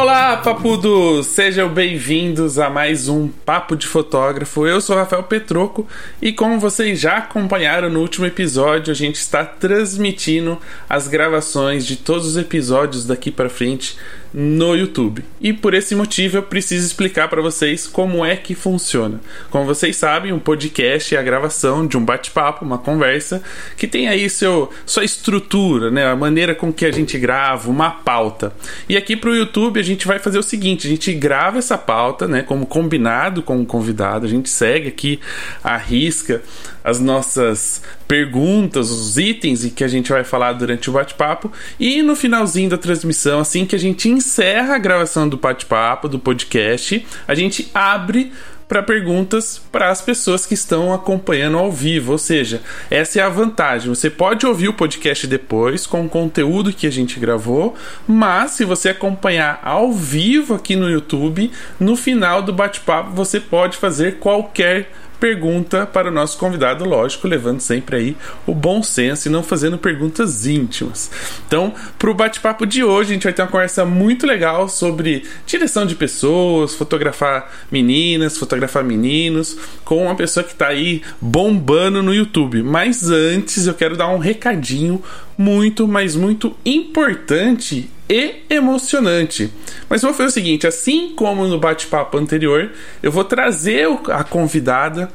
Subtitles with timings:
[0.00, 1.26] Olá, papudos!
[1.26, 4.66] Sejam bem-vindos a mais um Papo de Fotógrafo.
[4.66, 5.86] Eu sou Rafael Petroco
[6.22, 10.58] e, como vocês já acompanharam no último episódio, a gente está transmitindo
[10.88, 13.94] as gravações de todos os episódios daqui para frente
[14.32, 15.24] no YouTube.
[15.40, 19.20] E por esse motivo eu preciso explicar para vocês como é que funciona.
[19.50, 23.42] Como vocês sabem, um podcast é a gravação de um bate-papo, uma conversa
[23.76, 27.90] que tem aí seu sua estrutura, né, a maneira com que a gente grava, uma
[27.90, 28.52] pauta.
[28.88, 31.76] E aqui para o YouTube a gente vai fazer o seguinte, a gente grava essa
[31.76, 35.20] pauta, né, como combinado com o convidado, a gente segue aqui
[35.62, 36.42] a risca
[36.82, 42.16] as nossas perguntas, os itens que a gente vai falar durante o bate-papo e no
[42.16, 47.34] finalzinho da transmissão, assim que a gente encerra a gravação do bate-papo, do podcast, a
[47.34, 48.32] gente abre
[48.70, 52.12] para perguntas para as pessoas que estão acompanhando ao vivo.
[52.12, 53.88] Ou seja, essa é a vantagem.
[53.88, 57.74] Você pode ouvir o podcast depois com o conteúdo que a gente gravou,
[58.06, 63.76] mas se você acompanhar ao vivo aqui no YouTube, no final do bate-papo você pode
[63.76, 64.88] fazer qualquer
[65.20, 69.76] pergunta para o nosso convidado, lógico, levando sempre aí o bom senso e não fazendo
[69.76, 71.10] perguntas íntimas.
[71.46, 75.24] Então, para o bate-papo de hoje, a gente vai ter uma conversa muito legal sobre
[75.46, 82.14] direção de pessoas, fotografar meninas, fotografar meninos, com uma pessoa que está aí bombando no
[82.14, 82.62] YouTube.
[82.62, 85.02] Mas antes, eu quero dar um recadinho
[85.40, 89.50] muito, mas muito importante e emocionante.
[89.88, 92.70] Mas vou fazer o seguinte: assim como no bate-papo anterior,
[93.02, 95.10] eu vou trazer a convidada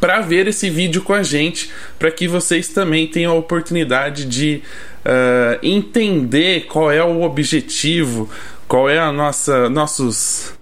[0.00, 4.62] para ver esse vídeo com a gente, para que vocês também tenham a oportunidade de
[5.04, 8.30] uh, entender qual é o objetivo,
[8.68, 10.54] qual é a nossa nossos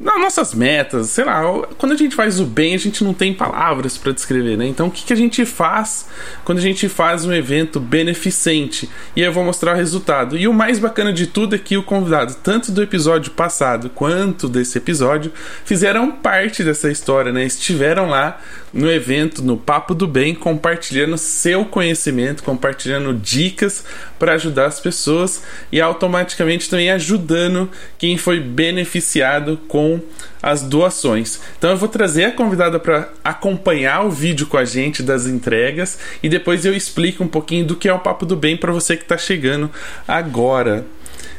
[0.00, 1.42] nas nossas metas, sei lá,
[1.76, 4.66] quando a gente faz o bem, a gente não tem palavras para descrever, né?
[4.66, 6.08] Então, o que, que a gente faz
[6.42, 8.88] quando a gente faz um evento beneficente?
[9.14, 10.38] E eu vou mostrar o resultado.
[10.38, 14.48] E o mais bacana de tudo é que o convidado, tanto do episódio passado quanto
[14.48, 15.32] desse episódio,
[15.66, 17.44] fizeram parte dessa história, né?
[17.44, 18.40] Estiveram lá
[18.72, 23.84] no evento, no Papo do Bem, compartilhando seu conhecimento, compartilhando dicas
[24.18, 25.42] para ajudar as pessoas
[25.72, 30.00] e automaticamente também ajudando quem foi beneficiado com
[30.42, 31.40] as doações.
[31.58, 35.98] Então eu vou trazer a convidada para acompanhar o vídeo com a gente das entregas
[36.22, 38.96] e depois eu explico um pouquinho do que é o Papo do Bem para você
[38.96, 39.70] que está chegando
[40.06, 40.86] agora.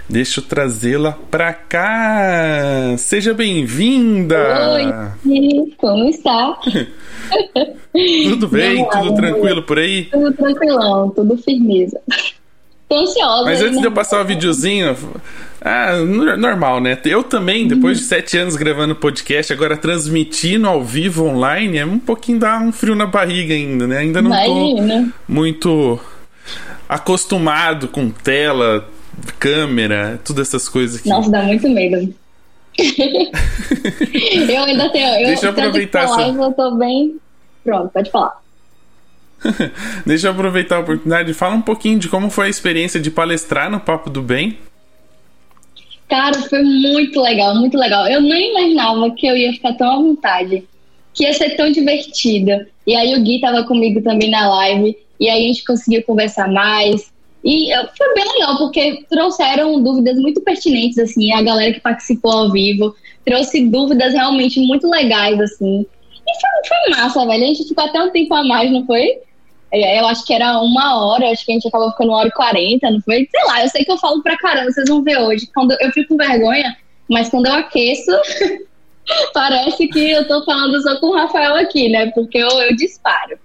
[0.09, 2.95] Deixa eu trazê-la pra cá.
[2.97, 4.73] Seja bem-vinda.
[4.73, 6.59] Oi, como está?
[8.29, 8.79] tudo bem?
[8.79, 10.05] Não, tudo tranquilo por aí?
[10.05, 12.01] Tudo tranquilão, tudo firmeza.
[12.89, 13.45] Tô ansiosa.
[13.45, 13.81] Mas antes né?
[13.81, 14.97] de eu passar o videozinho,
[15.61, 15.95] ah,
[16.37, 16.97] normal, né?
[17.05, 21.99] Eu também, depois de sete anos gravando podcast, agora transmitindo ao vivo online, é um
[21.99, 23.99] pouquinho dá um frio na barriga ainda, né?
[23.99, 25.03] Ainda não Imagina.
[25.03, 25.99] tô muito
[26.89, 28.85] acostumado com tela,
[29.39, 31.09] câmera, todas essas coisas aqui.
[31.09, 32.13] Nossa, dá muito medo.
[32.79, 35.07] eu ainda tenho.
[35.19, 36.21] Eu, Deixa eu aproveitar essa.
[36.21, 37.17] Eu tô bem.
[37.63, 38.41] Pronto, pode falar.
[40.05, 41.33] Deixa eu aproveitar a oportunidade.
[41.33, 44.57] Fala um pouquinho de como foi a experiência de palestrar no Papo do Bem.
[46.07, 48.07] Cara, foi muito legal, muito legal.
[48.07, 50.63] Eu nem imaginava que eu ia ficar tão à vontade,
[51.13, 52.67] que ia ser tão divertida.
[52.85, 56.51] E aí o Gui tava comigo também na live, e aí a gente conseguiu conversar
[56.51, 57.11] mais.
[57.43, 62.51] E foi bem legal, porque trouxeram dúvidas muito pertinentes, assim, a galera que participou ao
[62.51, 65.85] vivo trouxe dúvidas realmente muito legais, assim.
[66.27, 67.43] E foi, foi massa, velho.
[67.43, 69.19] A gente ficou até um tempo a mais, não foi?
[69.71, 72.27] É, eu acho que era uma hora, acho que a gente acabou ficando uma hora
[72.27, 73.27] e quarenta, não foi?
[73.31, 75.47] Sei lá, eu sei que eu falo pra caramba, vocês vão ver hoje.
[75.53, 76.75] Quando eu fico com vergonha,
[77.09, 78.11] mas quando eu aqueço,
[79.33, 82.11] parece que eu tô falando só com o Rafael aqui, né?
[82.11, 83.39] Porque eu, eu disparo.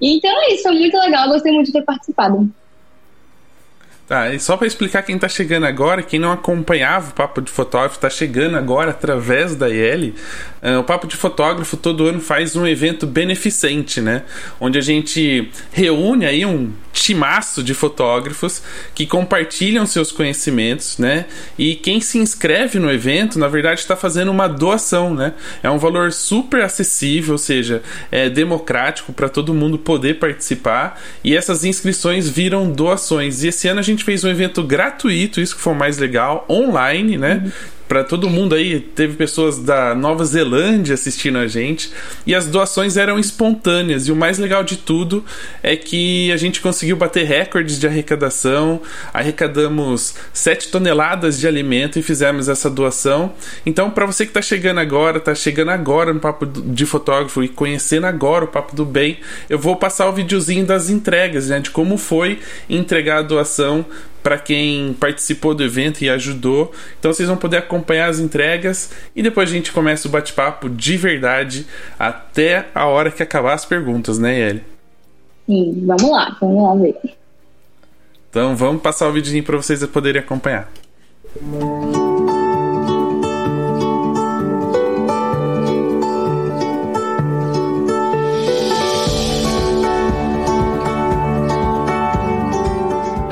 [0.00, 2.50] Então é isso, foi muito legal, gostei muito de ter participado.
[4.12, 7.50] Tá, e só para explicar quem tá chegando agora, quem não acompanhava o Papo de
[7.50, 10.14] Fotógrafo, tá chegando agora através da IL.
[10.62, 14.22] Eh, o Papo de Fotógrafo todo ano faz um evento beneficente, né?
[14.60, 18.62] Onde a gente reúne aí um timaço de fotógrafos
[18.94, 21.26] que compartilham seus conhecimentos, né?
[21.58, 25.32] E quem se inscreve no evento, na verdade, está fazendo uma doação, né?
[25.64, 31.00] É um valor super acessível, ou seja, é democrático para todo mundo poder participar.
[31.24, 33.42] E essas inscrições viram doações.
[33.42, 36.46] E esse ano a gente fez um evento gratuito, isso que foi o mais legal,
[36.48, 37.42] online, né?
[37.44, 38.80] Uhum para todo mundo aí.
[38.80, 41.92] Teve pessoas da Nova Zelândia assistindo a gente
[42.26, 44.08] e as doações eram espontâneas.
[44.08, 45.22] E o mais legal de tudo
[45.62, 48.80] é que a gente conseguiu bater recordes de arrecadação.
[49.12, 53.34] Arrecadamos 7 toneladas de alimento e fizemos essa doação.
[53.66, 57.48] Então, para você que está chegando agora, está chegando agora no Papo de Fotógrafo e
[57.48, 59.18] conhecendo agora o Papo do Bem,
[59.50, 62.38] eu vou passar o videozinho das entregas, né, de como foi
[62.70, 63.84] entregar a doação
[64.22, 66.72] para quem participou do evento e ajudou.
[66.98, 70.96] Então vocês vão poder acompanhar as entregas e depois a gente começa o bate-papo de
[70.96, 71.66] verdade
[71.98, 74.64] até a hora que acabar as perguntas, né, Eli?
[75.46, 76.96] Sim, vamos lá, vamos lá ver.
[78.30, 80.70] Então vamos passar o videozinho para vocês poderem acompanhar.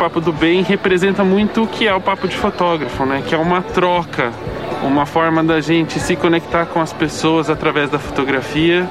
[0.00, 3.23] Papo do Bem representa muito o que é o papo de fotógrafo, né?
[3.26, 4.32] Que é uma troca,
[4.82, 8.88] uma forma da gente se conectar com as pessoas através da fotografia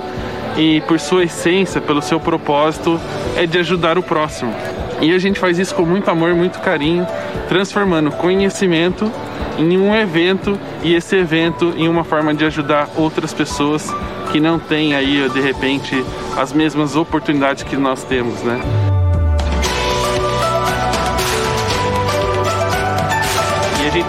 [0.56, 3.02] e por sua essência, pelo seu propósito,
[3.36, 4.54] é de ajudar o próximo.
[5.02, 7.08] E a gente faz isso com muito amor, muito carinho,
[7.48, 9.12] transformando conhecimento
[9.58, 13.92] em um evento e esse evento em uma forma de ajudar outras pessoas
[14.32, 16.06] que não têm aí de repente
[16.38, 18.89] as mesmas oportunidades que nós temos, né?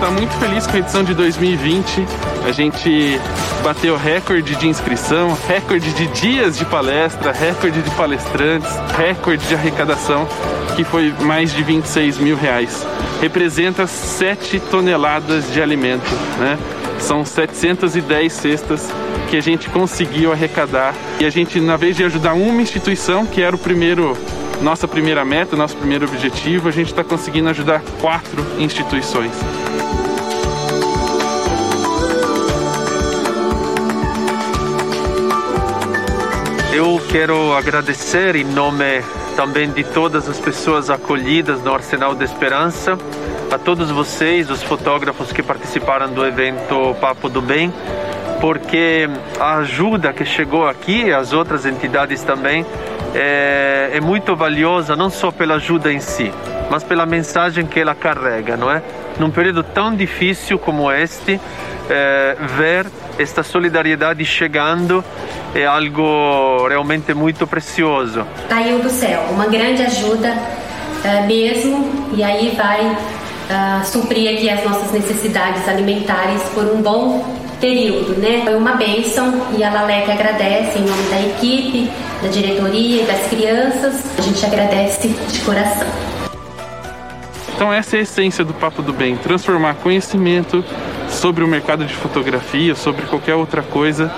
[0.00, 2.06] Está muito feliz com a edição de 2020.
[2.47, 3.20] A gente
[3.62, 10.26] bateu recorde de inscrição, recorde de dias de palestra, recorde de palestrantes, recorde de arrecadação,
[10.75, 12.87] que foi mais de 26 mil reais.
[13.20, 16.58] Representa 7 toneladas de alimento, né?
[16.99, 18.88] São 710 cestas
[19.29, 20.94] que a gente conseguiu arrecadar.
[21.20, 24.17] E a gente, na vez de ajudar uma instituição, que era o primeiro
[24.62, 29.32] nossa primeira meta, nosso primeiro objetivo, a gente está conseguindo ajudar quatro instituições.
[36.72, 39.02] Eu quero agradecer em nome
[39.36, 42.98] também de todas as pessoas acolhidas no Arsenal da Esperança,
[43.50, 47.72] a todos vocês, os fotógrafos que participaram do evento Papo do Bem,
[48.40, 49.08] porque
[49.38, 52.64] a ajuda que chegou aqui, as outras entidades também,
[53.14, 56.32] é, é muito valiosa não só pela ajuda em si,
[56.70, 58.82] mas pela mensagem que ela carrega, não é?
[59.18, 61.40] Num período tão difícil como este,
[61.88, 62.86] é, ver
[63.18, 65.04] esta solidariedade chegando
[65.54, 68.26] é algo realmente muito precioso.
[68.48, 74.64] Caiu do céu, uma grande ajuda uh, mesmo, e aí vai uh, suprir aqui as
[74.64, 78.42] nossas necessidades alimentares por um bom período, né?
[78.44, 81.90] Foi uma bênção e a Lalec agradece em nome da equipe,
[82.22, 84.18] da diretoria e das crianças.
[84.18, 85.86] A gente agradece de coração.
[87.54, 90.64] Então essa é a essência do Papo do Bem, transformar conhecimento
[91.08, 94.10] sobre o mercado de fotografia, sobre qualquer outra coisa,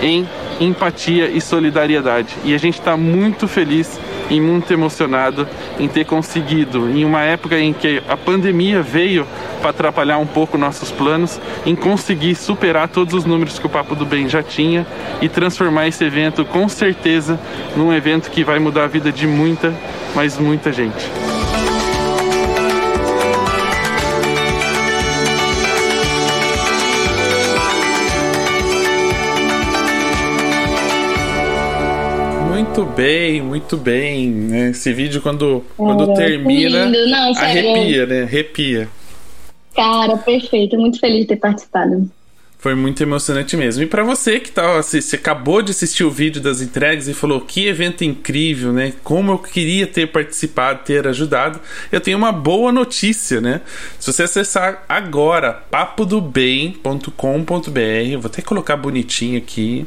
[0.00, 0.28] em
[0.60, 2.36] empatia e solidariedade.
[2.44, 3.98] E a gente está muito feliz
[4.30, 5.46] e muito emocionado
[5.78, 9.26] em ter conseguido, em uma época em que a pandemia veio
[9.60, 13.94] para atrapalhar um pouco nossos planos, em conseguir superar todos os números que o Papo
[13.94, 14.86] do Bem já tinha
[15.20, 17.38] e transformar esse evento com certeza
[17.76, 19.74] num evento que vai mudar a vida de muita,
[20.14, 21.33] mas muita gente.
[32.76, 34.30] Muito bem, muito bem.
[34.30, 34.70] Né?
[34.70, 36.86] Esse vídeo, quando, quando é, termina.
[36.86, 38.22] Não, arrepia, né?
[38.24, 38.88] Arrepia.
[39.76, 40.76] Cara, perfeito.
[40.76, 42.10] Muito feliz de ter participado.
[42.58, 43.84] Foi muito emocionante mesmo.
[43.84, 47.42] E para você que tá, você acabou de assistir o vídeo das entregas e falou
[47.42, 48.92] que evento incrível, né?
[49.04, 51.60] Como eu queria ter participado, ter ajudado,
[51.92, 53.60] eu tenho uma boa notícia, né?
[54.00, 57.12] Se você acessar agora papodobem.com.br,
[58.18, 59.86] vou até colocar bonitinho aqui,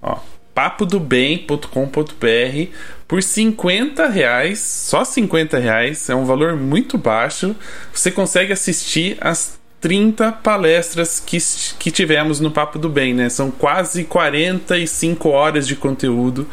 [0.00, 0.18] ó,
[0.54, 2.72] papodobem.com.br
[3.06, 7.54] por 50 reais, só 50 reais, é um valor muito baixo.
[7.92, 11.38] Você consegue assistir as 30 palestras que,
[11.78, 13.28] que tivemos no Papo do Bem, né?
[13.28, 16.46] São quase 45 horas de conteúdo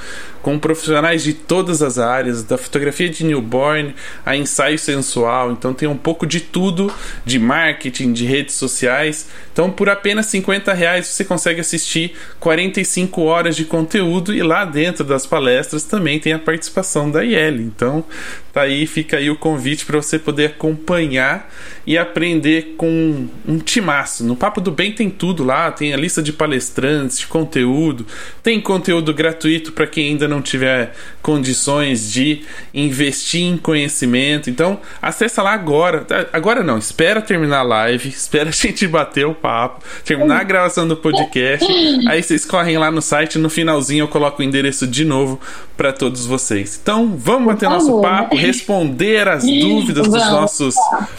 [0.47, 3.93] com profissionais de todas as áreas, da fotografia de newborn
[4.25, 5.51] a ensaio sensual.
[5.51, 6.89] Então tem um pouco de tudo,
[7.25, 9.27] de marketing, de redes sociais.
[9.51, 15.03] Então por apenas 50 reais você consegue assistir 45 horas de conteúdo e lá dentro
[15.03, 17.57] das palestras também tem a participação da IEL.
[17.57, 18.05] Então
[18.53, 21.53] tá aí, fica aí o convite para você poder acompanhar
[21.85, 24.23] e aprender com um timaço.
[24.23, 28.05] No Papo do Bem tem tudo lá, tem a lista de palestrantes, de conteúdo,
[28.41, 32.41] tem conteúdo gratuito para quem ainda não não tiver condições de
[32.73, 34.49] investir em conhecimento.
[34.49, 36.05] Então, acessa lá agora.
[36.31, 40.87] Agora não, espera terminar a live, espera a gente bater o papo, terminar a gravação
[40.87, 41.65] do podcast.
[42.07, 45.39] Aí vocês correm lá no site, no finalzinho eu coloco o endereço de novo
[45.75, 46.79] para todos vocês.
[46.81, 50.75] Então, vamos bater nosso papo, responder as dúvidas dos nossos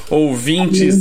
[0.09, 0.99] ouvintes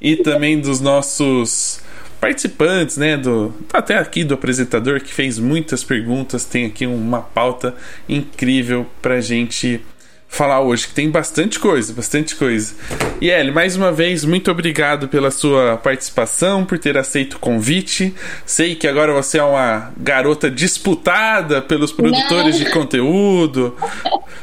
[0.00, 1.84] e também dos nossos
[2.20, 7.74] participantes, né, do até aqui do apresentador que fez muitas perguntas, tem aqui uma pauta
[8.08, 9.80] incrível pra gente
[10.28, 12.74] falar hoje, que tem bastante coisa, bastante coisa.
[13.20, 18.12] E Ellie, mais uma vez, muito obrigado pela sua participação, por ter aceito o convite.
[18.44, 22.64] Sei que agora você é uma garota disputada pelos produtores Não.
[22.64, 23.76] de conteúdo.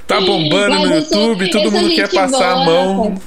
[0.07, 2.61] Tá bombando Mas no YouTube, todo mundo quer passar boa.
[2.61, 3.21] a mão.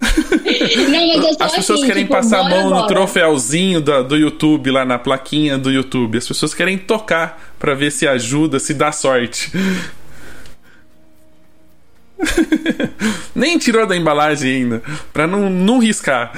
[0.00, 4.84] Não, As pessoas assim, querem tipo, passar a mão no troféuzinho do, do YouTube, lá
[4.84, 6.18] na plaquinha do YouTube.
[6.18, 9.50] As pessoas querem tocar para ver se ajuda, se dá sorte.
[13.34, 16.32] Nem tirou da embalagem ainda, pra não, não riscar.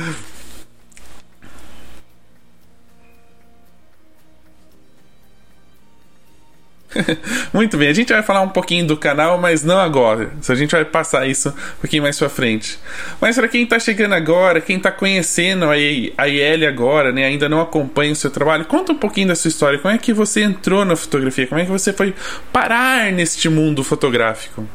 [7.53, 10.33] Muito bem, a gente vai falar um pouquinho do canal, mas não agora.
[10.49, 12.79] A gente vai passar isso um pouquinho mais pra frente.
[13.21, 17.61] Mas para quem tá chegando agora, quem tá conhecendo a, IL agora, né, ainda não
[17.61, 19.79] acompanha o seu trabalho, conta um pouquinho da sua história.
[19.79, 21.47] Como é que você entrou na fotografia?
[21.47, 22.15] Como é que você foi
[22.53, 24.67] parar neste mundo fotográfico?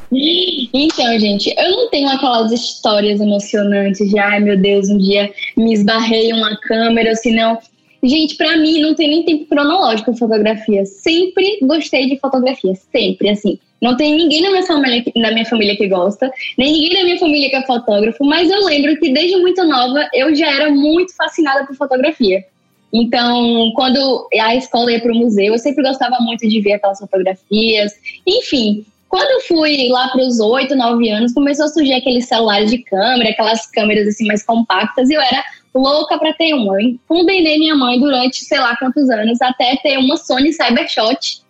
[0.74, 5.74] Então, gente, eu não tenho aquelas histórias emocionantes de ai meu Deus, um dia me
[5.74, 7.60] esbarrei uma câmera, senão
[8.04, 10.86] Gente, para mim não tem nem tempo cronológico fotografia.
[10.86, 13.58] Sempre gostei de fotografia, sempre, assim.
[13.82, 17.20] Não tem ninguém na minha, família, na minha família que gosta, nem ninguém na minha
[17.20, 21.16] família que é fotógrafo, mas eu lembro que desde muito nova eu já era muito
[21.16, 22.46] fascinada por fotografia.
[22.94, 27.00] Então, quando a escola ia para o museu, eu sempre gostava muito de ver aquelas
[27.00, 27.94] fotografias.
[28.26, 32.70] Enfim, quando eu fui lá para os 8, 9 anos, começou a surgir aqueles celulares
[32.70, 36.82] de câmera, aquelas câmeras assim mais compactas, e eu era louca para ter uma.
[36.82, 41.42] Eu condenei minha mãe durante sei lá quantos anos até ter uma Sony Cybershot,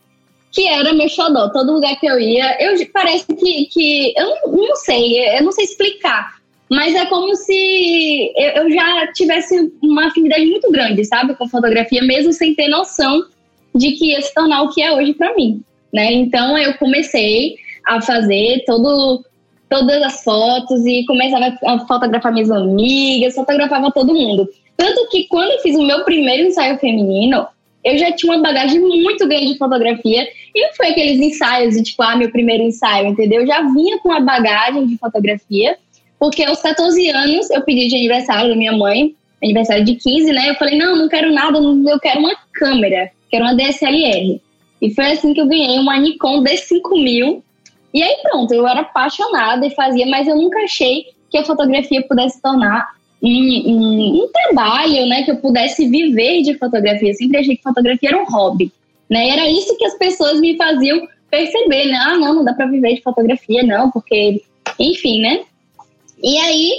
[0.52, 1.50] que era meu xodó.
[1.50, 5.52] Todo lugar que eu ia, eu parece que, que eu não, não sei, eu não
[5.52, 6.36] sei explicar.
[6.70, 12.02] Mas é como se eu, eu já tivesse uma afinidade muito grande, sabe, com fotografia,
[12.02, 13.26] mesmo sem ter noção
[13.76, 15.62] de que ia se tornar o que é hoje para mim,
[15.94, 16.12] né?
[16.14, 19.24] Então eu comecei a fazer todo
[19.74, 24.48] todas as fotos e começava a fotografar minhas amigas, fotografava todo mundo.
[24.78, 27.48] Tanto que quando eu fiz o meu primeiro ensaio feminino,
[27.84, 31.82] eu já tinha uma bagagem muito grande de fotografia e não foi aqueles ensaios de
[31.82, 33.42] tipo, ah, meu primeiro ensaio, entendeu?
[33.42, 35.76] Eu já vinha com uma bagagem de fotografia,
[36.20, 40.52] porque aos 14 anos eu pedi de aniversário da minha mãe, aniversário de 15, né?
[40.52, 44.40] Eu falei, não, não quero nada, eu quero uma câmera, quero uma DSLR.
[44.82, 47.42] E foi assim que eu ganhei uma Nikon D5000
[47.94, 52.02] e aí pronto, eu era apaixonada e fazia, mas eu nunca achei que a fotografia
[52.08, 52.90] pudesse tornar
[53.22, 55.24] um, um, um, trabalho, né?
[55.24, 57.10] Que eu pudesse viver de fotografia.
[57.10, 58.72] Eu sempre achei que fotografia era um hobby,
[59.10, 59.30] né?
[59.30, 61.98] Era isso que as pessoas me faziam perceber, né?
[61.98, 64.44] Ah, não, não dá para viver de fotografia, não, porque,
[64.80, 65.42] enfim, né?
[66.22, 66.72] E aí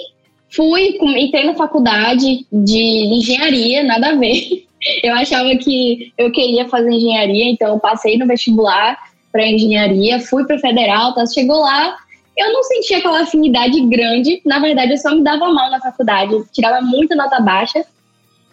[0.51, 2.83] fui, entrei na faculdade de
[3.19, 4.65] engenharia, nada a ver.
[5.03, 8.99] Eu achava que eu queria fazer engenharia, então eu passei no vestibular
[9.35, 11.27] para engenharia, fui para federal, tá?
[11.27, 11.97] chegou lá,
[12.39, 16.33] eu não sentia aquela afinidade grande, na verdade eu só me dava mal na faculdade,
[16.33, 17.85] eu tirava muita nota baixa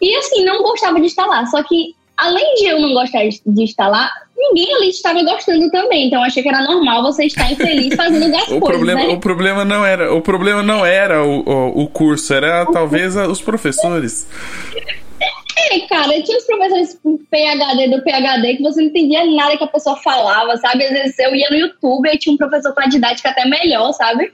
[0.00, 3.64] e assim, não gostava de estar lá, só que além de eu não gostar de
[3.64, 6.06] estar lá, ninguém ali estava gostando também.
[6.06, 8.68] Então achei que era normal você estar infeliz fazendo das o coisas.
[8.68, 9.08] Problema, né?
[9.08, 13.40] O problema não era, o problema não era o, o, o curso, era talvez os
[13.40, 14.26] professores.
[15.56, 16.98] É, cara, tinha os professores
[17.30, 20.84] PHD do PHD que você não entendia nada que a pessoa falava, sabe?
[20.84, 23.92] Às vezes eu ia no YouTube e tinha um professor com a didática até melhor,
[23.92, 24.32] sabe?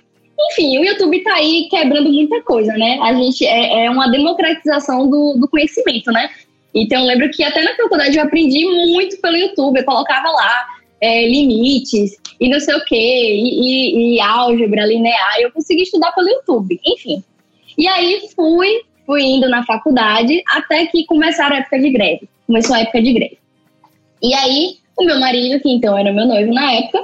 [0.50, 2.98] Enfim, o YouTube tá aí quebrando muita coisa, né?
[3.02, 6.30] A gente é, é uma democratização do, do conhecimento, né?
[6.75, 10.66] Então eu lembro que até na faculdade eu aprendi muito pelo YouTube, eu colocava lá
[11.00, 16.12] é, limites e não sei o quê, e, e, e álgebra linear, eu consegui estudar
[16.12, 17.22] pelo YouTube, enfim.
[17.76, 22.28] E aí fui fui indo na faculdade até que começaram a época de greve.
[22.46, 23.38] Começou a época de greve.
[24.22, 27.02] E aí, o meu marido, que então era meu noivo na época,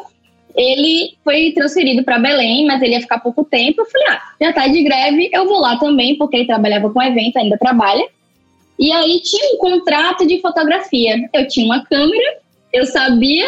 [0.55, 3.81] ele foi transferido para Belém, mas ele ia ficar pouco tempo.
[3.81, 7.03] Eu falei, ah, já tá de greve, eu vou lá também, porque ele trabalhava com
[7.03, 8.07] evento, ainda trabalha.
[8.79, 11.17] E aí tinha um contrato de fotografia.
[11.33, 12.39] Eu tinha uma câmera,
[12.71, 13.47] eu sabia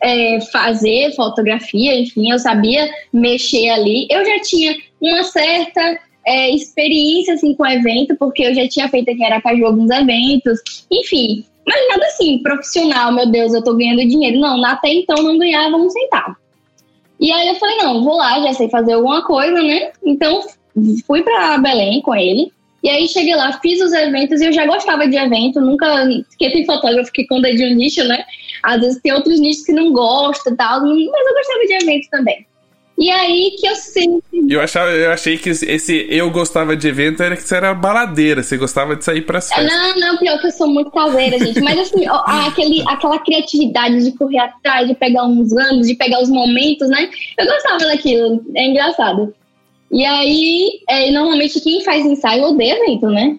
[0.00, 4.06] é, fazer fotografia, enfim, eu sabia mexer ali.
[4.08, 8.88] Eu já tinha uma certa é, experiência assim, com o evento, porque eu já tinha
[8.88, 11.44] feito aqui em Aracaju alguns eventos, enfim.
[11.64, 14.40] Mas nada assim, profissional, meu Deus, eu tô ganhando dinheiro.
[14.40, 16.36] Não, até então não ganhava um centavo.
[17.18, 19.92] E aí eu falei, não, vou lá, já sei fazer alguma coisa, né?
[20.04, 20.42] Então
[21.06, 22.52] fui para Belém com ele.
[22.82, 25.86] E aí cheguei lá, fiz os eventos e eu já gostava de evento, nunca.
[26.28, 28.24] Porque tem fotógrafo que quando é de um nicho, né?
[28.62, 32.08] Às vezes tem outros nichos que não gostam e tal, mas eu gostava de eventos
[32.08, 32.46] também.
[32.98, 34.22] E aí que eu sempre.
[34.48, 38.42] Eu, achava, eu achei que esse eu gostava de evento era que você era baladeira,
[38.42, 39.66] você gostava de sair pra festas.
[39.66, 41.60] Não, não, pior que eu sou muito caseira, gente.
[41.60, 46.22] Mas assim, ó, aquele, aquela criatividade de correr atrás, de pegar uns anos, de pegar
[46.22, 47.10] os momentos, né?
[47.38, 48.42] Eu gostava daquilo.
[48.54, 49.34] É engraçado.
[49.90, 53.38] E aí, é, normalmente quem faz ensaio odeia evento, né?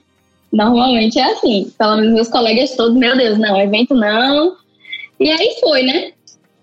[0.52, 1.72] Normalmente é assim.
[1.78, 4.56] Pelo menos meus colegas todos, meu Deus, não, evento não.
[5.20, 6.12] E aí foi, né?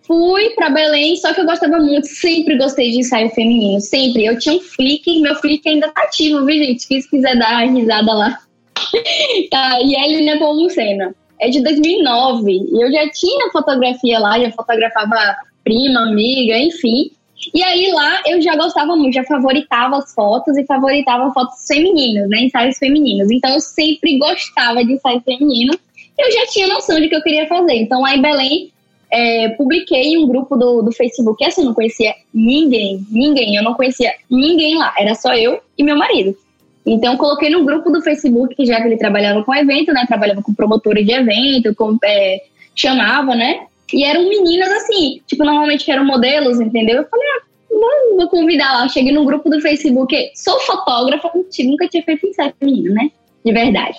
[0.07, 4.27] Fui para Belém, só que eu gostava muito, sempre gostei de ensaio feminino, sempre.
[4.27, 6.83] Eu tinha um flick, meu flick ainda tá ativo, viu, gente?
[6.83, 8.39] Se quiser dar risada lá.
[9.51, 11.15] tá, e a Helena Pomucena.
[11.41, 17.11] É de 2009, e eu já tinha fotografia lá, já fotografava prima, amiga, enfim.
[17.53, 22.29] E aí lá eu já gostava muito, já favoritava as fotos e favoritava fotos femininas,
[22.29, 22.41] né?
[22.43, 23.31] Ensaios femininos.
[23.31, 25.75] Então eu sempre gostava de ensaio feminino.
[26.17, 27.75] Eu já tinha noção de que eu queria fazer.
[27.75, 28.73] Então lá em Belém
[29.15, 31.45] é, publiquei um grupo do, do Facebook.
[31.45, 33.55] Essa eu não conhecia ninguém, ninguém.
[33.55, 34.93] Eu não conhecia ninguém lá.
[34.99, 36.37] Era só eu e meu marido.
[36.85, 40.05] Então, coloquei no grupo do Facebook, que já que ele trabalhava com evento, né?
[40.09, 42.43] Trabalhava com promotora de evento, com, é,
[42.75, 43.67] chamava, né?
[43.93, 46.97] E eram meninas assim, tipo, normalmente eram modelos, entendeu?
[46.97, 48.89] Eu falei, ah, vou, vou convidar lá.
[48.89, 51.31] Cheguei no grupo do Facebook, sou fotógrafa,
[51.61, 53.11] nunca tinha feito ensaio menino, né?
[53.45, 53.99] De verdade.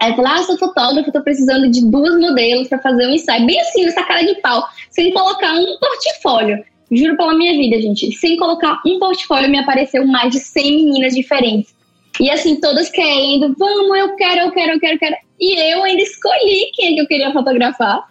[0.00, 3.46] Aí eu falei, ah, sou fotógrafa, tô precisando de duas modelos para fazer um ensaio.
[3.46, 6.64] Bem assim, nessa cara de pau, sem colocar um portfólio.
[6.90, 8.12] Juro pela minha vida, gente.
[8.12, 11.74] Sem colocar um portfólio, me apareceu mais de 100 meninas diferentes.
[12.20, 15.16] E assim, todas querendo, vamos, eu quero, eu quero, eu quero, eu quero.
[15.40, 18.04] E eu ainda escolhi quem é que eu queria fotografar.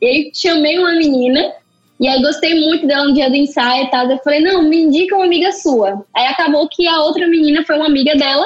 [0.00, 1.52] E aí chamei uma menina,
[2.00, 4.10] e aí gostei muito dela no dia do ensaio e tal.
[4.10, 6.04] Eu falei, não, me indica uma amiga sua.
[6.14, 8.44] Aí acabou que a outra menina foi uma amiga dela,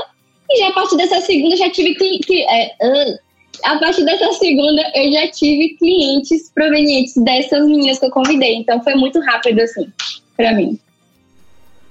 [0.50, 2.42] e já a partir dessa segunda já tive que.
[2.42, 3.26] É, uh,
[3.64, 8.56] a partir dessa segunda eu já tive clientes provenientes dessas meninas que eu convidei.
[8.56, 9.90] Então foi muito rápido, assim,
[10.36, 10.78] para mim.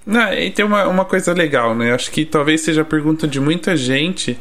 [0.06, 1.92] Não, e tem uma, uma coisa legal, né?
[1.92, 4.38] Acho que talvez seja a pergunta de muita gente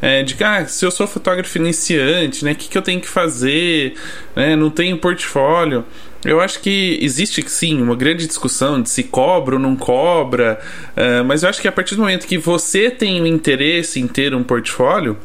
[0.00, 2.52] é, de que, ah, se eu sou fotógrafo iniciante, né?
[2.52, 3.94] O que, que eu tenho que fazer?
[4.36, 5.84] Né, não tenho portfólio.
[6.24, 10.58] Eu acho que existe sim uma grande discussão de se cobra ou não cobra,
[10.96, 14.06] uh, mas eu acho que a partir do momento que você tem o interesse em
[14.08, 15.16] ter um portfólio,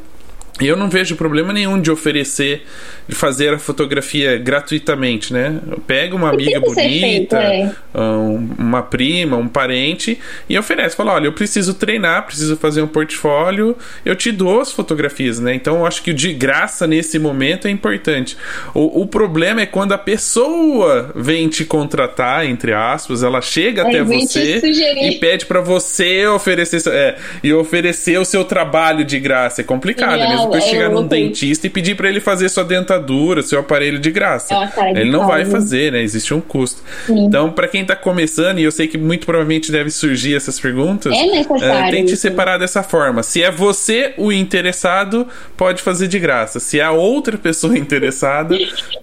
[0.61, 2.63] eu não vejo problema nenhum de oferecer,
[3.07, 5.59] de fazer a fotografia gratuitamente, né?
[5.85, 7.71] Pega uma amiga bonita, feito, é.
[7.93, 10.95] uma prima, um parente e oferece.
[10.95, 15.53] Fala, olha, eu preciso treinar, preciso fazer um portfólio, eu te dou as fotografias, né?
[15.53, 18.37] Então eu acho que o de graça nesse momento é importante.
[18.73, 24.03] O, o problema é quando a pessoa vem te contratar, entre aspas, ela chega até
[24.03, 24.61] você
[25.01, 29.61] e pede para você oferecer, é, e oferecer o seu trabalho de graça.
[29.61, 32.63] É complicado, é mesmo depois é, chegar num dentista e pedir para ele fazer sua
[32.63, 32.92] dentadura,
[33.43, 34.53] seu aparelho de graça.
[34.53, 36.01] É ele não vai fazer, né?
[36.01, 36.81] Existe um custo.
[37.05, 37.25] Sim.
[37.25, 41.13] Então, para quem tá começando, e eu sei que muito provavelmente deve surgir essas perguntas,
[41.13, 41.87] é necessário.
[41.87, 43.23] Uh, tente separar dessa forma.
[43.23, 46.59] Se é você o interessado, pode fazer de graça.
[46.59, 48.57] Se é a outra pessoa interessada,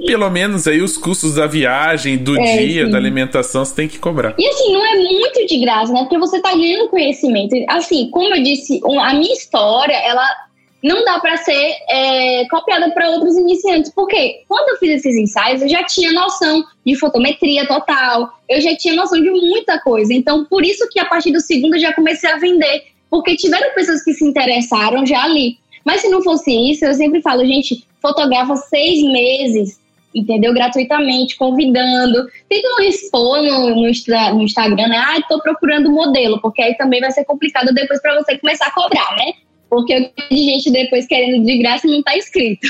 [0.06, 2.90] pelo menos aí os custos da viagem, do é, dia, sim.
[2.90, 4.34] da alimentação, você tem que cobrar.
[4.38, 6.00] E assim, não é muito de graça, né?
[6.00, 7.54] Porque você tá ganhando conhecimento.
[7.68, 10.49] Assim, como eu disse, a minha história, ela
[10.82, 13.92] não dá para ser é, copiada para outros iniciantes.
[13.94, 18.74] Porque quando eu fiz esses ensaios, eu já tinha noção de fotometria total, eu já
[18.76, 20.12] tinha noção de muita coisa.
[20.12, 22.84] Então, por isso que a partir do segundo eu já comecei a vender.
[23.10, 25.58] Porque tiveram pessoas que se interessaram já ali.
[25.84, 29.80] Mas se não fosse isso, eu sempre falo, gente, fotografa seis meses,
[30.14, 30.52] entendeu?
[30.52, 32.26] Gratuitamente, convidando.
[32.48, 34.98] Tenta não expor no, no, no Instagram, né?
[34.98, 38.74] Ah, tô procurando modelo, porque aí também vai ser complicado depois para você começar a
[38.74, 39.32] cobrar, né?
[39.70, 42.68] Porque eu de gente depois querendo de graça não tá escrito.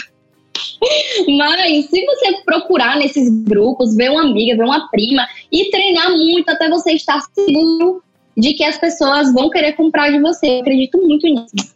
[1.38, 6.48] Mas se você procurar nesses grupos, ver uma amiga, ver uma prima e treinar muito
[6.50, 8.02] até você estar seguro
[8.36, 10.46] de que as pessoas vão querer comprar de você.
[10.46, 11.74] Eu acredito muito nisso.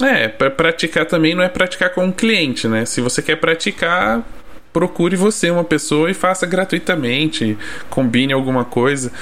[0.00, 2.84] É, para praticar também não é praticar com um cliente, né?
[2.84, 4.24] Se você quer praticar,
[4.72, 7.58] procure você uma pessoa e faça gratuitamente,
[7.90, 9.12] combine alguma coisa.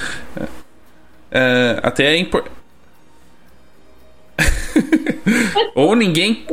[1.31, 2.57] É, até é importante
[5.75, 6.45] Ou ninguém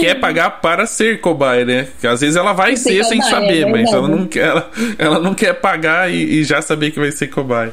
[0.00, 1.82] quer pagar para ser cobaia, né?
[1.92, 5.18] Porque às vezes ela vai ser, sem saber, é mas ela não quer, ela, ela
[5.18, 7.72] não quer pagar e, e, já saber que vai ser cobaia.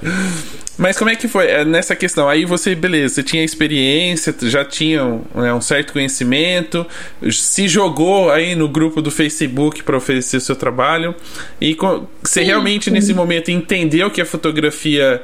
[0.77, 2.29] Mas como é que foi é, nessa questão?
[2.29, 6.85] Aí você, beleza, você tinha experiência, já tinha né, um certo conhecimento,
[7.31, 11.15] se jogou aí no grupo do Facebook para oferecer o seu trabalho
[11.59, 11.75] e
[12.21, 12.91] você realmente sim.
[12.91, 15.21] nesse momento entendeu que a fotografia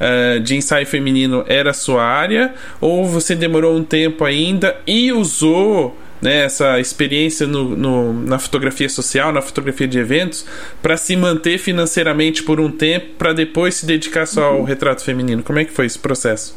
[0.00, 5.12] uh, de ensaio feminino era a sua área ou você demorou um tempo ainda e
[5.12, 10.46] usou né, essa experiência no, no, na fotografia social, na fotografia de eventos,
[10.80, 15.42] para se manter financeiramente por um tempo, para depois se dedicar só ao retrato feminino?
[15.42, 16.56] Como é que foi esse processo?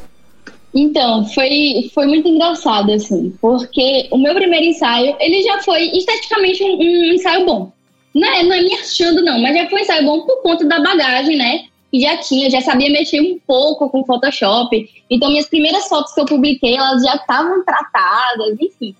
[0.73, 6.63] Então, foi, foi muito engraçado, assim, porque o meu primeiro ensaio, ele já foi esteticamente
[6.63, 7.71] um, um ensaio bom.
[8.13, 10.65] Não é, não é me achando, não, mas já foi um ensaio bom por conta
[10.65, 11.63] da bagagem, né?
[11.91, 14.89] E já tinha, já sabia mexer um pouco com Photoshop.
[15.09, 18.95] Então, minhas primeiras fotos que eu publiquei, elas já estavam tratadas, enfim.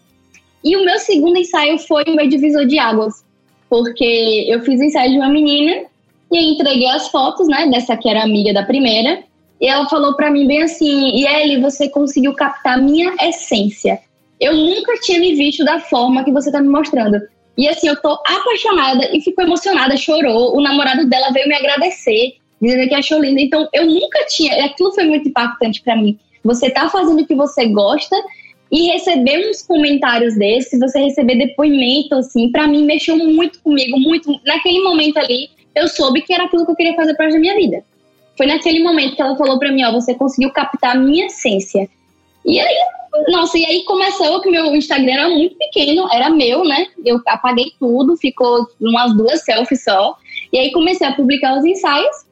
[0.63, 3.23] E o meu segundo ensaio foi o meu divisor de águas,
[3.69, 5.85] porque eu fiz o ensaio de uma menina
[6.31, 9.23] e aí entreguei as fotos, né, dessa que era amiga da primeira,
[9.59, 13.99] e ela falou para mim bem assim: "E Ellie, você conseguiu captar a minha essência.
[14.39, 17.19] Eu nunca tinha me visto da forma que você tá me mostrando.
[17.57, 20.55] E assim, eu tô apaixonada e ficou emocionada, chorou.
[20.55, 23.39] O namorado dela veio me agradecer, dizendo que achou lindo.
[23.39, 26.17] Então, eu nunca tinha, aquilo foi muito impactante para mim.
[26.43, 28.15] Você tá fazendo o que você gosta
[28.71, 34.39] e receber uns comentários desses, você receber depoimento, assim, para mim mexeu muito comigo, muito.
[34.45, 37.55] Naquele momento ali, eu soube que era aquilo que eu queria fazer para a minha
[37.55, 37.83] vida.
[38.37, 41.89] Foi naquele momento que ela falou para mim, ó, você conseguiu captar a minha essência.
[42.45, 42.75] E aí,
[43.27, 46.87] nossa, e aí começou que meu Instagram era muito pequeno, era meu, né?
[47.03, 50.15] Eu apaguei tudo, ficou umas duas selfies só.
[50.53, 52.28] E aí comecei a publicar os ensaios.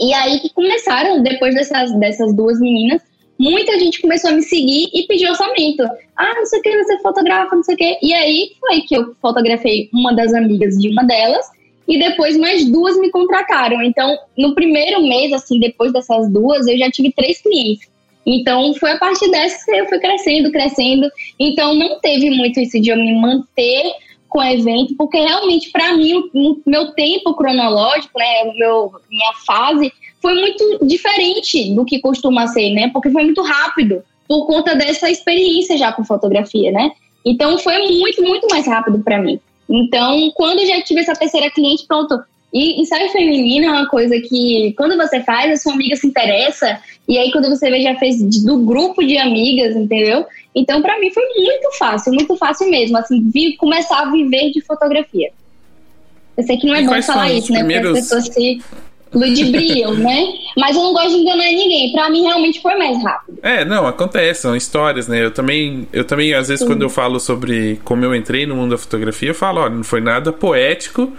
[0.00, 3.02] E aí que começaram, depois dessas, dessas duas meninas,
[3.38, 5.82] muita gente começou a me seguir e pedir orçamento.
[6.16, 7.98] Ah, não sei o que, você fotografa, não sei o que.
[8.02, 11.46] E aí foi que eu fotografei uma das amigas de uma delas
[11.86, 13.82] e depois mais duas me contrataram.
[13.82, 17.88] Então, no primeiro mês, assim, depois dessas duas, eu já tive três clientes.
[18.26, 21.08] Então, foi a partir dessa que eu fui crescendo, crescendo.
[21.40, 23.90] Então, não teve muito isso de eu me manter
[24.28, 29.92] com o evento, porque realmente, para mim, o meu tempo cronológico, né, meu, minha fase,
[30.20, 32.90] foi muito diferente do que costuma ser, né?
[32.92, 36.92] Porque foi muito rápido por conta dessa experiência já com fotografia, né?
[37.24, 39.40] Então foi muito, muito mais rápido para mim.
[39.68, 42.18] Então, quando já tive essa terceira cliente, pronto.
[42.52, 46.80] E ensaio feminino é uma coisa que, quando você faz, a sua amiga se interessa,
[47.06, 50.24] e aí quando você vê, já fez do grupo de amigas, entendeu?
[50.58, 54.60] Então, para mim, foi muito fácil, muito fácil mesmo, assim, vi, começar a viver de
[54.60, 55.30] fotografia.
[56.36, 57.60] Eu sei que não é e bom falar isso, né?
[57.60, 57.90] Primeiros...
[57.90, 58.60] Porque as pessoas se
[59.12, 60.26] ludibriam, né?
[60.56, 61.92] Mas eu não gosto de enganar ninguém.
[61.92, 63.38] Para mim, realmente foi mais rápido.
[63.42, 65.24] É, não, acontece, são histórias, né?
[65.24, 66.66] Eu também, eu também às vezes, Sim.
[66.66, 69.84] quando eu falo sobre como eu entrei no mundo da fotografia, eu falo, olha, não
[69.84, 71.12] foi nada poético,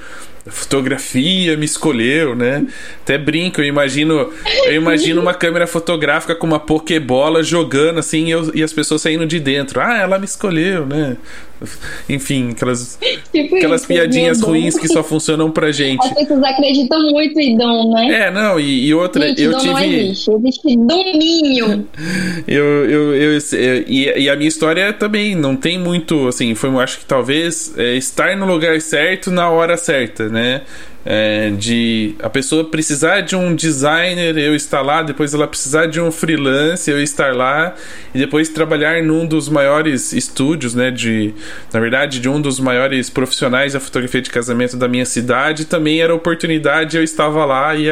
[0.49, 2.65] fotografia me escolheu, né?
[3.01, 4.31] Até brinco, eu imagino,
[4.65, 9.01] eu imagino uma câmera fotográfica com uma pokebola jogando assim e, eu, e as pessoas
[9.01, 9.79] saindo de dentro.
[9.79, 11.17] Ah, ela me escolheu, né?
[12.09, 12.97] Enfim, aquelas,
[13.31, 16.05] tipo aquelas isso, piadinhas ruins que só funcionam pra gente.
[16.05, 18.27] As pessoas acreditam muito em dom, né?
[18.27, 19.73] É, não, e, e outra, gente, eu dom tive.
[19.73, 21.87] Não existe, existe domínio.
[22.47, 26.69] eu, eu, eu, eu e, e, a minha história também não tem muito, assim, foi,
[26.81, 30.61] acho que talvez é, estar no lugar certo na hora certa, né?
[31.05, 35.99] É, de a pessoa precisar de um designer, eu estar lá, depois ela precisar de
[35.99, 37.73] um freelance, eu estar lá,
[38.13, 40.91] e depois trabalhar num dos maiores estúdios, né?
[40.91, 41.33] De,
[41.73, 46.01] na verdade, de um dos maiores profissionais da fotografia de casamento da minha cidade, também
[46.01, 47.87] era oportunidade, eu estava lá e,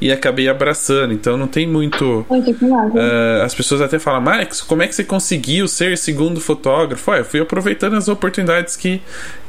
[0.00, 1.12] e acabei abraçando.
[1.12, 2.24] Então não tem muito.
[2.30, 7.10] Uh, as pessoas até falam, Max, como é que você conseguiu ser segundo fotógrafo?
[7.10, 9.00] Ué, eu fui aproveitando as oportunidades que,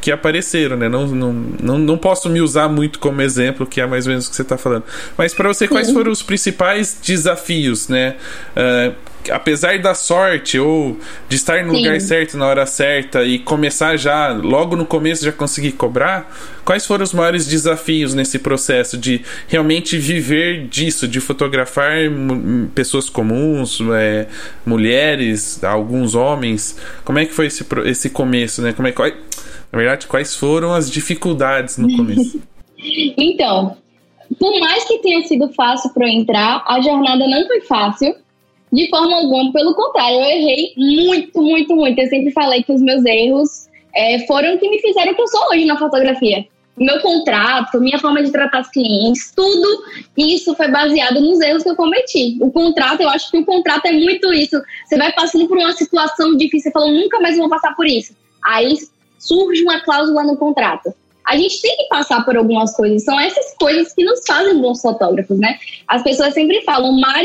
[0.06, 0.88] que apareceram, né?
[0.88, 4.28] Não, não, não, não posso me usar muito como exemplo, que é mais ou menos
[4.28, 4.84] o que você está falando.
[5.18, 8.16] Mas para você, quais foram os principais desafios, né?
[8.56, 8.94] Uh,
[9.32, 11.78] apesar da sorte ou de estar no Sim.
[11.80, 16.32] lugar certo na hora certa e começar já, logo no começo, já conseguir cobrar,
[16.64, 21.96] quais foram os maiores desafios nesse processo de realmente viver disso, de fotografar
[22.76, 24.28] pessoas comuns, é,
[24.64, 26.78] mulheres, alguns homens?
[27.04, 28.72] Como é que foi esse, esse começo, né?
[28.72, 28.94] Como é,
[29.76, 32.42] na verdade, quais foram as dificuldades no começo?
[33.18, 33.76] então,
[34.40, 38.16] por mais que tenha sido fácil para eu entrar, a jornada não foi fácil.
[38.72, 42.00] De forma alguma, pelo contrário, eu errei muito, muito, muito.
[42.00, 45.28] Eu sempre falei que os meus erros é, foram que me fizeram o que eu
[45.28, 46.46] sou hoje na fotografia.
[46.78, 49.84] Meu contrato, minha forma de tratar os clientes, tudo
[50.16, 52.38] isso foi baseado nos erros que eu cometi.
[52.40, 54.58] O contrato, eu acho que o contrato é muito isso.
[54.86, 58.16] Você vai passando por uma situação difícil, você fala, nunca mais vou passar por isso.
[58.42, 58.78] Aí
[59.26, 60.94] surge uma cláusula no contrato.
[61.26, 63.04] A gente tem que passar por algumas coisas.
[63.04, 65.58] São essas coisas que nos fazem bons fotógrafos, né?
[65.88, 67.24] As pessoas sempre falam, mar,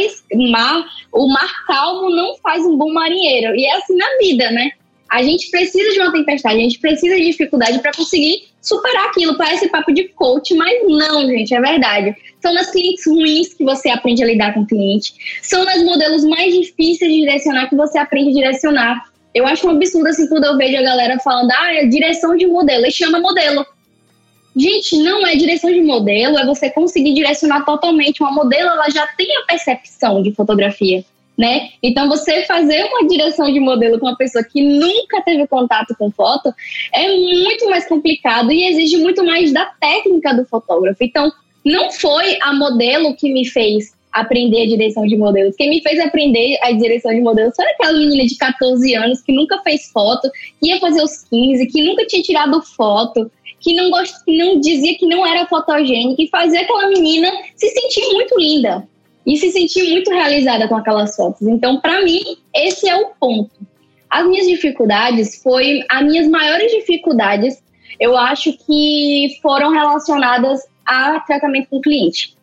[0.50, 3.54] mar, o mar calmo não faz um bom marinheiro.
[3.54, 4.70] E é assim na vida, né?
[5.10, 9.36] A gente precisa de uma tempestade, a gente precisa de dificuldade para conseguir superar aquilo.
[9.36, 12.14] Parece papo de coach, mas não, gente, é verdade.
[12.40, 15.12] São nas clientes ruins que você aprende a lidar com o cliente.
[15.42, 19.09] São nos modelos mais difíceis de direcionar que você aprende a direcionar.
[19.34, 22.46] Eu acho um absurdo assim quando eu vejo a galera falando, ah, é direção de
[22.46, 23.64] modelo, e chama modelo.
[24.56, 28.20] Gente, não é direção de modelo, é você conseguir direcionar totalmente.
[28.20, 31.04] Uma modelo, ela já tem a percepção de fotografia,
[31.38, 31.70] né?
[31.80, 36.10] Então, você fazer uma direção de modelo com uma pessoa que nunca teve contato com
[36.10, 36.52] foto
[36.92, 41.02] é muito mais complicado e exige muito mais da técnica do fotógrafo.
[41.04, 41.30] Então,
[41.64, 45.54] não foi a modelo que me fez aprender a direção de modelos.
[45.56, 49.32] Quem me fez aprender a direção de modelos foi aquela menina de 14 anos que
[49.32, 53.90] nunca fez foto, que ia fazer os 15, que nunca tinha tirado foto, que não,
[53.90, 54.14] gost...
[54.26, 58.88] não dizia que não era fotogênica e fazia aquela menina se sentir muito linda
[59.26, 61.42] e se sentir muito realizada com aquelas fotos.
[61.42, 62.20] Então, para mim,
[62.54, 63.50] esse é o ponto.
[64.08, 67.62] As minhas dificuldades foi as minhas maiores dificuldades,
[68.00, 72.39] eu acho que foram relacionadas a tratamento com cliente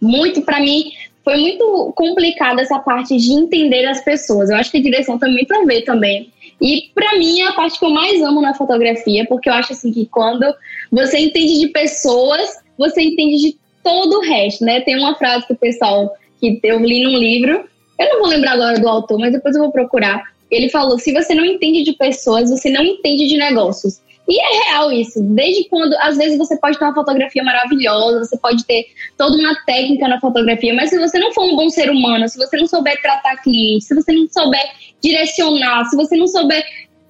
[0.00, 0.92] muito para mim
[1.24, 4.48] foi muito complicada essa parte de entender as pessoas.
[4.48, 6.32] Eu acho que a direção tem muito a ver também.
[6.60, 9.72] E para mim é a parte que eu mais amo na fotografia, porque eu acho
[9.72, 10.46] assim que quando
[10.90, 14.80] você entende de pessoas, você entende de todo o resto, né?
[14.80, 17.64] Tem uma frase que o pessoal que eu li num livro,
[17.98, 20.22] eu não vou lembrar agora do autor, mas depois eu vou procurar.
[20.50, 24.00] Ele falou: se você não entende de pessoas, você não entende de negócios.
[24.28, 25.22] E é real isso.
[25.22, 28.86] Desde quando, às vezes, você pode ter uma fotografia maravilhosa, você pode ter
[29.16, 32.36] toda uma técnica na fotografia, mas se você não for um bom ser humano, se
[32.36, 34.64] você não souber tratar cliente, se você não souber
[35.00, 36.64] direcionar, se você não souber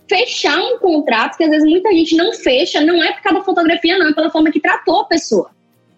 [0.09, 3.45] fechar um contrato, que às vezes muita gente não fecha, não é por causa da
[3.45, 5.51] fotografia, não, é pela forma que tratou a pessoa.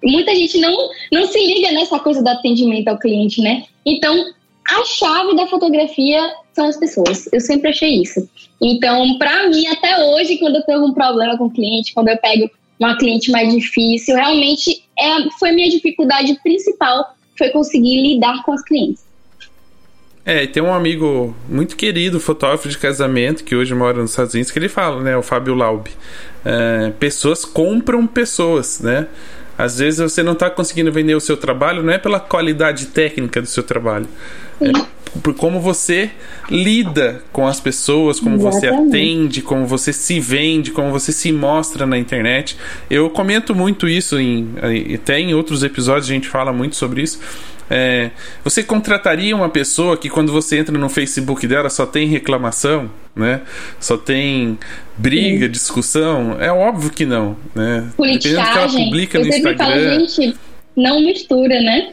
[0.03, 0.77] Muita gente não,
[1.13, 3.65] não se liga nessa coisa do atendimento ao cliente, né?
[3.85, 4.33] Então,
[4.69, 6.21] a chave da fotografia
[6.53, 7.29] são as pessoas.
[7.33, 8.29] Eu sempre achei isso.
[8.61, 12.19] Então, para mim, até hoje, quando eu tenho algum problema com o cliente, quando eu
[12.19, 18.53] pego uma cliente mais difícil, realmente é, foi minha dificuldade principal, foi conseguir lidar com
[18.53, 19.09] os clientes.
[20.25, 24.53] É, tem um amigo muito querido, fotógrafo de casamento, que hoje mora nos Estados Unidos,
[24.53, 25.89] que ele fala, né, o Fábio Laub.
[26.45, 29.09] É, pessoas compram pessoas, né?
[29.57, 33.41] Às vezes você não está conseguindo vender o seu trabalho, não é pela qualidade técnica
[33.41, 34.07] do seu trabalho.
[34.61, 36.11] É por como você
[36.51, 38.61] lida com as pessoas, como Exatamente.
[38.61, 42.57] você atende, como você se vende, como você se mostra na internet.
[42.91, 44.55] Eu comento muito isso em
[44.95, 47.21] até em outros episódios a gente fala muito sobre isso.
[47.71, 48.11] É,
[48.43, 53.43] você contrataria uma pessoa que quando você entra no Facebook dela só tem reclamação, né?
[53.79, 54.59] Só tem
[54.97, 55.53] briga, Sim.
[55.53, 56.37] discussão?
[56.41, 57.87] É óbvio que não, né?
[57.99, 59.57] Dependendo do que ela publica no Instagram.
[59.57, 60.37] Falo, gente,
[60.75, 61.93] não mistura, né?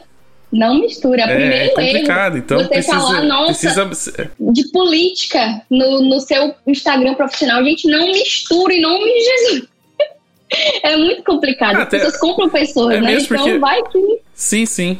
[0.52, 1.22] Não mistura.
[1.22, 4.30] É, primeiro é complicado, erro, então você precisa, falar, nossa, precisa...
[4.38, 7.64] de política no, no seu Instagram profissional.
[7.64, 9.68] Gente, não mistura em nome de Jesus.
[10.84, 11.74] É muito complicado.
[11.74, 13.14] As pessoas compram pessoas, é né?
[13.14, 13.58] Então porque...
[13.58, 14.20] vai que.
[14.32, 14.98] Sim, sim.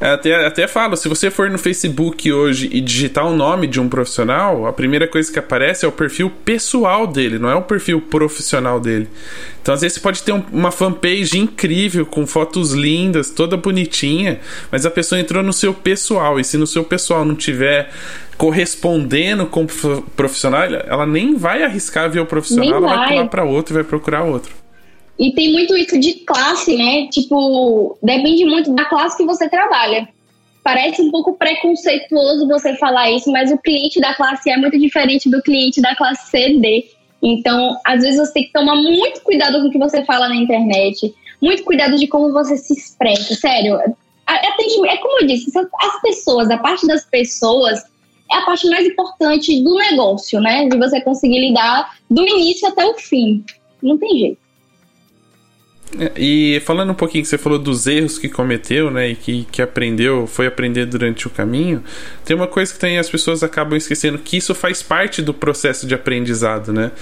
[0.00, 3.88] Até, até falo, se você for no Facebook hoje e digitar o nome de um
[3.88, 8.00] profissional, a primeira coisa que aparece é o perfil pessoal dele, não é o perfil
[8.00, 9.08] profissional dele.
[9.60, 14.38] Então, às vezes, você pode ter um, uma fanpage incrível, com fotos lindas, toda bonitinha,
[14.70, 17.90] mas a pessoa entrou no seu pessoal, e se no seu pessoal não tiver
[18.36, 23.08] correspondendo com o profissional, ela nem vai arriscar ver o profissional, nem ela vai, vai
[23.08, 24.52] pular para outro e vai procurar outro.
[25.18, 27.08] E tem muito isso de classe, né?
[27.08, 30.08] Tipo, depende muito da classe que você trabalha.
[30.62, 35.28] Parece um pouco preconceituoso você falar isso, mas o cliente da classe é muito diferente
[35.28, 36.90] do cliente da classe C, D.
[37.22, 40.36] Então, às vezes você tem que tomar muito cuidado com o que você fala na
[40.36, 43.34] internet, muito cuidado de como você se expressa.
[43.34, 47.82] Sério, é como eu disse, as pessoas, a parte das pessoas
[48.30, 50.68] é a parte mais importante do negócio, né?
[50.68, 53.42] De você conseguir lidar do início até o fim.
[53.82, 54.47] Não tem jeito.
[56.16, 59.62] E falando um pouquinho que você falou dos erros que cometeu, né, e que, que
[59.62, 61.82] aprendeu, foi aprender durante o caminho,
[62.24, 65.86] tem uma coisa que tem as pessoas acabam esquecendo que isso faz parte do processo
[65.86, 66.92] de aprendizado, né?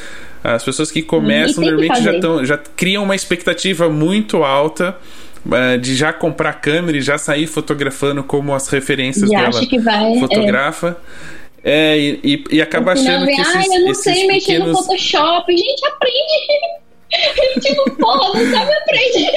[0.42, 4.96] As pessoas que começam normalmente já, tão, já criam uma expectativa muito alta
[5.44, 10.12] uh, de já comprar câmera e já sair fotografando como as referências já dela vai,
[10.12, 10.20] é.
[10.20, 10.96] fotografa.
[11.12, 11.37] É.
[11.68, 14.35] É, e, e, e acaba achando que esses, ah, eu não sei pequenos...
[14.35, 15.57] mexer no Photoshop.
[15.57, 16.86] Gente, aprende!
[17.61, 19.31] Tipo, porra, não sabe aprender.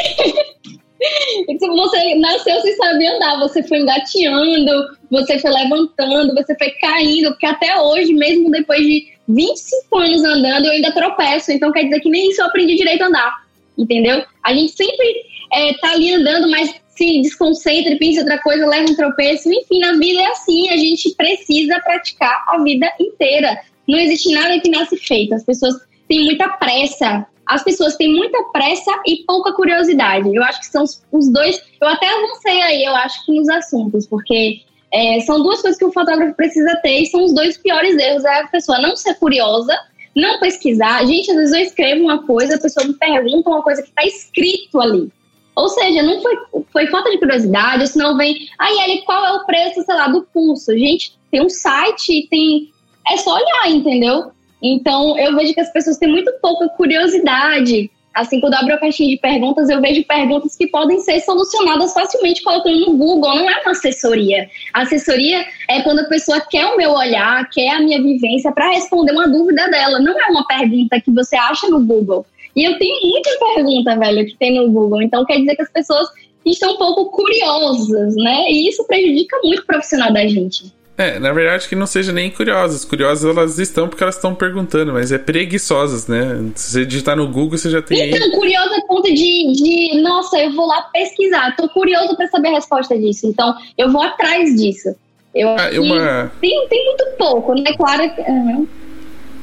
[1.47, 4.71] Tipo, você nasceu sem saber andar, você foi engateando,
[5.09, 10.65] você foi levantando, você foi caindo, porque até hoje, mesmo depois de 25 anos andando,
[10.65, 11.51] eu ainda tropeço.
[11.51, 13.33] Então quer dizer que nem isso eu aprendi direito a andar,
[13.77, 14.23] entendeu?
[14.43, 18.91] A gente sempre é, tá ali andando, mas se desconcentra e pensa outra coisa, leva
[18.91, 19.49] um tropeço.
[19.51, 23.57] Enfim, na vida é assim, a gente precisa praticar a vida inteira.
[23.87, 25.33] Não existe nada que nasce feito.
[25.33, 25.75] As pessoas
[26.09, 30.33] têm muita pressa as pessoas têm muita pressa e pouca curiosidade.
[30.33, 31.59] Eu acho que são os, dois.
[31.81, 35.85] Eu até avancei aí, eu acho que nos assuntos, porque É, são duas coisas que
[35.85, 38.25] o fotógrafo precisa ter e são os dois piores erros.
[38.25, 39.75] É a pessoa não ser curiosa,
[40.15, 41.05] não pesquisar.
[41.05, 44.03] Gente, às vezes eu escrevo uma coisa, a pessoa me pergunta uma coisa que está
[44.03, 45.11] escrito ali.
[45.55, 46.35] Ou seja, não foi,
[46.73, 50.23] foi falta de curiosidade, senão vem, aí ele qual é o preço, sei lá, do
[50.33, 50.71] pulso?
[50.71, 52.71] Gente, tem um site, tem.
[53.07, 54.31] É só olhar, entendeu?
[54.61, 57.89] Então, eu vejo que as pessoas têm muito pouca curiosidade.
[58.13, 61.93] Assim, quando eu abro a caixinha de perguntas, eu vejo perguntas que podem ser solucionadas
[61.93, 63.35] facilmente colocando no Google.
[63.35, 64.49] Não é uma assessoria.
[64.73, 68.71] A assessoria é quando a pessoa quer o meu olhar, quer a minha vivência para
[68.71, 69.99] responder uma dúvida dela.
[69.99, 72.25] Não é uma pergunta que você acha no Google.
[72.55, 75.01] E eu tenho muita pergunta, velho, que tem no Google.
[75.01, 76.09] Então, quer dizer que as pessoas
[76.45, 78.49] estão um pouco curiosas, né?
[78.49, 80.73] E isso prejudica muito o profissional da gente.
[80.99, 82.83] É, na verdade que não seja nem curiosas.
[82.83, 86.51] Curiosas elas estão porque elas estão perguntando, mas é preguiçosas, né?
[86.55, 88.09] Se você digitar no Google, você já tem.
[88.09, 88.31] Então, aí...
[88.31, 91.55] curiosa a ponto de, de, nossa, eu vou lá pesquisar.
[91.55, 93.27] Tô curioso para saber a resposta disso.
[93.27, 94.93] Então, eu vou atrás disso.
[95.33, 96.31] Eu ah, uma...
[96.41, 97.71] tem, tem muito pouco, né?
[97.77, 98.21] Claro que.
[98.21, 98.67] Uhum.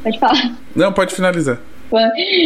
[0.03, 0.59] Pode falar.
[0.75, 1.59] Não, pode finalizar.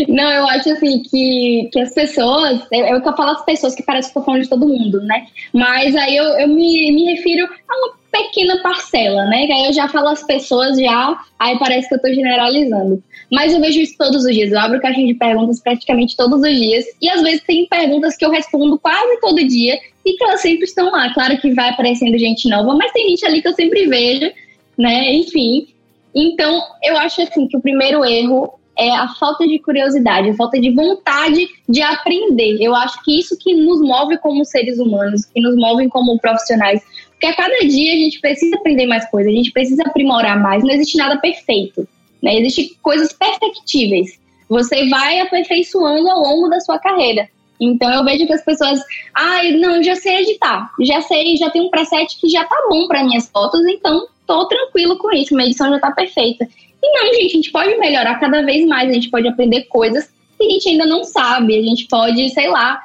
[0.08, 3.44] Não, eu acho assim que, que as pessoas, é, é o que eu falo as
[3.44, 5.26] pessoas que parece que eu tô falando de todo mundo, né?
[5.52, 9.46] Mas aí eu, eu me, me refiro a uma pequena parcela, né?
[9.46, 13.02] Que aí eu já falo as pessoas já, aí parece que eu tô generalizando.
[13.30, 14.50] Mas eu vejo isso todos os dias.
[14.50, 16.84] Eu abro caixinha de perguntas praticamente todos os dias.
[17.00, 20.64] E às vezes tem perguntas que eu respondo quase todo dia e que elas sempre
[20.64, 21.12] estão lá.
[21.14, 24.30] Claro que vai aparecendo gente nova, mas tem gente ali que eu sempre vejo,
[24.76, 25.14] né?
[25.14, 25.68] Enfim.
[26.14, 30.58] Então, eu acho assim que o primeiro erro é a falta de curiosidade, a falta
[30.58, 32.56] de vontade de aprender.
[32.60, 36.82] Eu acho que isso que nos move como seres humanos, que nos move como profissionais.
[37.20, 40.64] Porque a cada dia a gente precisa aprender mais coisas, a gente precisa aprimorar mais.
[40.64, 41.86] Não existe nada perfeito,
[42.22, 42.40] né?
[42.40, 44.18] Existem coisas perfectíveis.
[44.48, 47.28] Você vai aperfeiçoando ao longo da sua carreira.
[47.60, 48.80] Então eu vejo que as pessoas,
[49.14, 52.56] ai, ah, não, já sei editar, já sei, já tem um preset que já tá
[52.70, 56.48] bom para minhas fotos, então tô tranquilo com isso, minha edição já tá perfeita.
[56.82, 60.10] E não, gente, a gente pode melhorar cada vez mais, a gente pode aprender coisas
[60.38, 62.82] que a gente ainda não sabe, a gente pode, sei lá,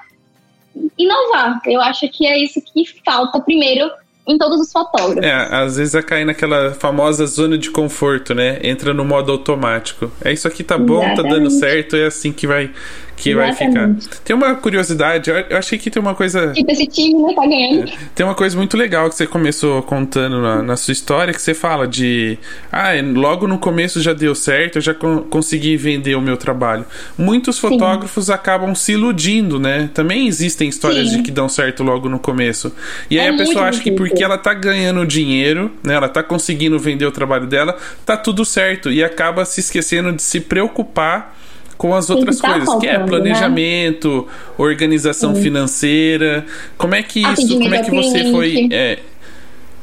[0.98, 1.62] inovar.
[1.66, 3.90] Eu acho que é isso que falta primeiro
[4.28, 5.24] em todos os fotógrafos.
[5.24, 8.60] É, às vezes é cair naquela famosa zona de conforto, né?
[8.64, 10.12] Entra no modo automático.
[10.24, 11.24] É isso aqui tá bom, Exatamente.
[11.24, 12.72] tá dando certo, é assim que vai
[13.16, 13.96] que vai ficar.
[14.24, 16.52] Tem uma curiosidade, eu achei que tem uma coisa.
[16.52, 17.90] Tipo, esse time não tá ganhando.
[17.90, 21.42] É, tem uma coisa muito legal que você começou contando na, na, sua história, que
[21.42, 22.38] você fala de.
[22.72, 26.86] Ah, logo no começo já deu certo, eu já con consegui vender o meu trabalho.
[27.18, 28.34] Muitos fotógrafos Sim.
[28.34, 29.90] acabam se iludindo, né?
[29.94, 31.18] Também existem histórias Sim.
[31.18, 32.74] de que dão certo logo no começo.
[33.10, 33.94] E aí é a pessoa acha difícil.
[33.94, 35.94] que porque ela tá ganhando dinheiro, né?
[35.96, 38.92] Ela tá conseguindo vender o trabalho dela, tá tudo certo.
[38.92, 41.36] E acaba se esquecendo de se preocupar
[41.78, 43.06] com as outras tá coisas, que é né?
[43.06, 44.54] planejamento, né?
[44.58, 45.42] organização Sim.
[45.42, 46.46] financeira.
[46.78, 48.70] Como é que isso, como é que você foi.
[48.72, 49.00] É,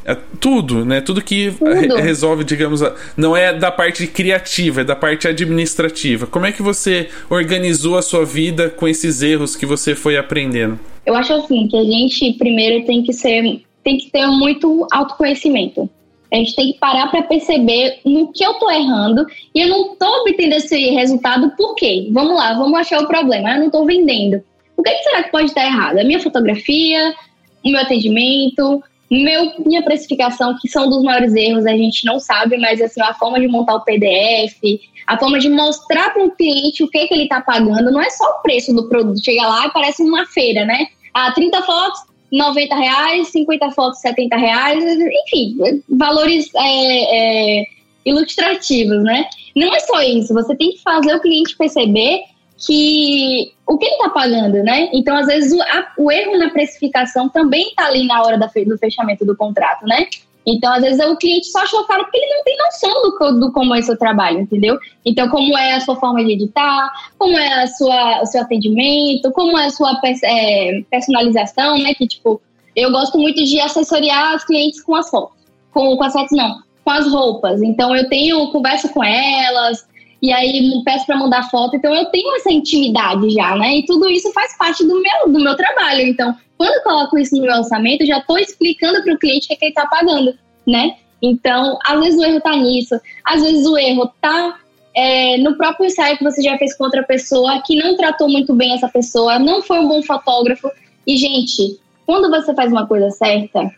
[0.05, 1.01] é, tudo, né?
[1.01, 1.97] Tudo que tudo.
[1.97, 2.83] resolve, digamos,
[3.17, 6.27] não é da parte criativa, é da parte administrativa.
[6.27, 10.79] Como é que você organizou a sua vida com esses erros que você foi aprendendo?
[11.07, 15.89] Eu acho assim que a gente primeiro tem que ser, tem que ter muito autoconhecimento.
[16.33, 19.95] A gente tem que parar para perceber no que eu tô errando e eu não
[19.97, 22.09] tô obtendo esse resultado, por quê?
[22.11, 23.51] Vamos lá, vamos achar o problema.
[23.51, 24.43] Eu não tô vendendo.
[24.77, 25.99] O que, que será que pode estar errado?
[25.99, 27.15] A minha fotografia,
[27.63, 32.57] o meu atendimento, meu, minha precificação, que são dos maiores erros, a gente não sabe,
[32.57, 34.59] mas assim, a forma de montar o PDF,
[35.07, 38.09] a forma de mostrar para o cliente o que, que ele está pagando, não é
[38.09, 39.23] só o preço do produto.
[39.23, 40.87] Chega lá e parece uma feira, né?
[41.13, 42.01] Ah, 30 fotos,
[42.33, 47.67] 90 reais, 50 fotos, 70 reais, enfim, valores é, é,
[48.07, 49.29] ilustrativos, né?
[49.55, 52.23] Não é só isso, você tem que fazer o cliente perceber
[52.67, 54.89] que o que ele está pagando, né?
[54.93, 58.47] Então, às vezes, o, a, o erro na precificação também está ali na hora da,
[58.47, 60.07] do fechamento do contrato, né?
[60.47, 63.53] Então, às vezes, o cliente só achou caro porque ele não tem noção do, do
[63.53, 64.79] como é o seu trabalho, entendeu?
[65.05, 69.31] Então, como é a sua forma de editar, como é a sua, o seu atendimento,
[69.33, 71.95] como é a sua é, personalização, né?
[71.95, 72.41] Que, tipo,
[72.75, 75.37] eu gosto muito de assessoriar os clientes com as fotos.
[75.73, 77.63] Com, com as fotos, não, com as roupas.
[77.63, 79.87] Então, eu tenho conversa com elas,
[80.23, 81.75] e aí peço para mandar foto.
[81.75, 83.79] Então, eu tenho essa intimidade já, né?
[83.79, 86.03] E tudo isso faz parte do meu, do meu trabalho.
[86.03, 89.47] Então, quando eu coloco isso no meu orçamento, eu já estou explicando para o cliente
[89.47, 90.33] o que, é que ele está pagando,
[90.65, 90.95] né?
[91.21, 94.59] Então, às vezes o erro está nisso, às vezes o erro está
[94.95, 98.55] é, no próprio ensaio que você já fez com outra pessoa, que não tratou muito
[98.55, 100.71] bem essa pessoa, não foi um bom fotógrafo.
[101.05, 103.71] E, gente, quando você faz uma coisa certa,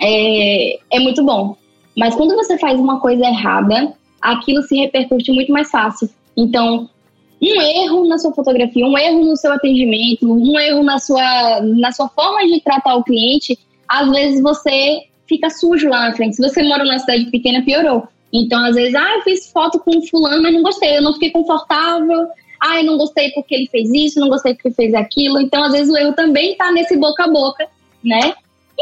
[0.00, 1.56] é, é muito bom.
[1.96, 3.94] Mas quando você faz uma coisa errada,
[4.26, 6.08] aquilo se repercute muito mais fácil.
[6.36, 6.90] Então,
[7.40, 11.92] um erro na sua fotografia, um erro no seu atendimento, um erro na sua, na
[11.92, 13.58] sua forma de tratar o cliente,
[13.88, 16.36] às vezes você fica sujo lá na frente.
[16.36, 18.08] Se você mora numa cidade pequena, piorou.
[18.32, 21.30] Então, às vezes, ah, eu fiz foto com fulano, mas não gostei, eu não fiquei
[21.30, 22.26] confortável.
[22.60, 25.40] Ah, eu não gostei porque ele fez isso, não gostei porque fez aquilo.
[25.40, 27.68] Então, às vezes, o erro também tá nesse boca a boca,
[28.02, 28.34] né?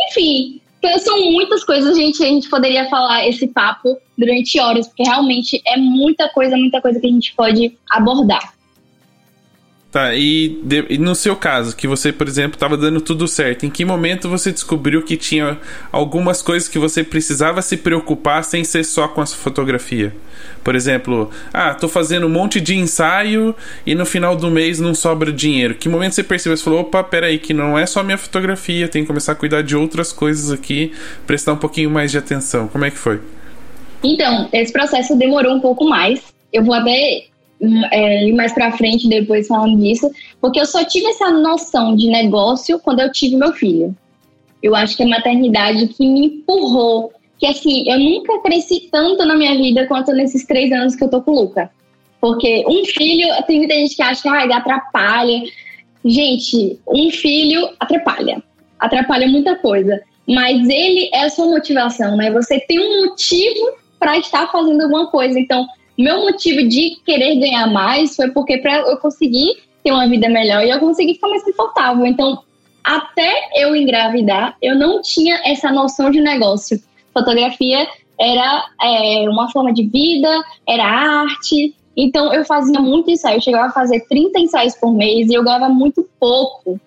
[0.09, 2.23] Enfim, então, são muitas coisas, gente.
[2.23, 7.01] A gente poderia falar esse papo durante horas, porque realmente é muita coisa, muita coisa
[7.01, 8.54] que a gente pode abordar.
[9.95, 13.65] Tá, e, de, e, no seu caso, que você, por exemplo, estava dando tudo certo,
[13.65, 15.57] em que momento você descobriu que tinha
[15.93, 20.13] algumas coisas que você precisava se preocupar sem ser só com a fotografia?
[20.65, 23.55] Por exemplo, ah, tô fazendo um monte de ensaio
[23.87, 25.77] e no final do mês não sobra dinheiro.
[25.77, 26.57] Que momento você percebeu?
[26.57, 29.63] Você falou, opa, peraí, que não é só minha fotografia, tem que começar a cuidar
[29.63, 30.93] de outras coisas aqui,
[31.25, 32.67] prestar um pouquinho mais de atenção.
[32.67, 33.21] Como é que foi?
[34.03, 36.21] Então, esse processo demorou um pouco mais.
[36.53, 37.27] Eu vou até
[37.91, 40.11] é, mais para frente depois falando disso,
[40.41, 43.95] porque eu só tive essa noção de negócio quando eu tive meu filho.
[44.63, 47.13] Eu acho que é a maternidade que me empurrou.
[47.39, 51.11] Que assim, eu nunca cresci tanto na minha vida quanto nesses três anos que eu
[51.11, 51.71] tô com o Luca.
[52.21, 55.43] Porque um filho, tem muita gente que acha que ah, atrapalha.
[56.03, 58.43] Gente, um filho atrapalha.
[58.79, 60.01] Atrapalha muita coisa.
[60.27, 62.31] Mas ele é a sua motivação, né?
[62.31, 65.39] Você tem um motivo para estar fazendo alguma coisa.
[65.39, 65.67] Então,
[65.97, 70.65] meu motivo de querer ganhar mais foi porque para eu conseguir ter uma vida melhor
[70.65, 72.07] e eu consegui ficar mais confortável.
[72.07, 72.43] Então,
[72.83, 76.81] até eu engravidar, eu não tinha essa noção de negócio.
[77.13, 77.87] Fotografia
[78.19, 80.29] era é, uma forma de vida,
[80.69, 81.75] era arte.
[81.97, 83.37] Então, eu fazia muito ensaio.
[83.37, 86.81] Eu chegava a fazer 30 ensaios por mês e eu ganhava muito pouco.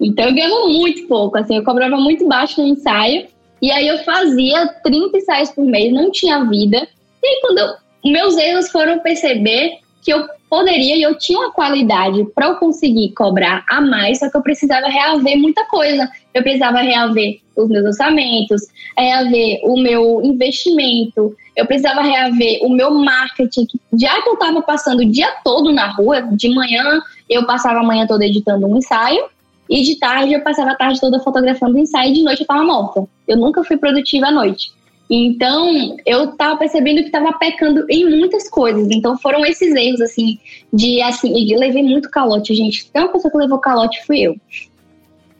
[0.00, 1.38] Então, eu ganhava muito pouco.
[1.38, 3.26] Assim, eu cobrava muito baixo no ensaio.
[3.62, 6.86] E aí, eu fazia 30 ensaios por mês, não tinha vida.
[7.22, 7.74] E aí, quando eu
[8.04, 13.12] meus erros foram perceber que eu poderia e eu tinha uma qualidade para eu conseguir
[13.12, 16.10] cobrar a mais, só que eu precisava reaver muita coisa.
[16.34, 18.62] Eu precisava reaver os meus orçamentos,
[18.98, 23.66] reaver o meu investimento, eu precisava reaver o meu marketing.
[23.92, 27.84] Já que eu estava passando o dia todo na rua, de manhã eu passava a
[27.84, 29.24] manhã toda editando um ensaio,
[29.68, 32.44] e de tarde eu passava a tarde toda fotografando o ensaio, e de noite eu
[32.44, 33.04] estava morta.
[33.28, 34.72] Eu nunca fui produtiva à noite.
[35.12, 38.88] Então, eu tava percebendo que tava pecando em muitas coisas.
[38.92, 40.38] Então, foram esses erros, assim,
[40.72, 42.86] de, assim, e levei muito calote, gente.
[42.88, 44.36] Então, uma pessoa que levou calote fui eu.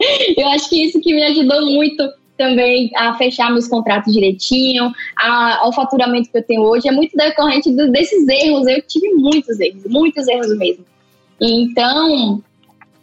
[0.36, 2.02] eu acho que isso que me ajudou muito
[2.36, 7.16] também a fechar meus contratos direitinho, a, ao faturamento que eu tenho hoje, é muito
[7.16, 8.66] decorrente do, desses erros.
[8.66, 10.84] Eu tive muitos erros, muitos erros mesmo.
[11.40, 12.42] Então,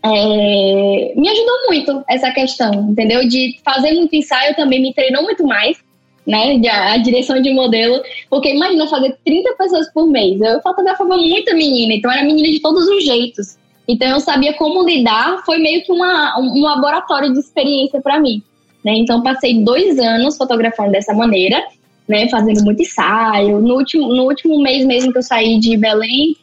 [0.04, 3.26] é, me ajudou muito essa questão, entendeu?
[3.26, 5.87] De fazer muito ensaio também me treinou muito mais
[6.28, 10.42] né, a direção de modelo, porque imagina fazer 30 pessoas por mês.
[10.42, 13.58] Eu fotografava muita menina, então era menina de todos os jeitos.
[13.88, 18.44] Então eu sabia como lidar, foi meio que uma, um laboratório de experiência para mim.
[18.84, 18.96] Né?
[18.98, 21.64] Então passei dois anos fotografando dessa maneira,
[22.06, 23.62] né, fazendo muito ensaio.
[23.62, 26.36] No último, no último mês mesmo que eu saí de Belém,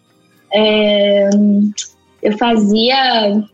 [0.50, 1.28] é,
[2.22, 3.44] eu fazia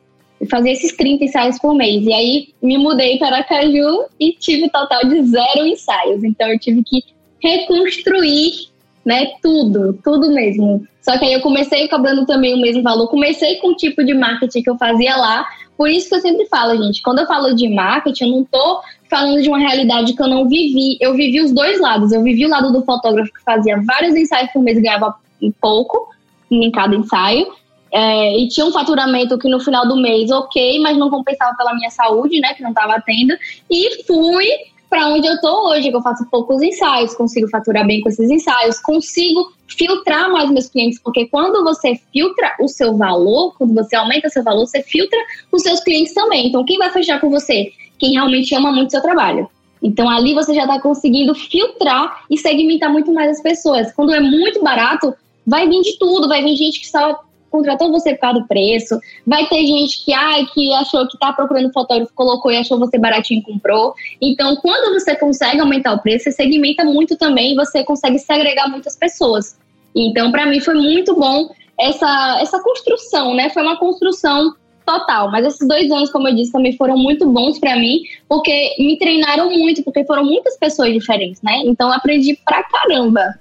[0.50, 2.04] fazia esses 30 ensaios por mês.
[2.04, 6.22] E aí me mudei para Aracaju e tive um total de zero ensaios.
[6.24, 7.02] Então eu tive que
[7.42, 8.70] reconstruir
[9.04, 10.86] né, tudo, tudo mesmo.
[11.00, 13.08] Só que aí eu comecei cobrando também o mesmo valor.
[13.08, 15.46] Comecei com o tipo de marketing que eu fazia lá.
[15.76, 18.82] Por isso que eu sempre falo, gente, quando eu falo de marketing, eu não tô
[19.08, 20.98] falando de uma realidade que eu não vivi.
[21.00, 22.12] Eu vivi os dois lados.
[22.12, 25.14] Eu vivi o lado do fotógrafo que fazia vários ensaios por mês e ganhava
[25.60, 26.08] pouco
[26.50, 27.46] em cada ensaio.
[27.92, 31.74] É, e tinha um faturamento que no final do mês, ok, mas não compensava pela
[31.74, 33.34] minha saúde, né, que não estava tendo.
[33.68, 34.46] E fui
[34.88, 38.28] para onde eu tô hoje, que eu faço poucos ensaios, consigo faturar bem com esses
[38.28, 43.94] ensaios, consigo filtrar mais meus clientes, porque quando você filtra o seu valor, quando você
[43.94, 45.18] aumenta seu valor, você filtra
[45.52, 46.48] os seus clientes também.
[46.48, 47.72] Então, quem vai fechar com você?
[47.98, 49.48] Quem realmente ama muito seu trabalho.
[49.80, 53.92] Então, ali você já está conseguindo filtrar e segmentar muito mais as pessoas.
[53.92, 55.14] Quando é muito barato,
[55.46, 57.18] vai vir de tudo, vai vir gente que só
[57.50, 58.98] contratou você por causa do preço.
[59.26, 62.98] Vai ter gente que, ai, que achou que tá procurando fotógrafo, colocou e achou você
[62.98, 63.94] baratinho e comprou.
[64.20, 68.68] Então, quando você consegue aumentar o preço, você segmenta muito também e você consegue segregar
[68.68, 69.58] muitas pessoas.
[69.94, 73.50] Então, para mim foi muito bom essa, essa construção, né?
[73.50, 74.54] Foi uma construção
[74.86, 75.30] total.
[75.30, 78.98] Mas esses dois anos, como eu disse, também foram muito bons para mim, porque me
[78.98, 81.62] treinaram muito, porque foram muitas pessoas diferentes, né?
[81.64, 83.38] Então, aprendi pra caramba.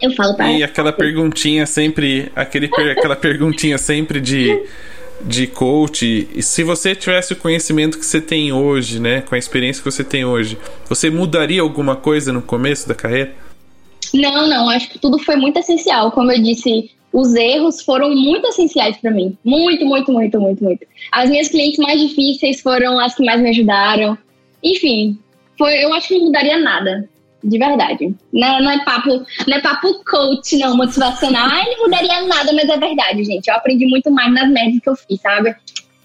[0.00, 4.64] Eu falo pra E aquela perguntinha sempre, aquele, aquela perguntinha sempre de,
[5.20, 6.28] de coach.
[6.34, 9.22] E se você tivesse o conhecimento que você tem hoje, né?
[9.22, 10.56] Com a experiência que você tem hoje,
[10.88, 13.34] você mudaria alguma coisa no começo da carreira?
[14.14, 14.68] Não, não.
[14.70, 16.12] Acho que tudo foi muito essencial.
[16.12, 19.36] Como eu disse, os erros foram muito essenciais para mim.
[19.44, 20.86] Muito, muito, muito, muito, muito.
[21.10, 24.16] As minhas clientes mais difíceis foram as que mais me ajudaram.
[24.62, 25.18] Enfim,
[25.56, 27.08] foi, eu acho que não mudaria nada.
[27.48, 28.14] De verdade.
[28.32, 31.48] Não, não, é papo, não é papo coach, não, motivacional.
[31.48, 33.48] Ai, não mudaria nada, mas é verdade, gente.
[33.48, 35.56] Eu aprendi muito mais nas médias que eu fiz, sabe?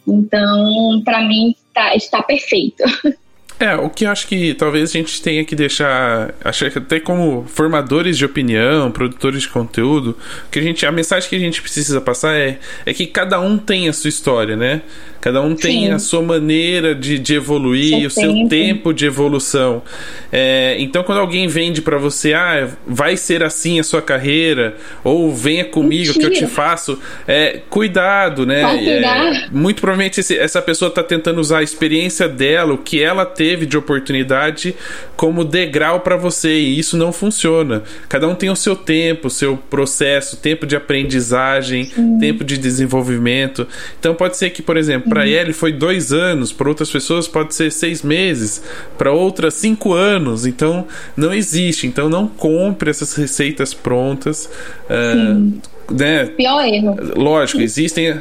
[0.08, 2.84] Então, para mim, tá, está perfeito.
[3.60, 7.00] É, o que eu acho que talvez a gente tenha que deixar, acho que até
[7.00, 10.18] como formadores de opinião, produtores de conteúdo,
[10.52, 13.58] que a gente, a mensagem que a gente precisa passar é, é que cada um
[13.58, 14.82] tem a sua história, né?
[15.24, 15.92] Cada um tem Sim.
[15.94, 19.82] a sua maneira de, de evoluir, seu o seu tempo, tempo de evolução.
[20.30, 25.34] É, então, quando alguém vende para você, ah, vai ser assim a sua carreira, ou
[25.34, 26.20] venha comigo Mentira.
[26.20, 28.64] que eu te faço, é, cuidado, né?
[28.86, 33.26] É, muito provavelmente esse, essa pessoa está tentando usar a experiência dela, o que ela
[33.26, 34.76] teve de oportunidade,
[35.16, 37.84] como degrau para você, e isso não funciona.
[38.10, 42.18] Cada um tem o seu tempo, o seu processo, tempo de aprendizagem, Sim.
[42.20, 43.66] tempo de desenvolvimento.
[43.98, 45.28] Então, pode ser que, por exemplo, para uhum.
[45.28, 48.64] ele foi dois anos, para outras pessoas pode ser seis meses,
[48.98, 50.48] para outras cinco anos.
[50.48, 51.86] Então não existe.
[51.86, 54.50] Então não compre essas receitas prontas.
[54.90, 55.54] Uh,
[55.94, 56.26] né?
[56.26, 56.98] Pior erro.
[57.16, 58.20] Lógico, existem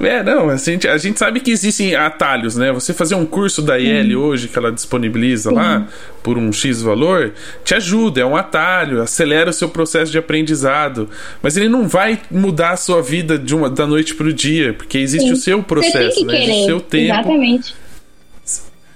[0.00, 2.72] é, não, a gente, a gente sabe que existem atalhos, né?
[2.72, 5.56] Você fazer um curso da IEL hoje, que ela disponibiliza Sim.
[5.56, 5.86] lá,
[6.22, 7.34] por um X valor,
[7.64, 11.08] te ajuda, é um atalho, acelera o seu processo de aprendizado.
[11.42, 14.72] Mas ele não vai mudar a sua vida de uma, da noite para o dia,
[14.72, 15.32] porque existe Sim.
[15.32, 16.42] o seu processo, né?
[16.42, 17.12] Existe o seu tempo.
[17.12, 17.74] Exatamente.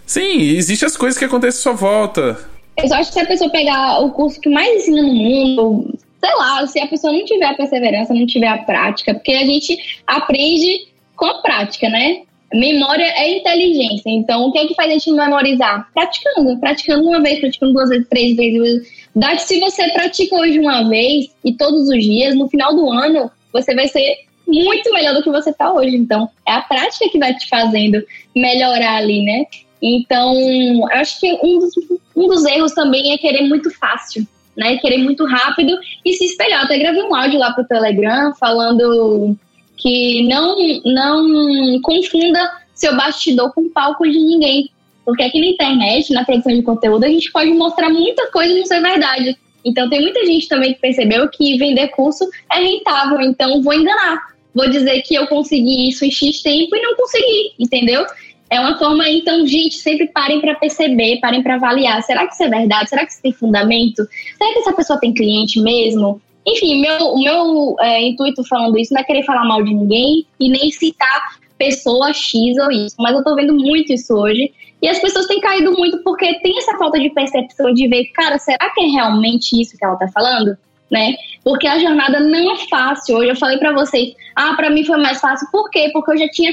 [0.07, 2.39] Sim, existe as coisas que acontecem à sua volta.
[2.77, 6.35] Eu acho que se a pessoa pegar o curso que mais ensina no mundo, sei
[6.35, 9.79] lá, se a pessoa não tiver a perseverança, não tiver a prática, porque a gente
[10.07, 12.23] aprende com a prática, né?
[12.53, 14.11] Memória é inteligência.
[14.11, 15.89] Então, o que é que faz a gente memorizar?
[15.93, 16.59] Praticando.
[16.59, 18.89] Praticando uma vez, praticando duas vezes, três vezes.
[19.15, 23.31] Dá se você pratica hoje uma vez e todos os dias, no final do ano,
[23.53, 24.17] você vai ser
[24.47, 25.97] muito melhor do que você está hoje.
[25.97, 28.03] Então, é a prática que vai te fazendo
[28.35, 29.45] melhorar ali, né?
[29.83, 31.75] Então, eu acho que um dos,
[32.15, 34.79] um dos erros também é querer muito fácil né?
[34.79, 36.61] Querer muito rápido e se espelhar.
[36.61, 39.37] Eu até gravei um áudio lá pro Telegram falando
[39.77, 42.41] que não, não confunda
[42.73, 44.71] seu bastidor com palco de ninguém.
[45.05, 48.65] Porque aqui na internet, na produção de conteúdo, a gente pode mostrar muita coisa não
[48.65, 49.37] ser verdade.
[49.65, 54.37] Então tem muita gente também que percebeu que vender curso é rentável, então vou enganar.
[54.55, 58.07] Vou dizer que eu consegui isso em X tempo e não consegui, entendeu?
[58.49, 62.03] É uma forma, então, gente, sempre parem para perceber, parem para avaliar.
[62.03, 62.89] Será que isso é verdade?
[62.89, 64.07] Será que isso tem fundamento?
[64.39, 66.21] Será que essa pessoa tem cliente mesmo?
[66.47, 70.25] Enfim, meu, o meu é, intuito falando isso não é querer falar mal de ninguém
[70.39, 74.53] e nem citar pessoa X ou isso, mas eu tô vendo muito isso hoje.
[74.81, 78.39] E as pessoas têm caído muito porque tem essa falta de percepção de ver, cara,
[78.39, 80.57] será que é realmente isso que ela tá falando?
[80.89, 81.17] Né?
[81.43, 83.17] Porque a jornada não é fácil.
[83.17, 85.49] Hoje eu falei para vocês, ah, para mim foi mais fácil.
[85.51, 85.91] Por quê?
[85.93, 86.53] Porque eu já tinha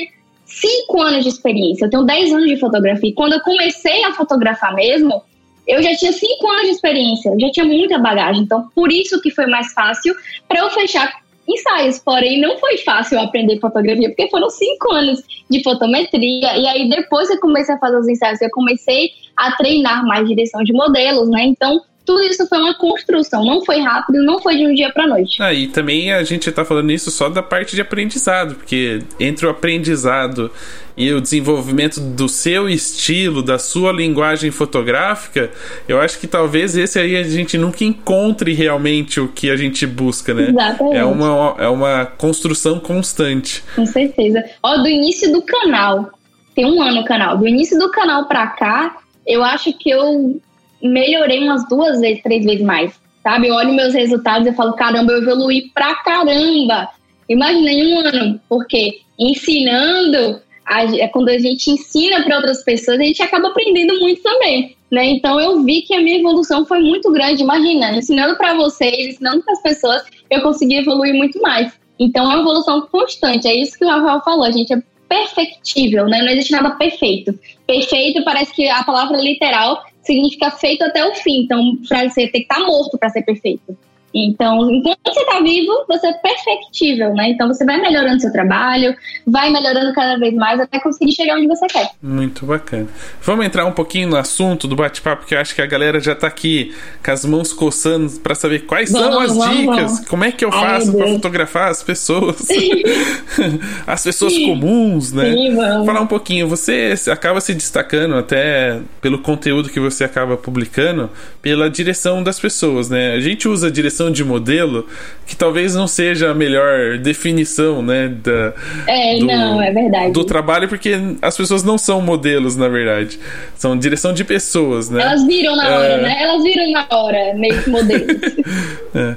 [0.60, 3.14] cinco anos de experiência, eu tenho 10 anos de fotografia.
[3.16, 5.22] Quando eu comecei a fotografar mesmo,
[5.68, 8.44] eu já tinha cinco anos de experiência, eu já tinha muita bagagem.
[8.44, 10.14] Então, por isso que foi mais fácil
[10.48, 11.12] para eu fechar
[11.48, 12.00] ensaios.
[12.00, 16.58] Porém, não foi fácil aprender fotografia, porque foram cinco anos de fotometria.
[16.58, 20.28] E aí, depois que eu comecei a fazer os ensaios, eu comecei a treinar mais
[20.28, 21.44] direção de modelos, né?
[21.46, 25.08] Então, tudo isso foi uma construção, não foi rápido, não foi de um dia para
[25.08, 25.42] noite.
[25.42, 29.46] Ah, e também a gente está falando isso só da parte de aprendizado, porque entre
[29.46, 30.52] o aprendizado
[30.96, 35.50] e o desenvolvimento do seu estilo, da sua linguagem fotográfica,
[35.88, 39.88] eu acho que talvez esse aí a gente nunca encontre realmente o que a gente
[39.88, 40.50] busca, né?
[40.50, 40.98] Exatamente.
[40.98, 43.64] É uma, é uma construção constante.
[43.76, 44.44] Com certeza.
[44.62, 46.12] Ó, do início do canal,
[46.54, 50.40] tem um ano o canal, do início do canal pra cá, eu acho que eu
[50.84, 52.94] melhorei umas duas vezes, três vezes mais.
[53.24, 53.48] Sabe?
[53.48, 56.90] Eu olho meus resultados e falo, caramba, eu evolui pra caramba.
[57.30, 63.00] Imagina em um ano, porque ensinando, a, é quando a gente ensina para outras pessoas,
[63.00, 64.76] a gente acaba aprendendo muito também.
[64.92, 65.06] Né?
[65.06, 67.42] Então eu vi que a minha evolução foi muito grande.
[67.42, 71.74] Imagina, ensinando para vocês, ensinando para as pessoas, eu consegui evoluir muito mais.
[71.98, 73.48] Então é uma evolução constante.
[73.48, 74.44] É isso que o Rafael falou.
[74.44, 76.22] A gente é perfectível, né?
[76.22, 77.38] Não existe nada perfeito.
[77.66, 81.44] Perfeito parece que a palavra literal significa feito até o fim.
[81.44, 83.78] Então, para você ter que estar tá morto para ser perfeito.
[84.14, 87.30] Então, enquanto você está vivo, você é perfectível, né?
[87.30, 88.96] Então, você vai melhorando seu trabalho,
[89.26, 91.90] vai melhorando cada vez mais até conseguir chegar onde você quer.
[92.02, 92.88] Muito bacana.
[93.22, 96.14] Vamos entrar um pouquinho no assunto do bate-papo, porque eu acho que a galera já
[96.14, 100.08] está aqui com as mãos coçando para saber quais vamos, são as vamos, dicas, vamos.
[100.08, 102.48] como é que eu faço para fotografar as pessoas,
[103.88, 104.48] as pessoas Sim.
[104.48, 105.32] comuns, né?
[105.32, 105.56] Sim,
[105.86, 111.10] Falar um pouquinho, você acaba se destacando até pelo conteúdo que você acaba publicando,
[111.42, 113.14] pela direção das pessoas, né?
[113.14, 114.88] A gente usa a direção de modelo,
[115.26, 118.10] que talvez não seja a melhor definição, né?
[118.10, 118.54] Da,
[118.88, 120.12] é, do, não, é verdade.
[120.12, 123.20] Do trabalho, porque as pessoas não são modelos, na verdade.
[123.56, 125.02] São direção de pessoas, né?
[125.02, 126.02] Elas viram na hora, é...
[126.02, 126.18] né?
[126.22, 128.08] Elas viram na hora, meio que modelos.
[128.96, 129.16] é.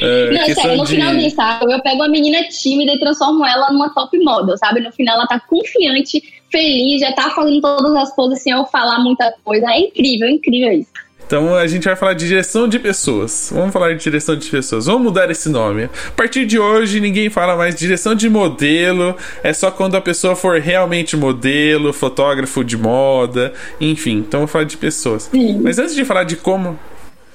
[0.00, 0.94] É, não, sério, no de...
[0.94, 4.80] final do ensaio, eu pego uma menina tímida e transformo ela numa top model, sabe?
[4.80, 8.98] No final ela tá confiante, feliz, já tá fazendo todas as poses sem eu falar
[9.00, 9.70] muita coisa.
[9.70, 10.90] É incrível, é incrível isso.
[11.30, 13.52] Então a gente vai falar de direção de pessoas.
[13.54, 14.86] Vamos falar de direção de pessoas.
[14.86, 15.84] Vamos mudar esse nome.
[15.84, 19.16] A partir de hoje ninguém fala mais direção de modelo.
[19.40, 24.16] É só quando a pessoa for realmente modelo, fotógrafo de moda, enfim.
[24.26, 25.30] Então vamos falar de pessoas.
[25.32, 25.60] Sim.
[25.62, 26.76] Mas antes de falar de como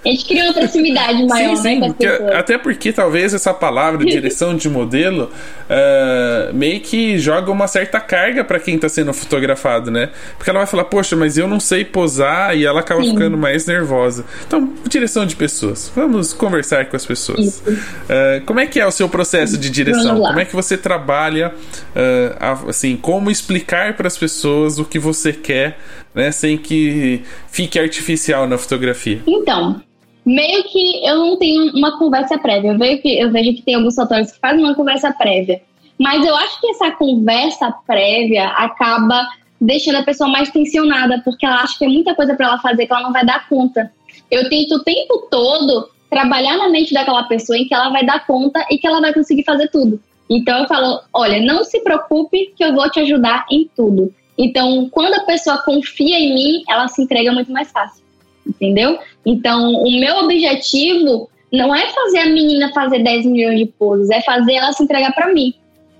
[0.05, 1.87] a gente cria uma proximidade maior, sim, sim, né?
[1.87, 5.31] Porque, até porque talvez essa palavra direção de modelo
[5.63, 10.11] uh, meio que joga uma certa carga para quem tá sendo fotografado, né?
[10.37, 13.11] Porque ela vai falar, poxa, mas eu não sei posar e ela acaba sim.
[13.11, 14.25] ficando mais nervosa.
[14.45, 15.91] Então, direção de pessoas.
[15.95, 17.63] Vamos conversar com as pessoas.
[17.65, 20.21] Uh, como é que é o seu processo de direção?
[20.21, 21.51] Como é que você trabalha,
[21.95, 25.79] uh, assim, como explicar para as pessoas o que você quer,
[26.13, 26.31] né?
[26.31, 29.19] Sem que fique artificial na fotografia.
[29.25, 29.81] Então,
[30.25, 32.71] meio que eu não tenho uma conversa prévia.
[32.71, 35.61] Eu vejo que, eu vejo que tem alguns autores que fazem uma conversa prévia.
[35.99, 39.27] Mas eu acho que essa conversa prévia acaba
[39.61, 42.85] deixando a pessoa mais tensionada, porque ela acha que é muita coisa para ela fazer
[42.85, 43.91] que ela não vai dar conta.
[44.29, 48.25] Eu tento o tempo todo trabalhar na mente daquela pessoa em que ela vai dar
[48.25, 50.01] conta e que ela vai conseguir fazer tudo.
[50.29, 54.13] Então eu falo, olha, não se preocupe que eu vou te ajudar em tudo.
[54.37, 58.04] Então, quando a pessoa confia em mim, ela se entrega muito mais fácil
[58.45, 58.99] entendeu?
[59.25, 64.21] Então, o meu objetivo não é fazer a menina fazer 10 milhões de poses, é
[64.21, 65.53] fazer ela se entregar para mim.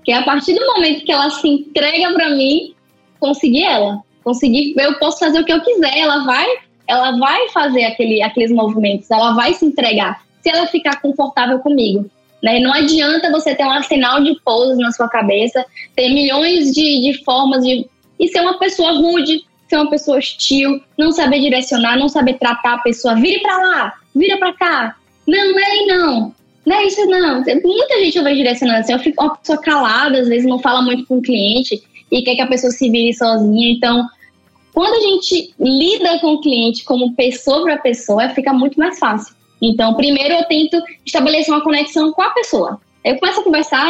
[0.04, 2.74] Que a partir do momento que ela se entrega para mim,
[3.18, 6.46] conseguir ela, conseguir, eu posso fazer o que eu quiser, ela vai,
[6.86, 12.08] ela vai fazer aquele, aqueles movimentos, ela vai se entregar, se ela ficar confortável comigo.
[12.42, 12.60] Né?
[12.60, 15.64] Não adianta você ter um arsenal de poses na sua cabeça,
[15.96, 17.86] ter milhões de, de formas de
[18.18, 22.74] e ser uma pessoa rude, ser uma pessoa hostil, não saber direcionar, não saber tratar
[22.74, 24.96] a pessoa, vire para lá, vira para cá.
[25.26, 26.34] Não, não é aí não.
[26.64, 27.44] Não é isso não.
[27.64, 31.06] Muita gente vejo direcionando assim, eu fico uma pessoa calada, às vezes não fala muito
[31.06, 33.72] com o cliente e quer que a pessoa se vire sozinha.
[33.72, 34.06] Então,
[34.72, 39.34] quando a gente lida com o cliente como pessoa para pessoa, fica muito mais fácil.
[39.62, 42.80] Então, primeiro eu tento estabelecer uma conexão com a pessoa.
[43.04, 43.86] Eu começo a conversar,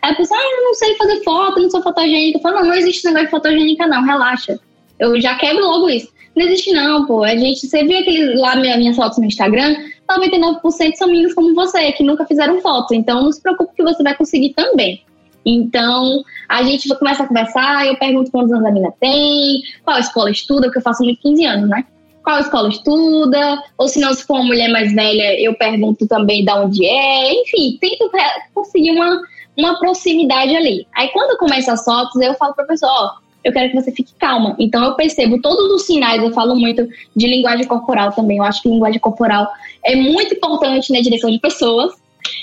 [0.00, 2.38] aí a pessoa, ah, eu não sei fazer foto, não sou fotogênica.
[2.38, 4.58] Eu falo, não, não existe negócio de fotogênica, não, relaxa.
[5.02, 6.08] Eu já quebro logo isso.
[6.36, 7.24] Não existe não, pô.
[7.24, 9.74] A gente, você viu aqueles lá minhas fotos no Instagram?
[10.08, 12.94] 99% são meninas como você, que nunca fizeram foto.
[12.94, 15.02] Então não se preocupe que você vai conseguir também.
[15.44, 20.30] Então, a gente começa a conversar, eu pergunto quantos anos a menina tem, qual escola
[20.30, 21.84] estuda, porque eu faço muito 15 anos, né?
[22.22, 26.44] Qual escola estuda, ou se não, se for uma mulher mais velha, eu pergunto também
[26.44, 28.08] de onde é, enfim, tento
[28.54, 29.20] conseguir uma,
[29.58, 30.86] uma proximidade ali.
[30.94, 34.14] Aí quando começa as fotos, eu falo pra pessoa, ó, eu quero que você fique
[34.18, 34.56] calma.
[34.58, 38.38] Então eu percebo todos os sinais, eu falo muito de linguagem corporal também.
[38.38, 39.48] Eu acho que linguagem corporal
[39.84, 41.92] é muito importante na direção de pessoas,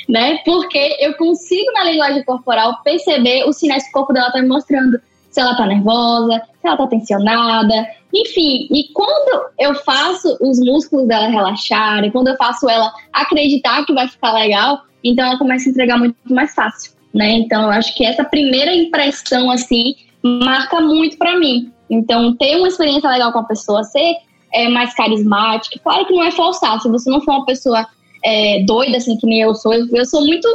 [0.07, 0.39] né?
[0.45, 4.47] Porque eu consigo na linguagem corporal perceber os sinais que o corpo dela tá me
[4.47, 4.99] mostrando.
[5.29, 8.67] Se ela tá nervosa, se ela tá tensionada, enfim.
[8.71, 14.07] E quando eu faço os músculos dela relaxarem, quando eu faço ela acreditar que vai
[14.07, 17.29] ficar legal, então ela começa a entregar muito mais fácil, né?
[17.33, 19.93] Então eu acho que essa primeira impressão assim
[20.23, 21.71] marca muito para mim.
[21.89, 24.15] Então, ter uma experiência legal com a pessoa, ser
[24.53, 26.79] é, mais carismática, claro que não é forçar.
[26.81, 27.85] Se você não for uma pessoa
[28.23, 30.47] é, doida, assim, que nem eu sou, eu, eu sou muito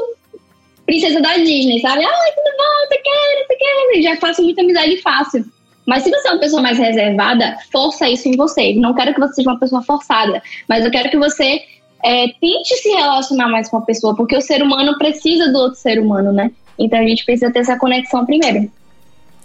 [0.87, 2.05] princesa da Disney, sabe?
[2.05, 4.03] Ai, tudo bom, você quer, você quer.
[4.03, 5.45] Já faço muita amizade fácil.
[5.87, 8.75] Mas se você é uma pessoa mais reservada, força isso em você.
[8.75, 11.63] Não quero que você seja uma pessoa forçada, mas eu quero que você
[12.03, 15.79] é, tente se relacionar mais com a pessoa, porque o ser humano precisa do outro
[15.79, 16.51] ser humano, né?
[16.79, 18.71] Então a gente precisa ter essa conexão primeiro.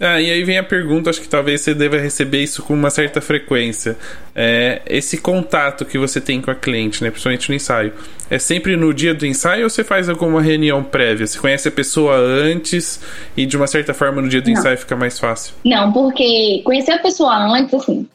[0.02, 2.88] Ah, e aí vem a pergunta, acho que talvez você deva receber isso com uma
[2.88, 3.98] certa frequência.
[4.34, 7.92] É, esse contato que você tem com a cliente, né, principalmente no ensaio,
[8.30, 11.26] é sempre no dia do ensaio ou você faz alguma reunião prévia?
[11.26, 12.98] Você conhece a pessoa antes
[13.36, 14.58] e de uma certa forma no dia do Não.
[14.58, 15.54] ensaio fica mais fácil?
[15.66, 18.08] Não, porque conhecer a pessoa antes, assim,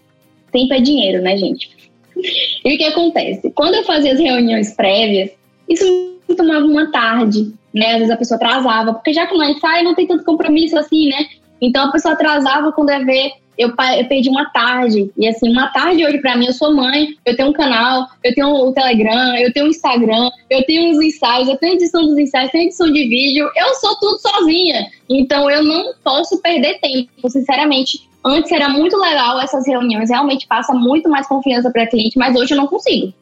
[0.52, 1.70] tempo é dinheiro, né, gente?
[2.18, 3.52] E o que acontece?
[3.52, 5.30] Quando eu fazia as reuniões prévias,
[5.70, 5.86] isso
[6.28, 7.92] me tomava uma tarde, né?
[7.92, 11.10] Às vezes a pessoa atrasava, porque já que no ensaio não tem tanto compromisso assim,
[11.10, 11.28] né?
[11.62, 15.12] Então a pessoa atrasava quando ia ver, eu, eu perdi uma tarde.
[15.18, 18.34] E assim, uma tarde hoje para mim, eu sou mãe, eu tenho um canal, eu
[18.34, 22.18] tenho o Telegram, eu tenho o Instagram, eu tenho os ensaios, eu tenho edição dos
[22.18, 24.88] ensaios, tenho edição de vídeo, eu sou tudo sozinha.
[25.10, 28.08] Então eu não posso perder tempo, sinceramente.
[28.24, 32.54] Antes era muito legal essas reuniões, realmente passa muito mais confiança para cliente, mas hoje
[32.54, 33.14] eu não consigo.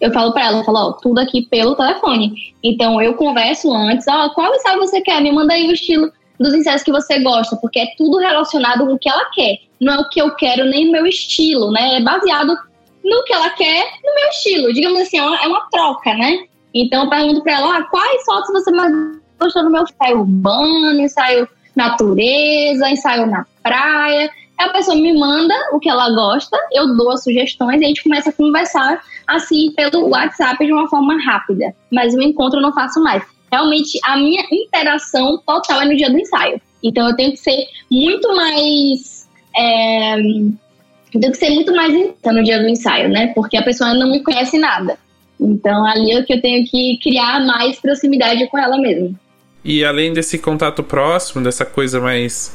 [0.00, 2.32] eu falo para ela, eu falo, ó, tudo aqui pelo telefone.
[2.62, 5.20] Então eu converso antes, ó, qual ensaio você quer?
[5.20, 8.94] Me manda aí o estilo dos ensaios que você gosta, porque é tudo relacionado com
[8.94, 9.56] o que ela quer.
[9.80, 11.96] Não é o que eu quero nem o meu estilo, né?
[11.96, 12.56] É baseado
[13.04, 14.72] no que ela quer, no meu estilo.
[14.72, 16.44] Digamos assim, é uma, é uma troca, né?
[16.74, 18.92] Então eu pergunto pra ela, ah, quais fotos você mais
[19.38, 24.30] gostou do meu ensaio urbano, ensaio natureza, ensaio na praia.
[24.58, 28.02] A pessoa me manda o que ela gosta, eu dou as sugestões e a gente
[28.02, 31.72] começa a conversar assim pelo WhatsApp de uma forma rápida.
[31.92, 33.22] Mas o encontro eu não faço mais.
[33.50, 36.60] Realmente a minha interação total é no dia do ensaio.
[36.82, 39.28] Então eu tenho que ser muito mais.
[39.56, 43.32] É, tenho que ser muito mais no dia do ensaio, né?
[43.34, 44.98] Porque a pessoa não me conhece nada.
[45.40, 49.18] Então ali é que eu tenho que criar mais proximidade com ela mesmo.
[49.64, 52.54] E além desse contato próximo, dessa coisa mais.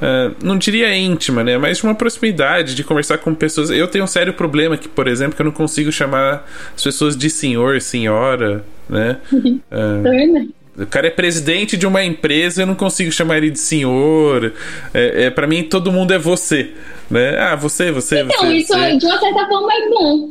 [0.00, 1.58] Uh, não diria íntima, né?
[1.58, 3.70] Mas de uma proximidade, de conversar com pessoas.
[3.70, 7.16] Eu tenho um sério problema que, por exemplo, que eu não consigo chamar as pessoas
[7.16, 9.18] de senhor, senhora, né?
[9.70, 14.52] Uh, o cara é presidente de uma empresa, eu não consigo chamar ele de senhor.
[14.94, 16.72] É, é para mim todo mundo é você,
[17.10, 17.38] né?
[17.38, 18.54] Ah, você, você, então, você.
[18.54, 18.96] isso você.
[18.96, 20.30] de uma certa forma é bom.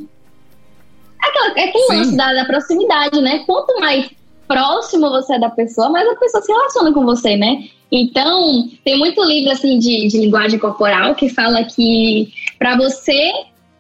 [1.22, 3.44] É, aquela, é aquele lance da, da proximidade, né?
[3.46, 4.10] Quanto mais
[4.48, 7.66] próximo você é da pessoa, mais a pessoa se relaciona com você, né?
[7.92, 13.32] Então, tem muito livro assim de, de linguagem corporal que fala que para você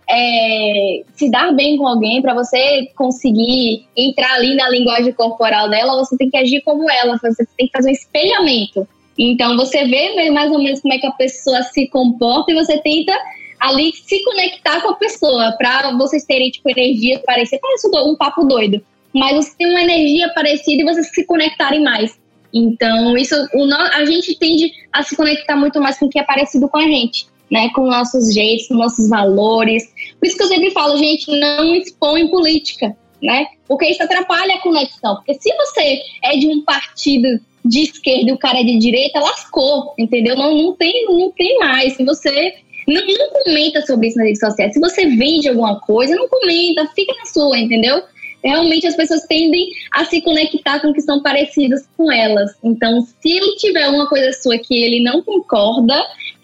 [0.09, 5.97] é, se dar bem com alguém, para você conseguir entrar ali na linguagem corporal dela,
[5.97, 8.87] você tem que agir como ela, você tem que fazer um espelhamento.
[9.17, 12.77] Então, você vê mais ou menos como é que a pessoa se comporta e você
[12.79, 13.13] tenta
[13.59, 18.45] ali se conectar com a pessoa para vocês terem tipo energia parecer parece um papo
[18.45, 18.81] doido
[19.13, 22.19] mas você tem uma energia parecida e vocês se conectarem mais.
[22.53, 26.23] Então, isso o, a gente tende a se conectar muito mais com o que é
[26.23, 27.69] parecido com a gente, né?
[27.73, 29.83] Com nossos jeitos, com nossos valores.
[30.19, 33.45] Por isso que eu sempre falo, gente, não expõe política, né?
[33.67, 35.15] Porque isso atrapalha a conexão.
[35.15, 39.19] Porque se você é de um partido de esquerda e o cara é de direita,
[39.19, 40.35] lascou, entendeu?
[40.35, 41.95] Não, não, tem, não tem mais.
[41.95, 42.55] Se você
[42.87, 46.87] não, não comenta sobre isso nas redes sociais, se você vende alguma coisa, não comenta,
[46.95, 48.01] fica na sua, entendeu?
[48.43, 52.51] realmente as pessoas tendem a se conectar com que são parecidas com elas.
[52.63, 55.95] Então, se ele tiver uma coisa sua que ele não concorda,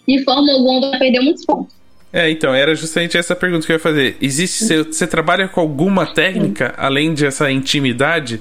[0.07, 1.75] de forma alguma vai perder muitos pontos.
[2.13, 4.15] É, então, era justamente essa pergunta que eu ia fazer.
[4.21, 8.39] Existe, você, você trabalha com alguma técnica, além dessa intimidade?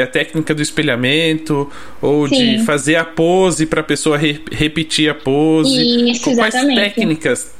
[0.00, 1.68] A técnica do espelhamento,
[2.00, 2.58] ou Sim.
[2.58, 6.10] de fazer a pose para a pessoa re, repetir a pose?
[6.10, 6.94] Isso, Quais exatamente.
[6.94, 7.52] técnicas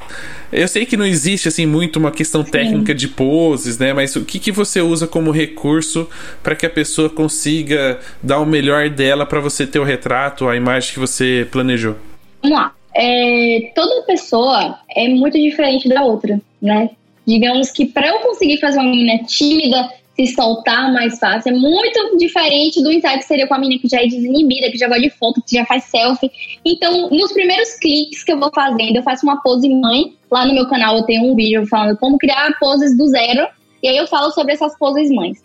[0.52, 2.98] eu sei que não existe assim muito uma questão técnica Sim.
[2.98, 3.92] de poses, né?
[3.92, 6.08] Mas o que, que você usa como recurso
[6.42, 10.56] para que a pessoa consiga dar o melhor dela para você ter o retrato, a
[10.56, 11.96] imagem que você planejou?
[12.42, 12.74] Vamos lá.
[12.94, 16.90] É, toda pessoa é muito diferente da outra, né?
[17.26, 19.90] Digamos que para eu conseguir fazer uma menina tímida
[20.26, 21.50] se soltar mais fácil.
[21.50, 24.78] É muito diferente do ensaio que seria com a menina que já é desinibida, que
[24.78, 26.30] já gosta de foto, que já faz selfie.
[26.64, 30.14] Então, nos primeiros cliques que eu vou fazendo, eu faço uma pose mãe.
[30.30, 33.48] Lá no meu canal eu tenho um vídeo falando como criar poses do zero.
[33.82, 35.42] E aí eu falo sobre essas poses mães.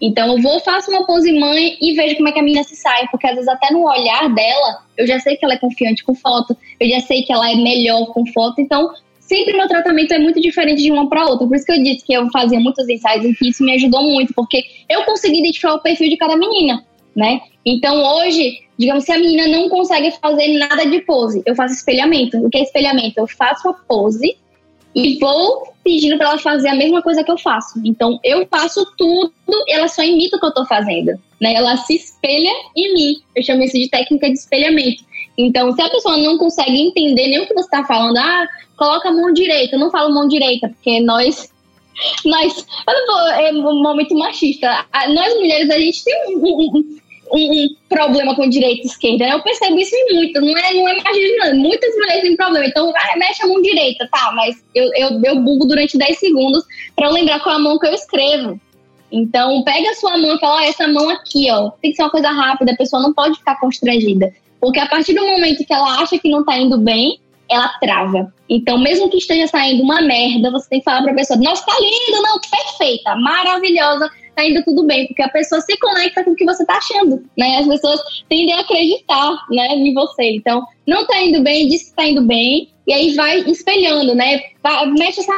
[0.00, 2.76] Então eu vou, faço uma pose mãe e vejo como é que a menina se
[2.76, 6.04] sai, porque às vezes até no olhar dela, eu já sei que ela é confiante
[6.04, 10.12] com foto, eu já sei que ela é melhor com foto, então sempre meu tratamento
[10.12, 11.46] é muito diferente de uma para outra.
[11.46, 14.02] Por isso que eu disse que eu fazia muitos ensaios e que isso me ajudou
[14.02, 16.84] muito, porque eu consegui identificar o perfil de cada menina,
[17.14, 17.40] né?
[17.66, 22.38] Então hoje, digamos, se a menina não consegue fazer nada de pose, eu faço espelhamento.
[22.38, 23.18] O que é espelhamento?
[23.18, 24.36] Eu faço a pose
[24.94, 27.80] e vou pedindo para ela fazer a mesma coisa que eu faço.
[27.84, 29.32] Então eu faço tudo,
[29.68, 31.54] ela só imita o que eu tô fazendo, né?
[31.54, 33.16] Ela se espelha em mim.
[33.34, 35.04] Eu chamo isso de técnica de espelhamento.
[35.38, 39.08] Então, se a pessoa não consegue entender nem o que você está falando, ah, coloca
[39.08, 39.76] a mão direita.
[39.76, 41.52] Eu não falo mão direita, porque nós.
[42.24, 42.64] Nós.
[42.86, 43.28] Eu não vou.
[43.28, 44.86] É um momento machista.
[45.12, 46.98] Nós mulheres, a gente tem um, um,
[47.32, 49.26] um, um problema com direita e esquerda.
[49.26, 49.34] Né?
[49.34, 50.42] Eu percebo isso em muitas.
[50.42, 51.56] Não é, não é não.
[51.56, 52.66] Muitas mulheres têm problema.
[52.66, 54.32] Então, ah, mexe a mão direita, tá?
[54.34, 56.64] Mas eu, eu, eu bugo durante 10 segundos
[56.94, 58.60] para lembrar qual é a mão que eu escrevo.
[59.10, 61.70] Então, pega a sua mão e fala, ó, essa mão aqui, ó.
[61.82, 64.32] Tem que ser uma coisa rápida, a pessoa não pode ficar constrangida.
[64.60, 67.18] Porque a partir do momento que ela acha que não tá indo bem,
[67.48, 68.32] ela trava.
[68.48, 71.74] Então, mesmo que esteja saindo uma merda, você tem que falar pra pessoa: Nossa, tá
[71.80, 76.36] lindo, não, perfeita, maravilhosa, tá indo tudo bem, porque a pessoa se conecta com o
[76.36, 77.58] que você tá achando, né?
[77.58, 80.30] As pessoas tendem a acreditar, né, em você.
[80.30, 84.40] Então, não tá indo bem, diz que tá indo bem, e aí vai espelhando, né?
[84.62, 85.32] Vai, mexe essa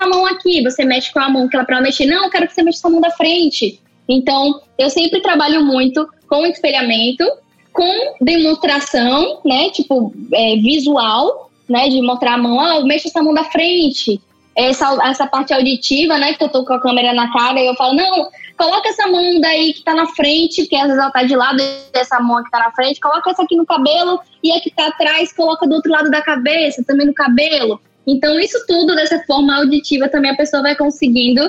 [0.00, 2.06] mão aqui, você mexe com a mão que ela pra mexer.
[2.06, 3.78] Não, eu quero que você mexa essa mão da frente.
[4.08, 7.24] Então, eu sempre trabalho muito com espelhamento
[7.70, 9.70] com demonstração, né?
[9.70, 11.88] Tipo, é, visual, né?
[11.90, 14.18] De mostrar a mão, ah, mexa essa mão da frente.
[14.58, 16.34] Essa, essa parte auditiva, né?
[16.34, 19.40] Que eu tô com a câmera na cara e eu falo, não, coloca essa mão
[19.40, 22.50] daí que tá na frente, porque às vezes ela tá de lado dessa mão que
[22.50, 25.76] tá na frente, coloca essa aqui no cabelo e a que tá atrás coloca do
[25.76, 27.80] outro lado da cabeça, também no cabelo.
[28.04, 31.40] Então, isso tudo dessa forma auditiva também a pessoa vai conseguindo,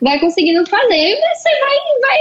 [0.00, 2.18] vai conseguindo fazer e você vai, vai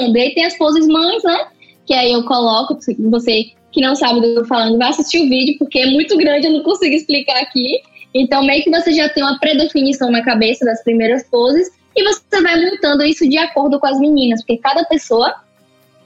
[0.00, 0.16] mudando.
[0.16, 1.46] E aí tem as poses mães, né?
[1.86, 2.76] Que aí eu coloco,
[3.10, 5.86] você que não sabe do que eu tô falando, vai assistir o vídeo, porque é
[5.86, 7.82] muito grande, eu não consigo explicar aqui.
[8.14, 12.42] Então, meio que você já tem uma predefinição na cabeça das primeiras poses e você
[12.42, 15.34] vai montando isso de acordo com as meninas, porque cada pessoa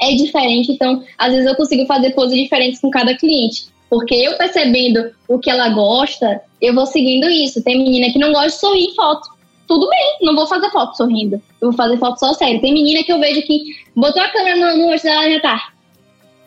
[0.00, 0.72] é diferente.
[0.72, 3.66] Então, às vezes eu consigo fazer poses diferentes com cada cliente.
[3.88, 7.62] Porque eu percebendo o que ela gosta, eu vou seguindo isso.
[7.62, 9.28] Tem menina que não gosta de sorrir em foto.
[9.66, 11.36] Tudo bem, não vou fazer foto sorrindo.
[11.60, 12.60] Eu vou fazer foto só sério.
[12.60, 15.72] Tem menina que eu vejo que botou a câmera no, no rosto dela já tá.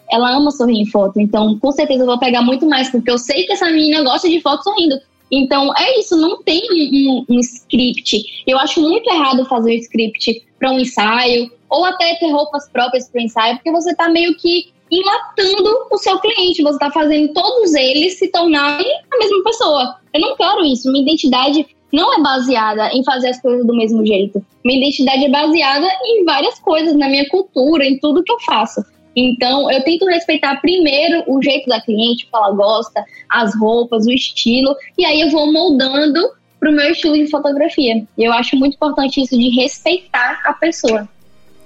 [0.09, 1.19] Ela ama sorrir em foto.
[1.19, 4.29] Então, com certeza eu vou pegar muito mais, porque eu sei que essa menina gosta
[4.29, 4.97] de foto sorrindo.
[5.31, 6.61] Então, é isso, não tem
[7.09, 8.43] um, um, script.
[8.45, 13.09] Eu acho muito errado fazer um script para um ensaio, ou até ter roupas próprias
[13.09, 17.33] para o ensaio, porque você está meio que enlatando o seu cliente, você está fazendo
[17.33, 19.95] todos eles se tornarem a mesma pessoa.
[20.13, 20.91] Eu não quero isso.
[20.91, 24.43] Minha identidade não é baseada em fazer as coisas do mesmo jeito.
[24.63, 28.83] Minha identidade é baseada em várias coisas, na minha cultura, em tudo que eu faço.
[29.15, 34.05] Então, eu tento respeitar primeiro o jeito da cliente, o que ela gosta, as roupas,
[34.05, 36.19] o estilo, e aí eu vou moldando
[36.59, 38.05] para o meu estilo de fotografia.
[38.17, 41.07] E eu acho muito importante isso de respeitar a pessoa.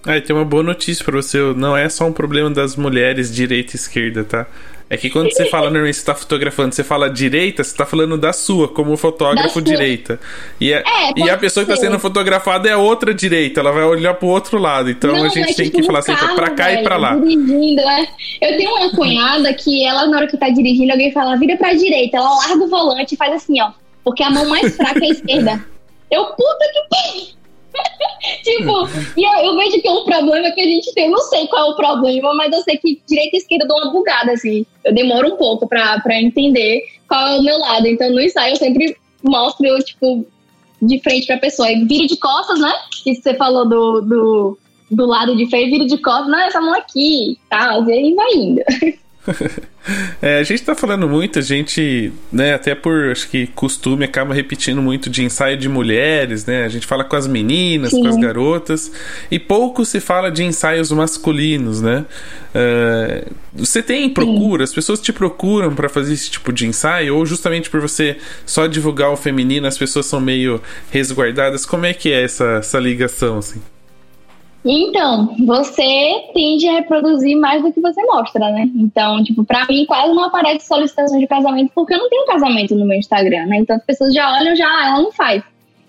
[0.05, 1.37] Ah, tem uma boa notícia para você.
[1.55, 4.47] Não é só um problema das mulheres direita e esquerda, tá?
[4.89, 8.17] É que quando você fala, normalmente você tá fotografando, você fala direita, você tá falando
[8.17, 10.17] da sua, como fotógrafo direita.
[10.61, 10.83] E, a, é,
[11.17, 11.71] e a pessoa ser.
[11.71, 14.89] que tá sendo fotografada é a outra direita, ela vai olhar pro outro lado.
[14.89, 16.95] Então não, a gente é tem tipo que falar sempre pra cá velho, e pra
[16.95, 17.15] lá.
[17.15, 18.07] Dirigindo, né?
[18.39, 21.73] Eu tenho uma cunhada que ela, na hora que tá dirigindo, alguém fala, vira pra
[21.73, 23.71] direita, ela larga o volante e faz assim, ó.
[24.05, 25.65] Porque a mão mais fraca é a esquerda.
[26.09, 27.37] Eu, puta que pariu!
[28.43, 31.05] tipo, e eu, eu, vejo que é um problema que a gente tem.
[31.05, 33.77] Eu não sei qual é o problema, mas eu sei que direita e esquerda dão
[33.77, 34.65] uma bugada, assim.
[34.83, 37.87] Eu demoro um pouco pra, pra entender qual é o meu lado.
[37.87, 40.25] Então, no ensaio, eu sempre mostro, eu, tipo,
[40.81, 41.71] de frente pra pessoa.
[41.71, 42.73] E vira de costas, né?
[43.03, 44.57] Que você falou do, do,
[44.91, 47.79] do lado de frente, vira de costas, não, essa mão aqui, tá?
[47.87, 48.61] E aí vai indo.
[50.21, 54.33] é, a gente tá falando muito, a gente, né, até por acho que costume, acaba
[54.33, 56.65] repetindo muito de ensaio de mulheres, né?
[56.65, 58.01] A gente fala com as meninas, Sim.
[58.01, 58.91] com as garotas,
[59.29, 62.05] e pouco se fala de ensaios masculinos, né?
[62.55, 64.71] Uh, você tem procura, Sim.
[64.71, 68.67] as pessoas te procuram para fazer esse tipo de ensaio, ou justamente por você só
[68.67, 70.61] divulgar o feminino, as pessoas são meio
[70.91, 71.65] resguardadas?
[71.65, 73.61] Como é que é essa, essa ligação, assim?
[74.69, 78.69] Então, você tende a reproduzir mais do que você mostra, né?
[78.75, 82.75] Então, tipo, pra mim quase não aparece solicitação de casamento porque eu não tenho casamento
[82.75, 83.57] no meu Instagram, né?
[83.59, 85.41] Então as pessoas já olham, já, ah, ela não faz.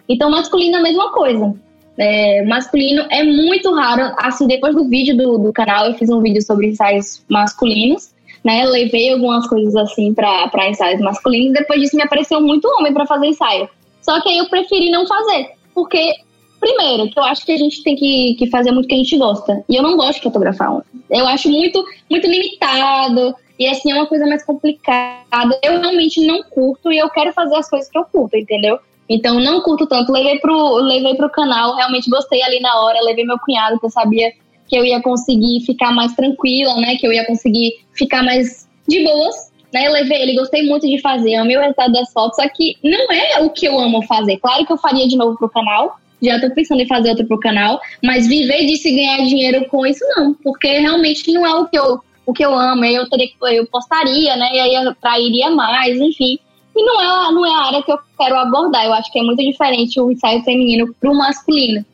[0.09, 1.55] Então, masculino é a mesma coisa.
[1.99, 4.15] É, masculino é muito raro.
[4.17, 8.15] Assim, depois do vídeo do, do canal, eu fiz um vídeo sobre ensaios masculinos,
[8.45, 8.65] né?
[8.65, 11.53] Levei algumas coisas assim para ensaios masculinos.
[11.53, 13.69] Depois disso, me apareceu muito homem para fazer ensaio.
[14.01, 16.15] Só que aí eu preferi não fazer, porque
[16.61, 18.99] Primeiro, que eu acho que a gente tem que, que fazer muito o que a
[18.99, 19.65] gente gosta.
[19.69, 20.83] E eu não gosto de fotografar.
[21.09, 23.35] Eu acho muito, muito limitado.
[23.59, 25.59] E assim, é uma coisa mais complicada.
[25.63, 28.79] Eu realmente não curto e eu quero fazer as coisas que eu curto, entendeu?
[29.09, 30.13] Então, não curto tanto.
[30.13, 33.01] Levei pro, levei pro canal, realmente gostei ali na hora.
[33.03, 34.33] Levei meu cunhado, que eu sabia
[34.69, 36.97] que eu ia conseguir ficar mais tranquila, né?
[36.97, 39.49] Que eu ia conseguir ficar mais de boas.
[39.73, 42.77] Né, eu levei ele, gostei muito de fazer, amei o resultado das fotos, só que
[42.83, 44.39] não é o que eu amo fazer.
[44.39, 47.39] Claro que eu faria de novo pro canal, já tô pensando em fazer outro pro
[47.39, 51.67] canal, mas viver disso e ganhar dinheiro com isso não, porque realmente não é o
[51.67, 55.51] que eu, o que eu amo, eu teria eu postaria, né, e aí eu trairia
[55.51, 56.39] mais, enfim.
[56.77, 59.23] E não é, não é a área que eu quero abordar, eu acho que é
[59.23, 61.85] muito diferente o ensaio feminino pro masculino.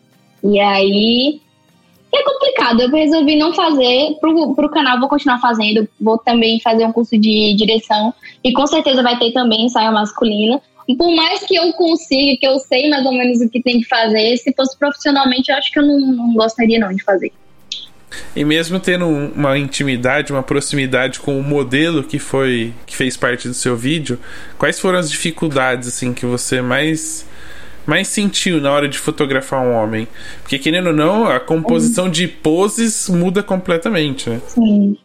[0.43, 1.41] E aí
[2.12, 6.85] é complicado, eu resolvi não fazer, pro, pro canal vou continuar fazendo, vou também fazer
[6.85, 10.61] um curso de direção, e com certeza vai ter também ensaio masculino,
[10.97, 13.89] por mais que eu consiga, que eu sei mais ou menos o que tem que
[13.89, 17.32] fazer, se fosse profissionalmente, eu acho que eu não, não gostaria não de fazer.
[18.37, 23.49] E mesmo tendo uma intimidade, uma proximidade com o modelo que foi que fez parte
[23.49, 24.18] do seu vídeo,
[24.59, 27.26] quais foram as dificuldades assim que você mais
[27.87, 30.09] mais sentiu na hora de fotografar um homem?
[30.43, 34.41] Porque querendo ou não, a composição de poses muda completamente, né?
[34.47, 34.97] Sim.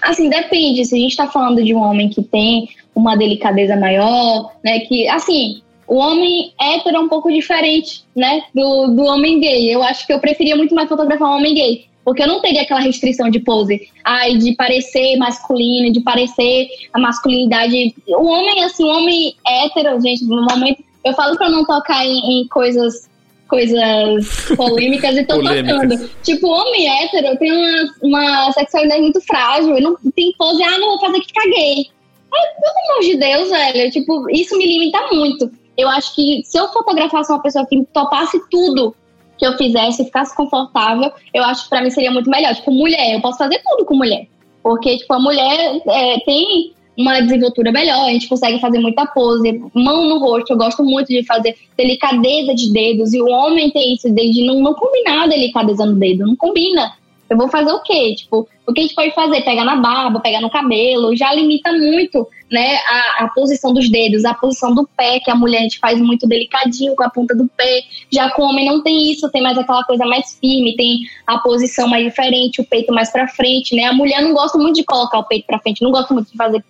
[0.00, 0.84] Assim, depende.
[0.84, 4.80] Se a gente tá falando de um homem que tem uma delicadeza maior, né?
[4.80, 8.42] Que, assim, o homem hétero é um pouco diferente, né?
[8.54, 9.74] Do, do homem gay.
[9.74, 11.86] Eu acho que eu preferia muito mais fotografar um homem gay.
[12.04, 16.98] Porque eu não teria aquela restrição de pose, ai, de parecer masculino, de parecer a
[16.98, 17.94] masculinidade.
[18.08, 22.40] O homem, assim, o homem hétero, gente, no momento, Eu falo pra não tocar em,
[22.40, 23.08] em coisas
[23.52, 26.08] coisas polêmicas e tô tocando.
[26.22, 31.00] Tipo, homem hétero tem uma, uma sexualidade muito frágil, não tem pose, ah, não vou
[31.00, 31.90] fazer que caguei.
[32.34, 35.50] Ai, pelo amor de Deus, velho, tipo, isso me limita muito.
[35.76, 38.96] Eu acho que se eu fotografasse uma pessoa que topasse tudo
[39.36, 42.54] que eu fizesse, ficasse confortável, eu acho que pra mim seria muito melhor.
[42.54, 44.26] Tipo, mulher, eu posso fazer tudo com mulher.
[44.62, 49.62] Porque, tipo, a mulher é, tem uma desenvoltura melhor, a gente consegue fazer muita pose,
[49.74, 53.94] mão no rosto, eu gosto muito de fazer delicadeza de dedos, e o homem tem
[53.94, 56.92] isso de não, não combinar delicadeza no dedo, não combina.
[57.32, 58.14] Eu vou fazer o quê?
[58.14, 59.40] Tipo, o que a gente pode fazer?
[59.40, 64.26] Pegar na barba, pegar no cabelo, já limita muito, né, a, a posição dos dedos,
[64.26, 67.34] a posição do pé, que a mulher a gente faz muito delicadinho com a ponta
[67.34, 67.84] do pé.
[68.12, 71.38] Já com o homem não tem isso, tem mais aquela coisa mais firme, tem a
[71.38, 73.84] posição mais diferente, o peito mais para frente, né?
[73.84, 76.36] A mulher não gosta muito de colocar o peito para frente, não gosta muito de
[76.36, 76.62] fazer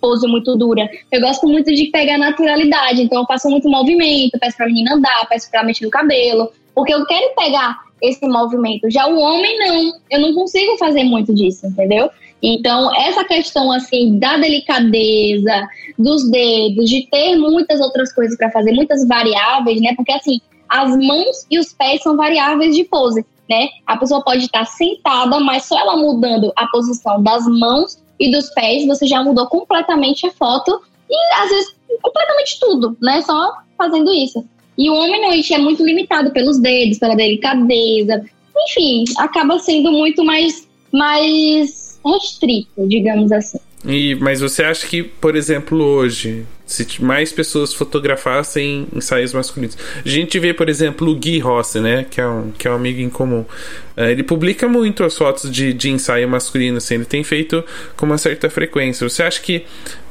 [0.00, 0.88] pose muito dura.
[1.10, 5.26] Eu gosto muito de pegar naturalidade, então eu faço muito movimento, peço pra menina andar,
[5.28, 8.90] peço pra mexer no cabelo, porque eu quero pegar esse movimento.
[8.90, 12.10] Já o homem não, eu não consigo fazer muito disso, entendeu?
[12.42, 18.72] Então, essa questão assim da delicadeza, dos dedos, de ter muitas outras coisas para fazer,
[18.72, 19.94] muitas variáveis, né?
[19.94, 23.68] Porque assim, as mãos e os pés são variáveis de pose, né?
[23.86, 28.50] A pessoa pode estar sentada, mas só ela mudando a posição das mãos e dos
[28.50, 33.22] pés, você já mudou completamente a foto e às vezes completamente tudo, né?
[33.22, 34.44] Só fazendo isso.
[34.76, 38.22] E o homem não, é muito limitado pelos dedos, pela delicadeza,
[38.68, 43.58] enfim, acaba sendo muito mais, mais restrito, digamos assim.
[43.84, 49.76] E, mas você acha que, por exemplo, hoje, se mais pessoas fotografassem ensaios masculinos.
[50.04, 52.06] A gente vê, por exemplo, o Gui Rossi, né?
[52.08, 53.40] Que é um, que é um amigo em comum.
[53.96, 57.64] Uh, ele publica muito as fotos de, de ensaio masculino, assim, ele tem feito
[57.96, 59.08] com uma certa frequência.
[59.08, 59.64] Você acha que,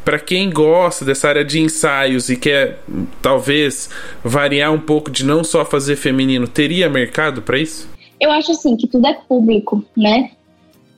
[0.04, 2.80] para quem gosta dessa área de ensaios e quer
[3.22, 3.90] talvez
[4.22, 7.88] variar um pouco de não só fazer feminino, teria mercado para isso?
[8.20, 10.32] Eu acho assim que tudo é público, né?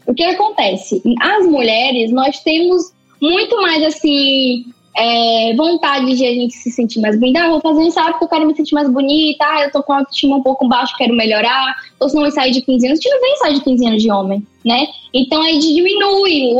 [0.07, 1.03] O que acontece?
[1.22, 2.91] As mulheres, nós temos
[3.22, 4.66] muito mais assim.
[4.96, 7.44] É, vontade de a gente se sentir mais bonita.
[7.44, 9.46] Ah, vou fazer um ensaio porque eu quero me sentir mais bonita.
[9.46, 11.76] Ah, eu tô com a autoestima um pouco baixo, quero melhorar.
[12.00, 13.00] Ou se não, ensaio de 15 anos.
[13.00, 14.88] A gente não vê ensaio de 15 anos de homem, né?
[15.14, 16.54] Então aí diminui,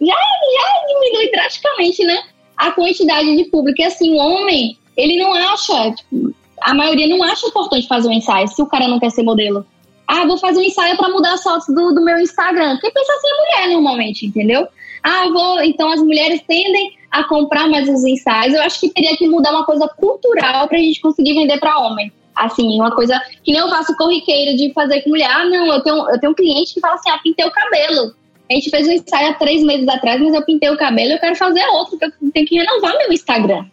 [0.00, 2.22] já, já diminui drasticamente, né?
[2.56, 3.80] A quantidade de público.
[3.80, 8.12] E assim, o homem, ele não acha, tipo, a maioria não acha importante fazer um
[8.12, 9.64] ensaio se o cara não quer ser modelo.
[10.08, 12.78] Ah, vou fazer um ensaio para mudar as fotos do, do meu Instagram.
[12.80, 14.66] Quem pensa assim é mulher normalmente, entendeu?
[15.02, 15.60] Ah, vou.
[15.62, 18.54] Então as mulheres tendem a comprar mais os ensaios.
[18.54, 21.78] Eu acho que teria que mudar uma coisa cultural para a gente conseguir vender para
[21.78, 22.12] homem.
[22.34, 25.30] Assim, uma coisa que nem eu faço corriqueiro de fazer com mulher.
[25.30, 28.14] Ah, não, eu tenho, eu tenho um cliente que fala assim: ah, pintei o cabelo.
[28.50, 31.18] A gente fez um ensaio há três meses atrás, mas eu pintei o cabelo, eu
[31.18, 33.64] quero fazer outro, porque eu tenho que renovar meu Instagram.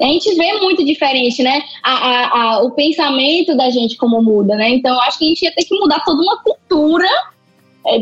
[0.00, 1.62] A gente vê muito diferente, né?
[1.82, 4.70] A, a, a, o pensamento da gente como muda, né?
[4.70, 7.08] Então, acho que a gente ia ter que mudar toda uma cultura
[7.86, 7.98] é,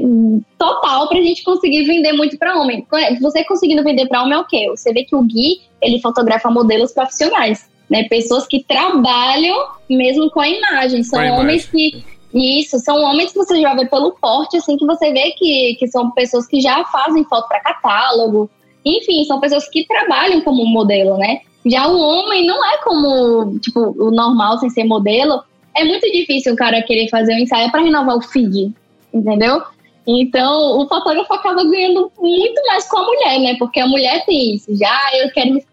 [0.59, 2.87] total para a gente conseguir vender muito para homem.
[3.21, 4.69] Você conseguindo vender para homem é o quê?
[4.71, 8.05] Você vê que o Gui, ele fotografa modelos profissionais, né?
[8.05, 9.57] Pessoas que trabalham
[9.89, 11.03] mesmo com a imagem.
[11.03, 11.91] São a homens imagem.
[12.03, 12.21] que...
[12.33, 15.89] Isso, são homens que você já vê pelo porte, assim, que você vê que, que
[15.89, 18.49] são pessoas que já fazem foto para catálogo.
[18.85, 21.41] Enfim, são pessoas que trabalham como modelo, né?
[21.67, 25.43] Já o homem não é como, tipo, o normal sem ser modelo.
[25.77, 28.73] É muito difícil o cara querer fazer um ensaio para renovar o feed,
[29.13, 29.63] entendeu?
[30.07, 33.57] Então, o fotógrafo acaba ganhando muito mais com a mulher, né?
[33.59, 34.75] Porque a mulher tem isso.
[34.77, 35.65] Já eu quero me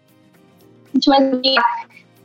[0.92, 1.24] sentir mais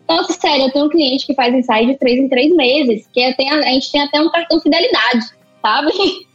[0.08, 3.34] Nossa, sério, eu tenho um cliente que faz ensaio de três em três meses, que
[3.36, 5.26] tem, a gente tem até um cartão fidelidade,
[5.62, 5.92] sabe?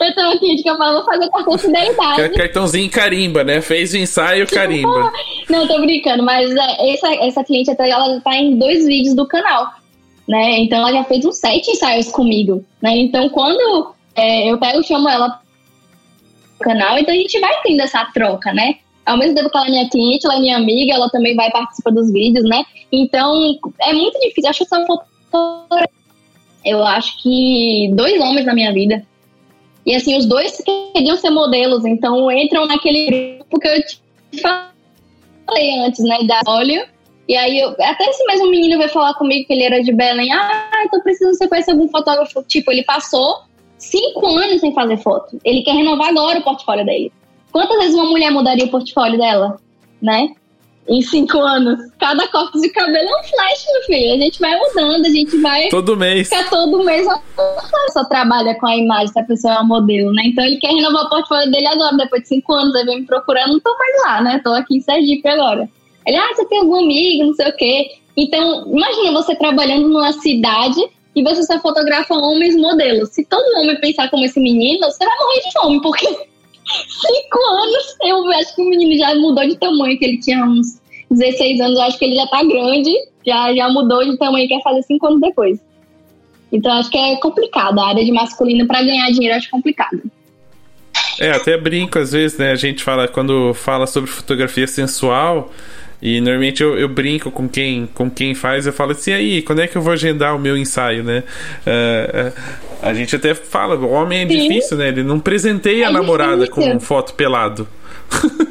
[0.00, 2.28] Eu tenho aqui que eu falo, vou fazer cartão fidelidade.
[2.34, 3.60] Cartãozinho carimba, né?
[3.60, 5.12] Fez o ensaio, carimba.
[5.50, 9.26] Não, tô brincando, mas é, essa, essa cliente até ela tá em dois vídeos do
[9.26, 9.72] canal.
[10.28, 10.58] Né?
[10.60, 12.64] Então ela já fez uns sete ensaios comigo.
[12.80, 12.96] Né?
[12.96, 15.40] Então quando é, eu pego chamo ela
[16.58, 18.76] pro canal, então a gente vai tendo essa troca, né?
[19.04, 21.50] Ao mesmo tempo que ela é minha cliente, ela é minha amiga, ela também vai
[21.50, 22.64] participar dos vídeos, né?
[22.92, 24.48] Então é muito difícil.
[24.48, 24.86] Acho que são
[26.64, 29.04] eu acho que dois homens na minha vida
[29.84, 30.62] e assim, os dois
[30.94, 34.00] queriam ser modelos, então entram naquele grupo que eu te
[34.40, 36.18] falei antes, né?
[36.24, 36.86] Da óleo.
[37.28, 40.32] E aí, eu, até esse mesmo menino veio falar comigo que ele era de Belém.
[40.32, 42.42] Ah, eu tô precisando você conhecer algum fotógrafo.
[42.44, 43.42] Tipo, ele passou
[43.78, 45.38] cinco anos sem fazer foto.
[45.44, 47.12] Ele quer renovar agora o portfólio dele.
[47.52, 49.56] Quantas vezes uma mulher mudaria o portfólio dela,
[50.00, 50.34] né?
[50.88, 51.78] em cinco anos.
[51.98, 54.14] Cada corte de cabelo é um flash, meu filho.
[54.14, 55.68] A gente vai mudando, a gente vai.
[55.68, 56.28] Todo mês.
[56.28, 57.06] Ficar todo mês
[57.92, 60.22] só trabalha com a imagem se a pessoa é um modelo, né?
[60.26, 62.74] Então ele quer renovar o portfólio dele agora, depois de cinco anos.
[62.74, 64.40] Aí vem me procurando, não tô mais lá, né?
[64.42, 65.68] Tô aqui em Sergipe agora.
[66.06, 67.90] Ele, ah, você tem algum amigo, não sei o quê.
[68.16, 70.80] Então, imagina você trabalhando numa cidade
[71.14, 73.10] e você só fotografa homens modelos.
[73.10, 77.96] Se todo homem pensar como esse menino, você vai morrer de fome, porque cinco anos
[78.02, 80.80] eu acho que o menino já mudou de tamanho, que ele tinha uns
[81.10, 82.92] 16 anos, acho que ele já tá grande,
[83.26, 85.60] já, já mudou de tamanho, quer fazer cinco anos depois.
[86.52, 87.78] Então acho que é complicado.
[87.78, 90.02] A área de masculino para ganhar dinheiro acho complicado.
[91.18, 92.52] É, até brinco às vezes, né?
[92.52, 95.50] A gente fala, quando fala sobre fotografia sensual,
[96.02, 99.60] e normalmente eu, eu, brinco com quem, com quem faz, eu falo assim, aí, quando
[99.60, 101.22] é que eu vou agendar o meu ensaio, né?
[101.64, 102.32] Uh, uh,
[102.82, 104.48] a gente até fala, o homem é Sim.
[104.48, 104.88] difícil, né?
[104.88, 106.72] Ele não presenteia é a namorada difícil.
[106.72, 107.68] com foto pelado.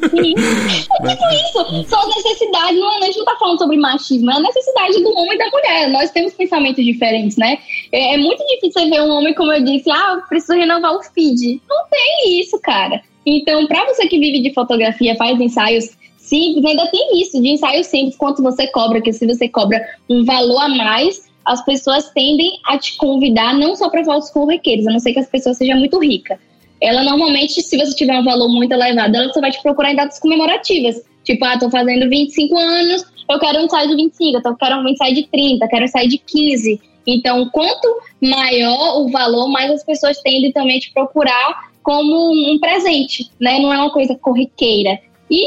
[0.10, 0.34] Sim.
[1.02, 1.90] É tipo isso.
[1.90, 2.80] São necessidades.
[2.80, 5.48] Não, a gente não tá falando sobre machismo, é a necessidade do homem e da
[5.48, 5.90] mulher.
[5.90, 7.58] Nós temos pensamentos diferentes, né?
[7.92, 11.60] É, é muito difícil ver um homem, como eu disse, ah, preciso renovar o feed.
[11.68, 13.02] Não tem isso, cara.
[13.26, 15.90] Então, para você que vive de fotografia, faz ensaios
[16.32, 20.24] simples, ainda tem isso, de ensaio simples, quanto você cobra, que se você cobra um
[20.24, 24.92] valor a mais, as pessoas tendem a te convidar não só para fotos corriqueiras, a
[24.92, 26.40] não ser que as pessoas sejam muito ricas.
[26.80, 29.96] Ela normalmente, se você tiver um valor muito elevado, ela só vai te procurar em
[29.96, 31.04] datas comemorativas.
[31.24, 34.88] Tipo, ah, tô fazendo 25 anos, eu quero um ensaio de 25, eu quero um
[34.88, 36.82] ensaio de 30, quero um ensaio de 15.
[37.06, 37.88] Então, quanto
[38.22, 43.60] maior o valor, mais as pessoas tendem também a te procurar como um presente, né?
[43.60, 44.98] Não é uma coisa corriqueira.
[45.30, 45.46] E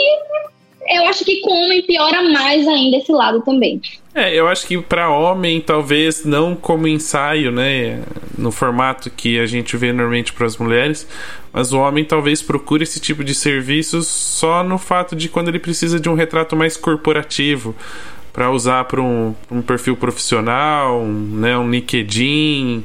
[0.89, 3.81] eu acho que com homem piora mais ainda esse lado também.
[4.15, 8.03] É, eu acho que para homem, talvez não como ensaio, né?
[8.39, 11.07] No formato que a gente vê normalmente para as mulheres,
[11.53, 15.59] mas o homem talvez procure esse tipo de serviços só no fato de quando ele
[15.59, 17.75] precisa de um retrato mais corporativo
[18.33, 22.85] para usar para um, um, perfil profissional, um, né, um LinkedIn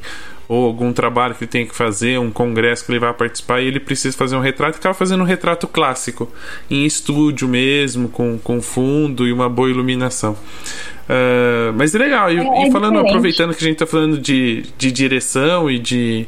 [0.50, 3.68] ou algum trabalho que ele tem que fazer, um congresso que ele vai participar e
[3.68, 6.28] ele precisa fazer um retrato, acaba fazendo um retrato clássico,
[6.68, 10.32] em estúdio mesmo, com, com fundo e uma boa iluminação.
[10.32, 14.64] Uh, mas é legal, e, é, e falando, aproveitando que a gente está falando de,
[14.76, 16.26] de direção e de,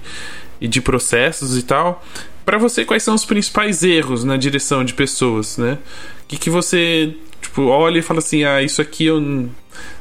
[0.60, 2.00] e de processos e tal,
[2.46, 5.78] para você, quais são os principais erros na direção de pessoas, né?
[6.22, 9.20] O que, que você tipo, olha e fala assim, ah, isso aqui eu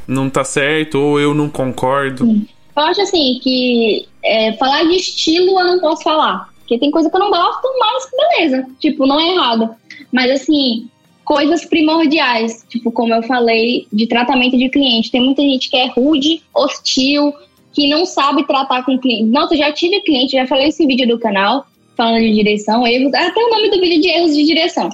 [0.07, 2.23] não tá certo, ou eu não concordo.
[2.23, 2.47] Sim.
[2.75, 6.49] Eu acho assim que é, falar de estilo eu não posso falar.
[6.59, 8.67] Porque tem coisa que eu não gosto, mas beleza.
[8.79, 9.69] Tipo, não é errado.
[10.11, 10.89] Mas assim,
[11.25, 15.11] coisas primordiais, tipo, como eu falei, de tratamento de cliente.
[15.11, 17.33] Tem muita gente que é rude, hostil,
[17.73, 19.23] que não sabe tratar com cliente.
[19.23, 21.65] Nossa, já tive cliente, já falei esse vídeo do canal,
[21.95, 24.89] falando de direção, erros, até o nome do vídeo de erros de direção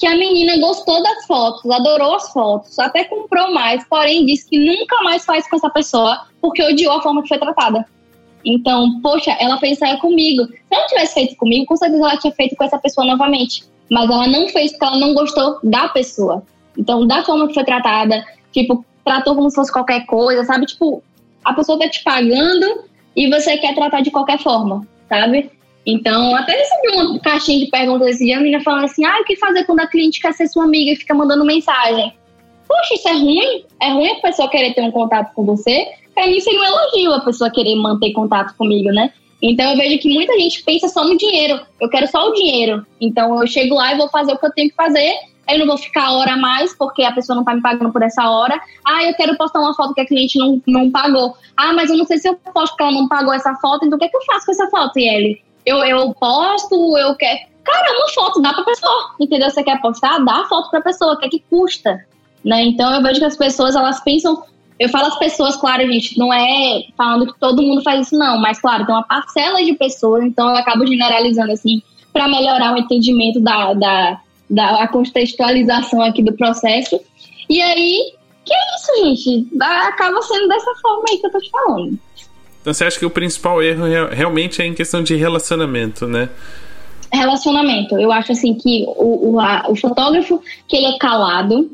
[0.00, 4.58] que a menina gostou das fotos, adorou as fotos, até comprou mais, porém disse que
[4.58, 7.86] nunca mais faz com essa pessoa porque odiou a forma que foi tratada.
[8.42, 10.46] Então, poxa, ela fez isso comigo.
[10.46, 13.62] Se ela tivesse feito comigo, com certeza ela tinha feito com essa pessoa novamente.
[13.90, 16.42] Mas ela não fez porque ela não gostou da pessoa.
[16.78, 20.64] Então, da forma que foi tratada, tipo, tratou como se fosse qualquer coisa, sabe?
[20.64, 21.02] Tipo,
[21.44, 22.84] a pessoa tá te pagando
[23.14, 25.50] e você quer tratar de qualquer forma, sabe?
[25.90, 29.24] Então, até recebi uma caixinha de perguntas esse dia, a menina falando assim: ah, o
[29.24, 32.12] que fazer quando a cliente quer ser sua amiga e fica mandando mensagem?
[32.68, 33.64] Poxa, isso é ruim?
[33.82, 35.88] É ruim a pessoa querer ter um contato com você?
[36.14, 39.12] Pra mim seria um elogio a pessoa querer manter contato comigo, né?
[39.42, 41.60] Então eu vejo que muita gente pensa só no dinheiro.
[41.80, 42.86] Eu quero só o dinheiro.
[43.00, 45.14] Então eu chego lá e vou fazer o que eu tenho que fazer.
[45.48, 47.92] Eu não vou ficar a hora a mais, porque a pessoa não tá me pagando
[47.92, 48.60] por essa hora.
[48.86, 51.34] Ah, eu quero postar uma foto que a cliente não, não pagou.
[51.56, 53.96] Ah, mas eu não sei se eu posto que ela não pagou essa foto, então
[53.96, 55.42] o que, é que eu faço com essa foto, Yeli?
[55.64, 57.50] Eu, eu posto, eu quero.
[57.64, 59.50] Cara, uma foto dá pra pessoa, entendeu?
[59.50, 62.04] Você quer postar, dá a foto pra pessoa, o que é que custa?
[62.44, 62.64] Né?
[62.64, 64.42] Então eu vejo que as pessoas, elas pensam.
[64.78, 68.40] Eu falo as pessoas, claro, gente, não é falando que todo mundo faz isso, não,
[68.40, 71.82] mas claro, tem uma parcela de pessoas, então eu acabo generalizando assim,
[72.14, 76.98] para melhorar o entendimento da, da, da contextualização aqui do processo.
[77.48, 79.48] E aí, que é isso, gente?
[79.60, 81.98] Acaba sendo dessa forma aí que eu tô te falando.
[82.60, 86.28] Então você acha que o principal erro realmente é em questão de relacionamento, né?
[87.12, 87.98] Relacionamento.
[87.98, 91.70] Eu acho assim que o, o, a, o fotógrafo que ele é calado,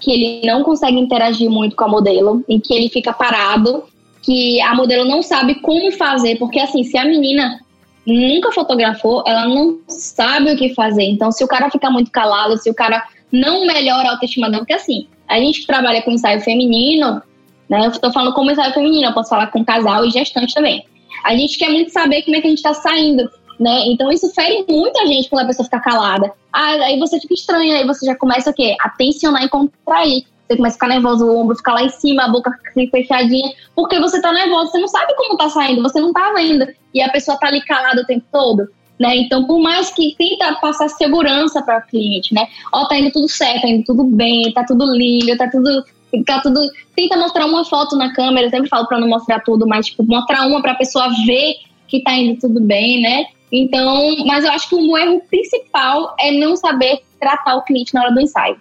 [0.00, 3.84] que ele não consegue interagir muito com a modelo, em que ele fica parado,
[4.22, 7.60] que a modelo não sabe como fazer, porque assim, se a menina
[8.06, 11.04] nunca fotografou, ela não sabe o que fazer.
[11.04, 14.62] Então, se o cara fica muito calado, se o cara não melhora a autoestima dela,
[14.62, 17.22] porque assim, a gente trabalha com ensaio feminino,
[17.68, 17.86] né?
[17.86, 20.84] Eu estou falando como ensaio feminino, eu posso falar com casal e gestante também.
[21.24, 23.28] A gente quer muito saber como é que a gente está saindo,
[23.58, 23.84] né?
[23.86, 26.32] Então isso fere muito a gente quando a pessoa fica calada.
[26.52, 28.76] Ah, aí você fica estranha, aí você já começa o quê?
[28.80, 30.24] A tensionar e contrair.
[30.48, 33.52] Você começa a ficar nervoso, o ombro fica lá em cima, a boca fica fechadinha,
[33.74, 36.66] porque você tá nervoso, você não sabe como tá saindo, você não tá vendo.
[36.92, 38.68] E a pessoa tá ali calada o tempo todo.
[38.98, 39.16] né?
[39.16, 42.46] Então, por mais que tenta passar segurança para o cliente, né?
[42.72, 45.84] Ó, tá indo tudo certo, tá indo tudo bem, tá tudo lindo, tá tudo
[46.42, 46.60] tudo
[46.94, 50.04] tenta mostrar uma foto na câmera, eu sempre falo para não mostrar tudo, mas tipo,
[50.04, 51.54] mostrar uma para a pessoa ver
[51.88, 53.26] que tá indo tudo bem, né?
[53.50, 58.02] Então, mas eu acho que o erro principal é não saber tratar o cliente na
[58.02, 58.56] hora do ensaio.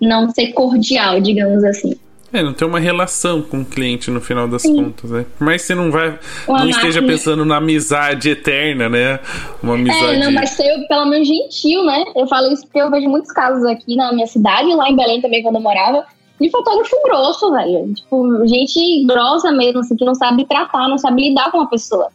[0.00, 1.96] Não ser cordial, digamos assim.
[2.32, 4.76] É, não ter uma relação com o cliente no final das Sim.
[4.76, 5.24] contas, né?
[5.38, 6.18] Mas você não vai.
[6.46, 9.20] Uma não esteja pensando na amizade eterna, né?
[9.62, 10.14] Uma é, amizade.
[10.16, 12.04] É, não, mas ser pelo menos gentil, né?
[12.16, 15.20] Eu falo isso porque eu vejo muitos casos aqui na minha cidade, lá em Belém
[15.20, 16.04] também, quando eu morava,
[16.40, 17.94] de fotógrafo grosso, velho.
[17.94, 22.08] Tipo, gente grossa mesmo, assim, que não sabe tratar, não sabe lidar com a pessoa.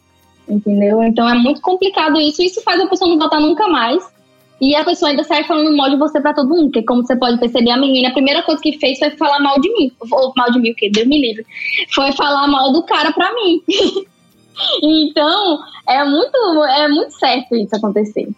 [0.48, 1.02] Entendeu?
[1.02, 2.42] Então é muito complicado isso.
[2.42, 4.02] Isso faz a pessoa não voltar nunca mais.
[4.60, 7.16] E a pessoa ainda sai falando mal de você pra todo mundo, porque como você
[7.16, 9.90] pode perceber, a menina, a primeira coisa que fez foi falar mal de mim.
[10.08, 10.88] Ou mal de mim, o quê?
[10.88, 11.44] Deus me livre.
[11.92, 13.60] Foi falar mal do cara pra mim.
[14.82, 15.58] então,
[15.88, 18.28] é muito, é muito certo isso acontecer.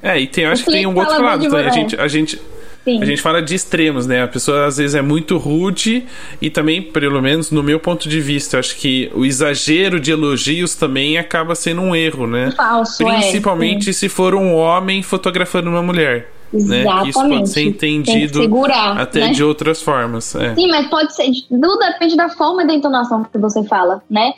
[0.00, 1.50] É, e tem, eu acho que tem um outro lado.
[1.50, 1.56] Tá?
[1.56, 2.40] A gente, a gente,
[2.84, 3.02] Sim.
[3.02, 4.22] A gente fala de extremos, né?
[4.22, 6.04] A pessoa às vezes é muito rude
[6.40, 10.74] e também, pelo menos no meu ponto de vista, acho que o exagero de elogios
[10.74, 12.52] também acaba sendo um erro, né?
[12.54, 16.30] Falso, é, Principalmente é, se for um homem fotografando uma mulher.
[16.52, 16.84] Né?
[17.08, 19.32] Isso pode ser entendido segurar, até né?
[19.32, 20.34] de outras formas.
[20.36, 20.54] É.
[20.54, 21.28] Sim, mas pode ser.
[21.48, 24.34] Tudo depende da forma da entonação que você fala, né?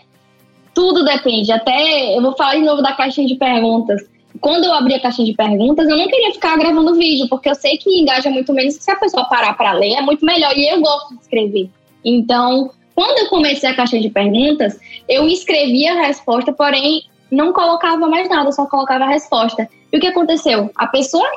[0.72, 1.52] Tudo depende.
[1.52, 4.02] Até eu vou falar de novo da caixinha de perguntas
[4.40, 7.54] quando eu abri a caixinha de perguntas, eu não queria ficar gravando vídeo, porque eu
[7.54, 10.56] sei que engaja muito menos se a pessoa parar para ler, é muito melhor.
[10.56, 11.70] E eu gosto de escrever.
[12.04, 18.08] Então, quando eu comecei a caixinha de perguntas, eu escrevia a resposta, porém não colocava
[18.08, 19.68] mais nada, só colocava a resposta.
[19.92, 20.70] E o que aconteceu?
[20.76, 21.28] A pessoa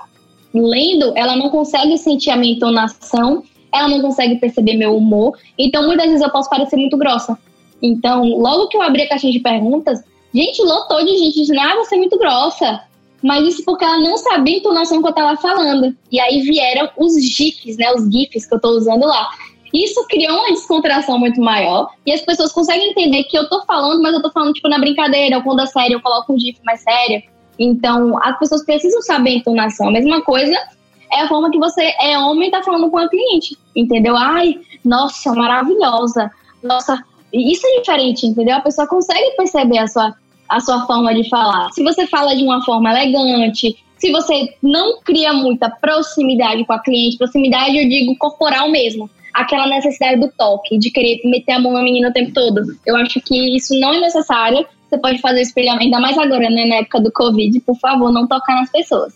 [0.54, 5.86] lendo, ela não consegue sentir a minha entonação, ela não consegue perceber meu humor, então
[5.86, 7.38] muitas vezes eu posso parecer muito grossa.
[7.82, 10.04] Então, logo que eu abri a caixinha de perguntas,
[10.34, 12.82] gente lotou de gente dizendo: Ah, você é muito grossa.
[13.22, 15.96] Mas isso porque ela não sabia a entonação que eu tava falando.
[16.12, 17.92] E aí vieram os GIFs, né?
[17.92, 19.30] Os GIFs que eu tô usando lá.
[19.74, 21.90] Isso criou uma descontração muito maior.
[22.06, 24.80] E as pessoas conseguem entender que eu tô falando, mas eu tô falando, tipo, na
[24.80, 27.22] brincadeira, ou quando é sério, eu coloco um GIF mais sério.
[27.58, 29.90] Então, as pessoas precisam saber a entonação.
[29.90, 30.56] A mesma coisa
[31.12, 33.58] é a forma que você é homem e tá falando com a cliente.
[33.76, 34.16] Entendeu?
[34.16, 36.32] Ai, nossa, maravilhosa.
[36.64, 38.58] Nossa, isso é diferente, entendeu?
[38.58, 40.16] A pessoa consegue perceber a sua
[40.50, 41.72] a sua forma de falar.
[41.72, 46.80] Se você fala de uma forma elegante, se você não cria muita proximidade com a
[46.80, 51.74] cliente, proximidade eu digo corporal mesmo, aquela necessidade do toque, de querer meter a mão
[51.74, 52.62] na menina o tempo todo.
[52.86, 54.66] Eu acho que isso não é necessário.
[54.90, 58.28] Você pode fazer espelhamento, ainda mais agora, né, na época do Covid, por favor, não
[58.28, 59.14] tocar nas pessoas,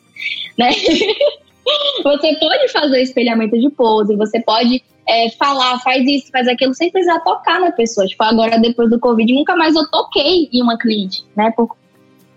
[0.57, 0.69] né?
[2.03, 6.91] você pode fazer espelhamento de pose, você pode é, falar, faz isso, faz aquilo, sem
[6.91, 8.07] precisar tocar na pessoa.
[8.07, 11.51] Tipo, agora depois do Covid, nunca mais eu toquei em uma cliente, né?
[11.55, 11.75] Por,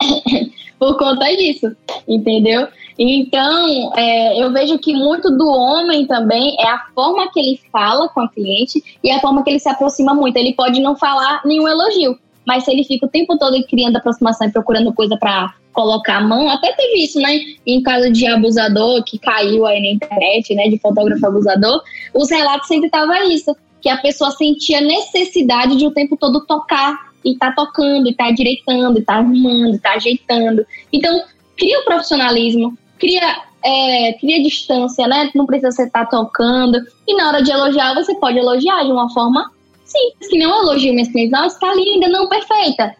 [0.78, 1.74] por conta disso,
[2.06, 2.68] entendeu?
[2.98, 8.08] Então, é, eu vejo que muito do homem também é a forma que ele fala
[8.08, 10.36] com a cliente e a forma que ele se aproxima muito.
[10.36, 14.48] Ele pode não falar nenhum elogio, mas se ele fica o tempo todo criando aproximação
[14.48, 17.38] e procurando coisa para colocar a mão, até teve isso, né?
[17.66, 20.68] Em caso de abusador que caiu aí na internet, né?
[20.68, 21.82] De fotógrafo abusador,
[22.14, 26.96] os relatos sempre estavam isso, que a pessoa sentia necessidade de o tempo todo tocar
[27.22, 30.66] e tá tocando, e tá direitando, e tá arrumando, e tá ajeitando.
[30.90, 31.22] Então,
[31.58, 35.30] cria o profissionalismo, cria, é, cria distância, né?
[35.34, 36.80] Não precisa você estar tá tocando.
[37.06, 39.50] E na hora de elogiar, você pode elogiar de uma forma
[39.84, 41.32] simples, que não elogio minhas clientes.
[41.32, 42.96] Nossa, tá linda, não perfeita.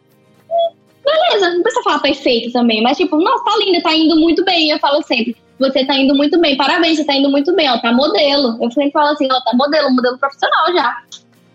[1.07, 4.71] Beleza, não precisa falar perfeito também, mas tipo, nossa, tá linda, tá indo muito bem.
[4.71, 7.79] Eu falo sempre, você tá indo muito bem, parabéns, você tá indo muito bem, ó,
[7.79, 8.59] tá modelo.
[8.61, 10.97] Eu sempre falo assim, ó, tá modelo, modelo profissional já.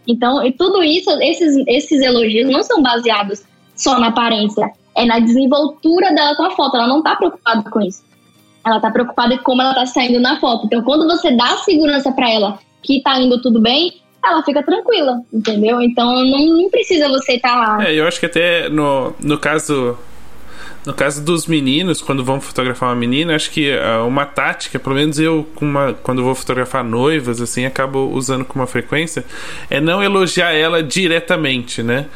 [0.08, 3.44] Então, e tudo isso, esses, esses elogios não são baseados
[3.76, 6.78] só na aparência, é na desenvoltura dela com a foto.
[6.78, 8.04] Ela não tá preocupada com isso.
[8.66, 10.66] Ela tá preocupada em como ela tá saindo na foto.
[10.66, 15.22] Então, quando você dá segurança para ela que tá indo tudo bem, ela fica tranquila,
[15.32, 15.82] entendeu?
[15.82, 17.88] Então não, não precisa você estar tá lá.
[17.88, 19.98] É, eu acho que até no, no caso.
[20.84, 24.96] No caso dos meninos, quando vão fotografar uma menina, acho que uh, uma tática, pelo
[24.96, 29.24] menos eu, uma, quando vou fotografar noivas, assim, acabo usando com uma frequência,
[29.70, 32.08] é não elogiar ela diretamente, né?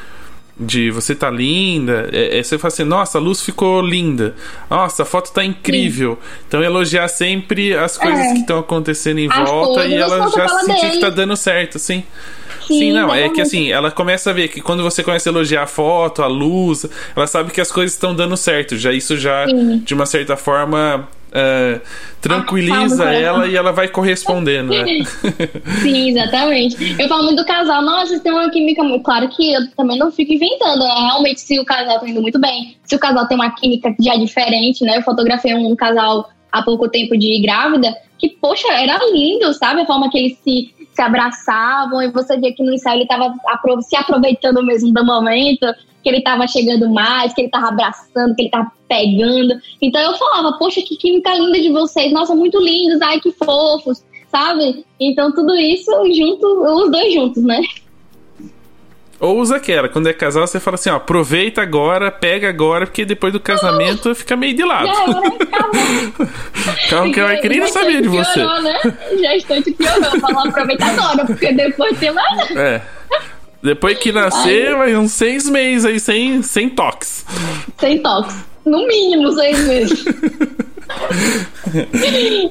[0.58, 4.36] De você tá linda, é, é, você fala assim, nossa, a luz ficou linda,
[4.70, 6.18] nossa, a foto tá incrível.
[6.22, 6.30] Sim.
[6.48, 8.34] Então elogiar sempre as coisas é.
[8.34, 12.04] que estão acontecendo em as volta e ela já sentir que tá dando certo, assim.
[12.66, 15.32] Sim, Sim, não, é que assim, ela começa a ver que quando você começa a
[15.32, 18.76] elogiar a foto, a luz, ela sabe que as coisas estão dando certo.
[18.78, 19.80] Já isso já, Sim.
[19.80, 21.82] de uma certa forma, uh,
[22.22, 24.72] tranquiliza ela e ela vai correspondendo.
[24.72, 25.04] Né?
[25.84, 26.96] Sim, exatamente.
[27.00, 29.04] Eu falo muito do casal, nossa, vocês têm uma química muito.
[29.04, 30.94] Claro que eu também não fico inventando, né?
[31.08, 34.16] Realmente, se o casal tá indo muito bem, se o casal tem uma química já
[34.16, 34.98] diferente, né?
[34.98, 39.82] Eu fotografei um casal há pouco tempo de grávida, que, poxa, era lindo, sabe?
[39.82, 43.34] A forma que eles se, se abraçavam, e você via que no ensaio ele tava
[43.82, 45.68] se aproveitando mesmo do momento
[46.06, 49.56] que ele tava chegando mais, que ele tava abraçando, que ele tava pegando.
[49.82, 54.04] Então eu falava, poxa, que química linda de vocês, nossa, muito lindos, ai que fofos,
[54.32, 54.86] sabe?
[55.00, 57.62] Então tudo isso junto, os dois juntos, né?
[59.18, 63.06] Ou usa aquela, quando é casal, você fala assim, ó, aproveita agora, pega agora, porque
[63.06, 64.92] depois do casamento fica meio de lado.
[66.90, 68.34] Calma que vai querer saber de você.
[68.34, 68.78] Piorou, né?
[69.22, 72.52] Já estou te piorando, falar aproveita agora, porque depois tem mais.
[72.58, 72.82] É.
[73.66, 74.76] Depois que nascer, Ai.
[74.76, 77.26] vai uns seis meses aí sem, sem toques.
[77.80, 78.36] Sem toques.
[78.64, 80.06] No mínimo seis meses.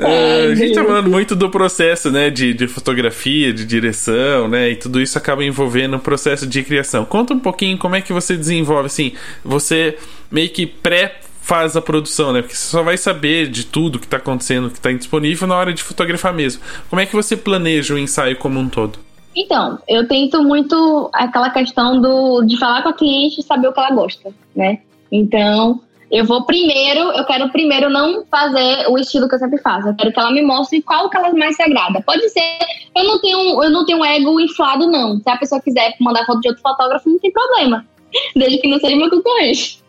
[0.01, 4.71] é, a gente tá falando muito do processo, né, de, de fotografia, de direção, né,
[4.71, 7.05] e tudo isso acaba envolvendo o processo de criação.
[7.05, 9.13] Conta um pouquinho como é que você desenvolve, assim,
[9.45, 9.97] você
[10.31, 12.41] meio que pré faz a produção, né?
[12.41, 15.75] Porque você só vai saber de tudo que está acontecendo, que está disponível na hora
[15.75, 16.63] de fotografar mesmo.
[16.89, 18.99] Como é que você planeja o ensaio como um todo?
[19.35, 23.73] Então, eu tento muito aquela questão do, de falar com a cliente e saber o
[23.73, 24.81] que ela gosta, né?
[25.11, 25.81] Então,
[26.11, 29.89] eu vou primeiro, eu quero primeiro não fazer o estilo que eu sempre faço.
[29.89, 32.01] Eu quero que ela me mostre qual que ela mais se agrada.
[32.03, 32.59] Pode ser,
[32.97, 35.19] eu não tenho, eu não tenho um ego inflado, não.
[35.21, 37.85] Se a pessoa quiser mandar foto de outro fotógrafo, não tem problema.
[38.37, 39.83] Desde que não seja meu concorrente.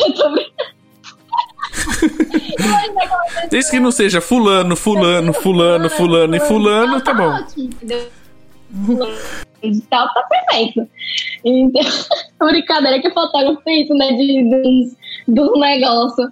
[0.00, 0.34] Eu tô
[3.50, 7.32] Desde que não seja fulano, fulano, fulano, fulano e fulano, tá bom.
[9.62, 10.88] Digital tá perfeito.
[11.44, 11.82] Então,
[12.48, 14.12] brincadeira que fotógrafo tem isso, né?
[14.12, 14.96] De, de,
[15.28, 16.28] do negócio.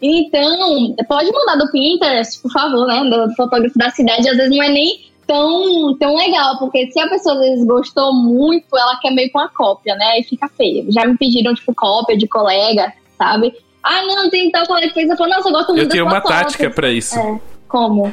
[0.00, 3.02] Então, pode mandar do Pinterest, por favor, né?
[3.04, 4.28] Do fotógrafo da cidade.
[4.28, 8.14] Às vezes não é nem tão, tão legal, porque se a pessoa às vezes gostou
[8.14, 10.20] muito, ela quer meio com a cópia, né?
[10.20, 10.90] E fica feio.
[10.92, 13.52] Já me pediram, tipo, cópia de colega, sabe?
[13.82, 15.10] Ah, não, tem tal colega que fez.
[15.10, 17.18] Eu falo, nossa, eu gosto muito Eu tenho uma tática para isso.
[17.18, 18.12] É, como?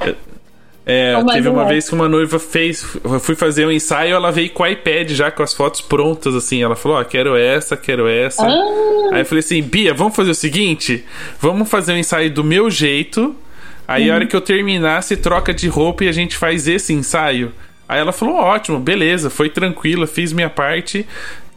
[0.00, 0.16] Eu
[0.86, 2.84] é, teve uma vez que uma noiva fez.
[3.02, 6.34] Eu fui fazer um ensaio, ela veio com o iPad já com as fotos prontas,
[6.34, 6.62] assim.
[6.62, 8.46] Ela falou: Ó, oh, quero essa, quero essa.
[8.46, 9.14] Ah.
[9.14, 11.04] Aí eu falei assim: Bia, vamos fazer o seguinte?
[11.40, 13.34] Vamos fazer um ensaio do meu jeito.
[13.88, 16.92] Aí a hora que eu terminar, se troca de roupa e a gente faz esse
[16.92, 17.52] ensaio.
[17.88, 21.06] Aí ela falou: ótimo, beleza, foi tranquila, fiz minha parte.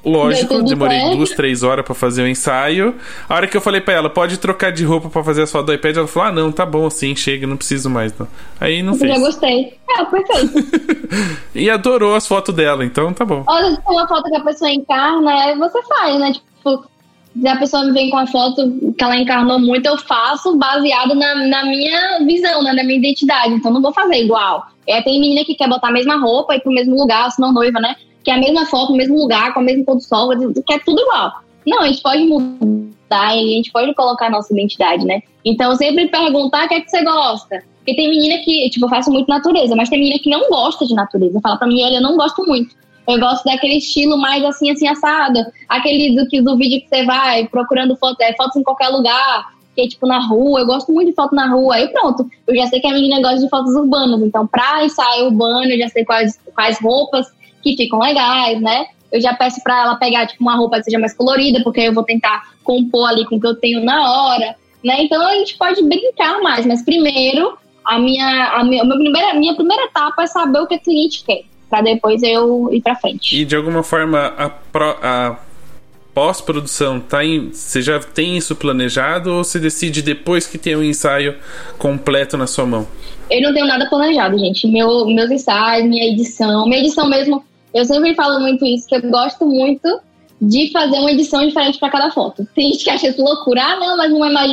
[0.07, 2.95] Lógico, demorei duas, três horas para fazer o ensaio.
[3.27, 5.65] A hora que eu falei para ela, pode trocar de roupa para fazer a foto
[5.65, 8.17] do iPad, ela falou: ah, não, tá bom assim, chega, não preciso mais.
[8.17, 8.27] Não.
[8.59, 9.13] Aí não eu fez.
[9.13, 9.77] Já gostei.
[9.89, 11.41] É, perfeito.
[11.53, 13.43] e adorou as fotos dela, então tá bom.
[13.47, 16.31] Olha, se uma foto que a pessoa encarna, você faz, né?
[16.31, 16.85] Tipo,
[17.39, 21.13] se a pessoa me vem com a foto que ela encarnou muito, eu faço baseado
[21.15, 23.53] na, na minha visão, né, na minha identidade.
[23.53, 24.67] Então não vou fazer igual.
[24.87, 27.41] É, tem menina que quer botar a mesma roupa e ir pro mesmo lugar, se
[27.41, 27.95] não noiva, né?
[28.27, 30.73] Que é a mesma foto, no mesmo lugar, com a mesma pôr do sol, que
[30.73, 31.31] é tudo igual.
[31.65, 35.21] Não, a gente pode mudar e a gente pode colocar a nossa identidade, né?
[35.45, 37.63] Então, sempre perguntar o que é que você gosta.
[37.77, 40.85] Porque tem menina que, tipo, eu faço muito natureza, mas tem menina que não gosta
[40.85, 41.39] de natureza.
[41.39, 42.75] Fala pra mim, eu não gosto muito.
[43.07, 45.39] Eu gosto daquele estilo mais assim, assim, assado.
[45.69, 49.53] Aquele do, que, do vídeo que você vai procurando foto, é, fotos em qualquer lugar,
[49.73, 50.59] que é tipo na rua.
[50.59, 51.75] Eu gosto muito de foto na rua.
[51.75, 54.21] Aí pronto, eu já sei que a menina gosta de fotos urbanas.
[54.21, 57.36] Então, pra ensaio urbano, eu já sei quais, quais roupas
[57.75, 58.87] que ficam legais, né?
[59.11, 61.93] Eu já peço para ela pegar tipo uma roupa que seja mais colorida, porque eu
[61.93, 65.03] vou tentar compor ali com o que eu tenho na hora, né?
[65.03, 69.33] Então a gente pode brincar mais, mas primeiro a minha a minha, a minha primeira
[69.33, 72.95] minha primeira etapa é saber o que a cliente quer, para depois eu ir para
[72.95, 73.39] frente.
[73.39, 75.39] E de alguma forma a, pro, a
[76.17, 80.79] pós-produção tá em, você já tem isso planejado ou você decide depois que tem o
[80.79, 81.35] um ensaio
[81.77, 82.87] completo na sua mão?
[83.29, 84.67] Eu não tenho nada planejado, gente.
[84.67, 89.01] Meu, meus ensaios, minha edição, minha edição mesmo eu sempre falo muito isso, que eu
[89.09, 89.99] gosto muito
[90.41, 92.47] de fazer uma edição diferente para cada foto.
[92.53, 94.51] Tem gente que acha isso loucura, ah, não, mas não é mais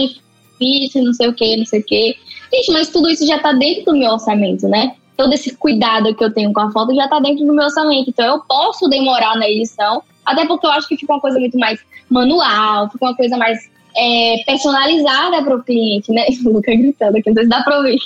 [0.59, 2.17] difícil, não sei o que, não sei o que.
[2.53, 4.95] Gente, mas tudo isso já tá dentro do meu orçamento, né?
[5.17, 8.11] Todo esse cuidado que eu tenho com a foto já tá dentro do meu orçamento.
[8.11, 11.59] Então eu posso demorar na edição, até porque eu acho que fica uma coisa muito
[11.59, 13.59] mais manual, fica uma coisa mais
[13.97, 16.27] é, personalizada para o cliente, né?
[16.45, 17.99] O Luca gritando aqui, não sei se dá para ouvir.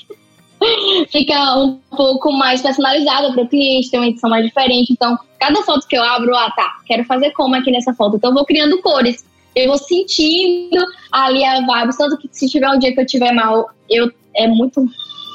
[1.10, 4.92] fica um pouco mais personalizada para o cliente, tem uma edição mais diferente.
[4.92, 8.16] Então, cada foto que eu abro, ah, tá, quero fazer como aqui nessa foto.
[8.16, 9.26] Então, eu vou criando cores.
[9.54, 11.96] Eu vou sentindo ali a vibe.
[11.96, 14.86] Tanto que se tiver um dia que eu tiver mal, eu é muito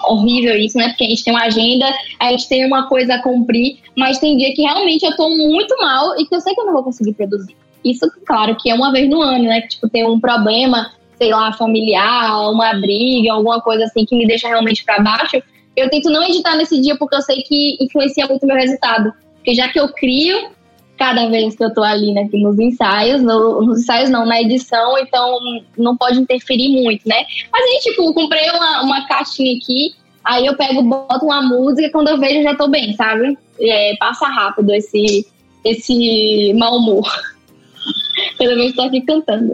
[0.08, 0.90] horrível isso, né?
[0.90, 1.86] Porque a gente tem uma agenda,
[2.20, 5.76] a gente tem uma coisa a cumprir, mas tem dia que realmente eu tô muito
[5.78, 7.56] mal e que eu sei que eu não vou conseguir produzir.
[7.84, 9.62] Isso, claro, que é uma vez no ano, né?
[9.62, 10.92] Que, tipo, tem um problema,
[11.24, 15.42] sei lá, familiar, uma briga, alguma coisa assim que me deixa realmente para baixo,
[15.76, 19.14] eu tento não editar nesse dia porque eu sei que influencia muito meu resultado.
[19.36, 20.52] Porque já que eu crio
[20.98, 24.98] cada vez que eu tô ali né, nos ensaios, no, nos ensaios não, na edição,
[24.98, 25.40] então
[25.78, 27.26] não pode interferir muito, né?
[27.52, 32.10] Mas aí, tipo, comprei uma, uma caixinha aqui, aí eu pego, boto uma música, quando
[32.10, 33.38] eu vejo já tô bem, sabe?
[33.60, 35.26] É, passa rápido esse,
[35.64, 37.10] esse mau humor.
[38.38, 39.54] Vez que tô aqui cantando.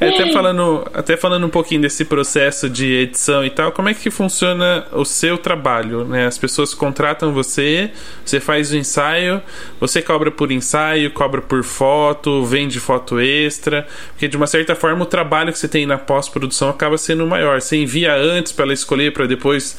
[0.00, 3.94] É, até, falando, até falando um pouquinho desse processo de edição e tal, como é
[3.94, 6.04] que funciona o seu trabalho?
[6.04, 6.26] Né?
[6.26, 7.90] As pessoas contratam você,
[8.24, 9.42] você faz o ensaio,
[9.80, 15.02] você cobra por ensaio, cobra por foto, vende foto extra, porque de uma certa forma
[15.02, 17.60] o trabalho que você tem na pós-produção acaba sendo maior.
[17.60, 19.76] Você envia antes para ela escolher para depois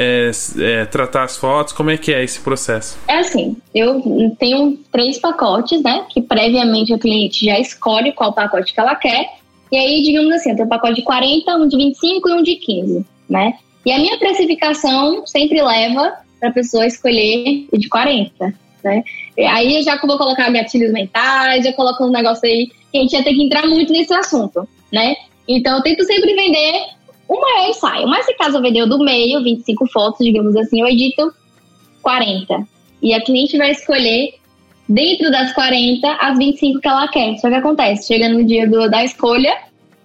[0.00, 1.74] é, é, tratar as fotos?
[1.74, 2.98] Como é que é esse processo?
[3.06, 4.02] É assim, eu
[4.38, 6.06] tenho três pacotes, né?
[6.08, 9.28] Que previamente a cliente já escolhe qual pacote que ela quer.
[9.70, 12.42] E aí, digamos assim, eu tenho um pacote de 40, um de 25 e um
[12.42, 13.54] de 15, né?
[13.84, 19.04] E a minha precificação sempre leva para a pessoa escolher o de 40, né?
[19.36, 23.02] E aí eu já vou colocar gatilhos mentais, já coloco um negócio aí que a
[23.02, 25.14] gente ia ter que entrar muito nesse assunto, né?
[25.46, 26.86] Então eu tento sempre vender
[27.30, 28.08] o maior ensaio.
[28.08, 31.32] Mas se caso eu vender o do meio, 25 fotos, digamos assim, eu edito
[32.02, 32.66] 40.
[33.00, 34.34] E a cliente vai escolher
[34.88, 37.38] dentro das 40 as 25 que ela quer.
[37.38, 39.56] Só que acontece, chega no dia do, da escolha,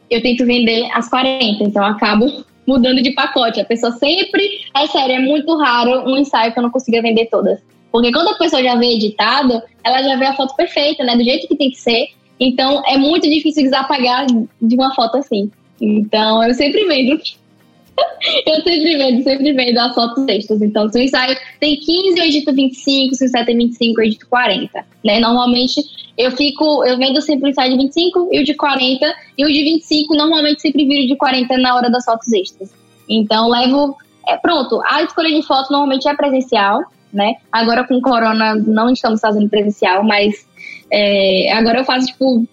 [0.07, 3.59] eu tento vender as 40, então eu acabo mudando de pacote.
[3.59, 7.25] A pessoa sempre, é sério, é muito raro um ensaio que eu não consiga vender
[7.25, 7.59] todas.
[7.91, 11.15] Porque quando a pessoa já vê editado, ela já vê a foto perfeita, né?
[11.15, 12.09] Do jeito que tem que ser.
[12.39, 15.49] Então é muito difícil desapagar de uma foto assim.
[15.79, 17.19] Então, eu sempre vendo.
[18.45, 20.61] eu sempre vendo, sempre vendo as fotos extras.
[20.61, 24.05] Então, se o ensaio tem 15, eu edito 25, se o ensaio tem 25, eu
[24.05, 24.85] edito 40.
[25.03, 25.19] Né?
[25.19, 25.81] Normalmente,
[26.17, 29.05] eu fico, eu vendo sempre o ensaio de 25 e o de 40,
[29.37, 32.73] e o de 25 normalmente sempre viro de 40 na hora das fotos extras.
[33.09, 33.95] Então, levo.
[34.27, 36.81] É, pronto, a escolha de foto normalmente é presencial,
[37.13, 37.35] né?
[37.51, 40.47] Agora com corona não estamos fazendo presencial, mas
[40.91, 42.47] é, agora eu faço, tipo,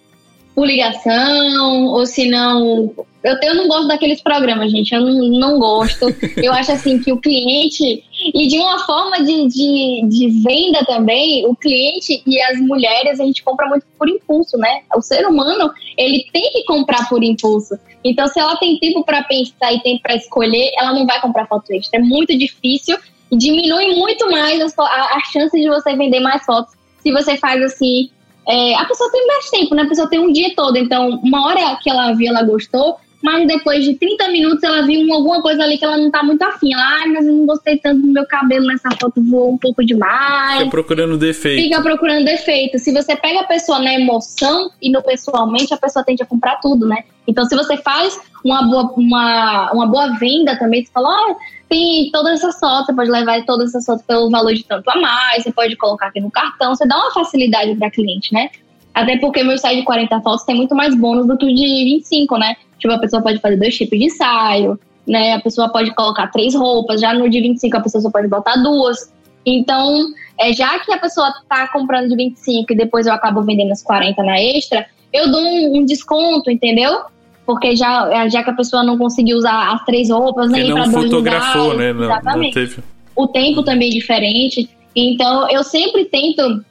[0.55, 2.93] por ligação, ou se não.
[3.23, 4.93] Eu, eu não gosto daqueles programas, gente.
[4.93, 6.05] Eu não, não gosto.
[6.37, 8.03] Eu acho assim que o cliente.
[8.33, 13.23] E de uma forma de, de, de venda também, o cliente e as mulheres, a
[13.23, 14.81] gente compra muito por impulso, né?
[14.95, 17.77] O ser humano, ele tem que comprar por impulso.
[18.03, 21.47] Então, se ela tem tempo para pensar e tempo para escolher, ela não vai comprar
[21.47, 21.99] foto extra.
[21.99, 22.97] É muito difícil
[23.31, 27.37] e diminui muito mais as, a, a chance de você vender mais fotos se você
[27.37, 28.09] faz assim
[28.47, 29.83] é, a pessoa tem mais tempo, né?
[29.83, 30.77] A pessoa tem um dia todo.
[30.77, 35.13] Então, uma hora que ela viu, ela gostou, mas depois de 30 minutos ela viu
[35.13, 36.73] alguma coisa ali que ela não tá muito afim.
[36.73, 39.83] Ela, ai, mas eu não gostei tanto do meu cabelo nessa foto, voou um pouco
[39.85, 40.59] demais.
[40.59, 41.63] Fica procurando defeito.
[41.63, 42.77] Fica procurando defeito.
[42.79, 46.59] Se você pega a pessoa na emoção e no pessoalmente, a pessoa tende a comprar
[46.59, 47.03] tudo, né?
[47.25, 51.35] Então, se você faz uma boa, uma, uma boa venda também, você fala, ah,
[51.69, 54.95] tem todas essas fotos, você pode levar todas essas fotos pelo valor de tanto a
[54.99, 58.49] mais, você pode colocar aqui no cartão, você dá uma facilidade para cliente, né?
[58.93, 61.63] Até porque meu site de 40 fotos tem muito mais bônus do que o de
[61.63, 62.55] 25, né?
[62.77, 65.33] Tipo, a pessoa pode fazer dois tipos de ensaio, né?
[65.33, 68.57] A pessoa pode colocar três roupas, já no de 25 a pessoa só pode botar
[68.57, 69.11] duas.
[69.45, 70.07] Então,
[70.39, 73.81] é, já que a pessoa tá comprando de 25 e depois eu acabo vendendo as
[73.81, 77.01] 40 na extra, eu dou um, um desconto, entendeu?
[77.45, 80.93] Porque já, já que a pessoa não conseguiu usar as três roupas, nem para dois
[80.93, 81.93] fotografou, lugares, né?
[81.93, 82.59] Não, exatamente.
[82.59, 82.83] Não teve...
[83.15, 84.69] O tempo também é diferente.
[84.95, 86.63] Então, eu sempre tento.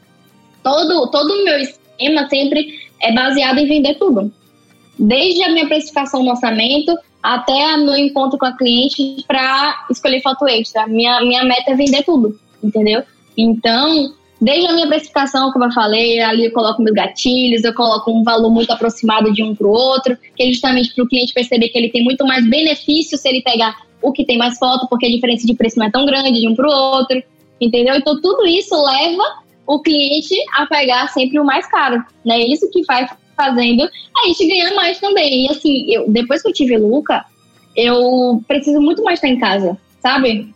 [0.62, 4.32] Todo, todo o meu esquema sempre é baseado em vender tudo.
[4.98, 10.46] Desde a minha precificação no orçamento até meu encontro com a cliente para escolher foto
[10.48, 10.86] extra.
[10.86, 13.02] Minha, minha meta é vender tudo, entendeu?
[13.36, 14.12] Então,
[14.42, 18.24] Desde a minha precificação, como eu falei, ali eu coloco meus gatilhos, eu coloco um
[18.24, 21.68] valor muito aproximado de um para o outro, que é justamente para o cliente perceber
[21.68, 25.06] que ele tem muito mais benefício se ele pegar o que tem mais foto, porque
[25.06, 27.22] a diferença de preço não é tão grande de um para o outro,
[27.60, 27.94] entendeu?
[27.94, 29.22] Então tudo isso leva
[29.64, 32.40] o cliente a pegar sempre o mais caro, né?
[32.40, 35.46] Isso que vai fazendo a gente ganhar mais também.
[35.46, 37.24] E assim, eu, depois que eu tive Luca,
[37.76, 40.52] eu preciso muito mais estar em casa, sabe?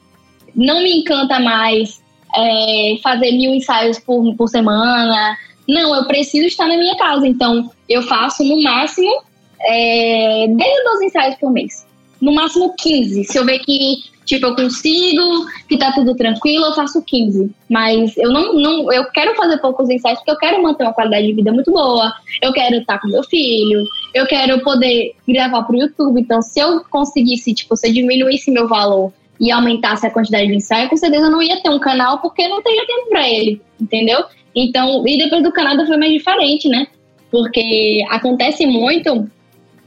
[0.56, 2.04] Não me encanta mais
[2.34, 5.36] é, fazer mil ensaios por, por semana.
[5.68, 7.26] Não, eu preciso estar na minha casa.
[7.26, 9.22] Então, eu faço no máximo
[9.60, 11.86] é, 10 a 12 ensaios por mês.
[12.20, 13.24] No máximo 15.
[13.24, 17.50] Se eu ver que, tipo, eu consigo, que tá tudo tranquilo, eu faço 15.
[17.68, 21.26] Mas eu não, não eu quero fazer poucos ensaios porque eu quero manter uma qualidade
[21.26, 22.12] de vida muito boa.
[22.40, 23.84] Eu quero estar com meu filho.
[24.14, 26.20] Eu quero poder gravar pro YouTube.
[26.20, 30.54] Então, se eu conseguisse, tipo, se eu diminuísse meu valor e aumentasse a quantidade de
[30.54, 34.24] ensaio, com certeza não ia ter um canal porque não teria tempo para ele, entendeu?
[34.54, 36.86] Então, e depois do Canadá foi mais diferente, né?
[37.30, 39.28] Porque acontece muito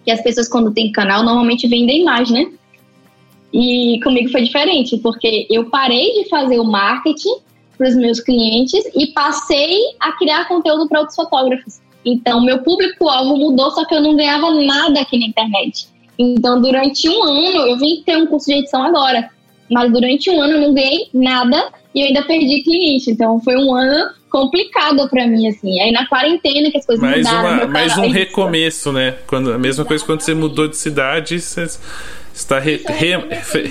[0.06, 2.52] que as pessoas quando tem canal normalmente vendem mais, né?
[3.52, 7.38] E comigo foi diferente, porque eu parei de fazer o marketing
[7.78, 11.80] para os meus clientes e passei a criar conteúdo para outros fotógrafos.
[12.06, 15.88] Então, meu público-alvo mudou, só que eu não ganhava nada aqui na internet.
[16.18, 19.30] Então, durante um ano, eu vim ter um curso de edição agora,
[19.70, 23.12] mas durante um ano eu não ganhei nada e eu ainda perdi cliente.
[23.12, 25.80] Então, foi um ano complicado para mim, assim.
[25.82, 27.64] Aí na quarentena que as coisas mais mudaram.
[27.64, 29.16] Uma, mais um recomeço, né?
[29.28, 31.68] Quando, a mesma coisa quando você mudou de cidade, você
[32.34, 33.16] está re, re,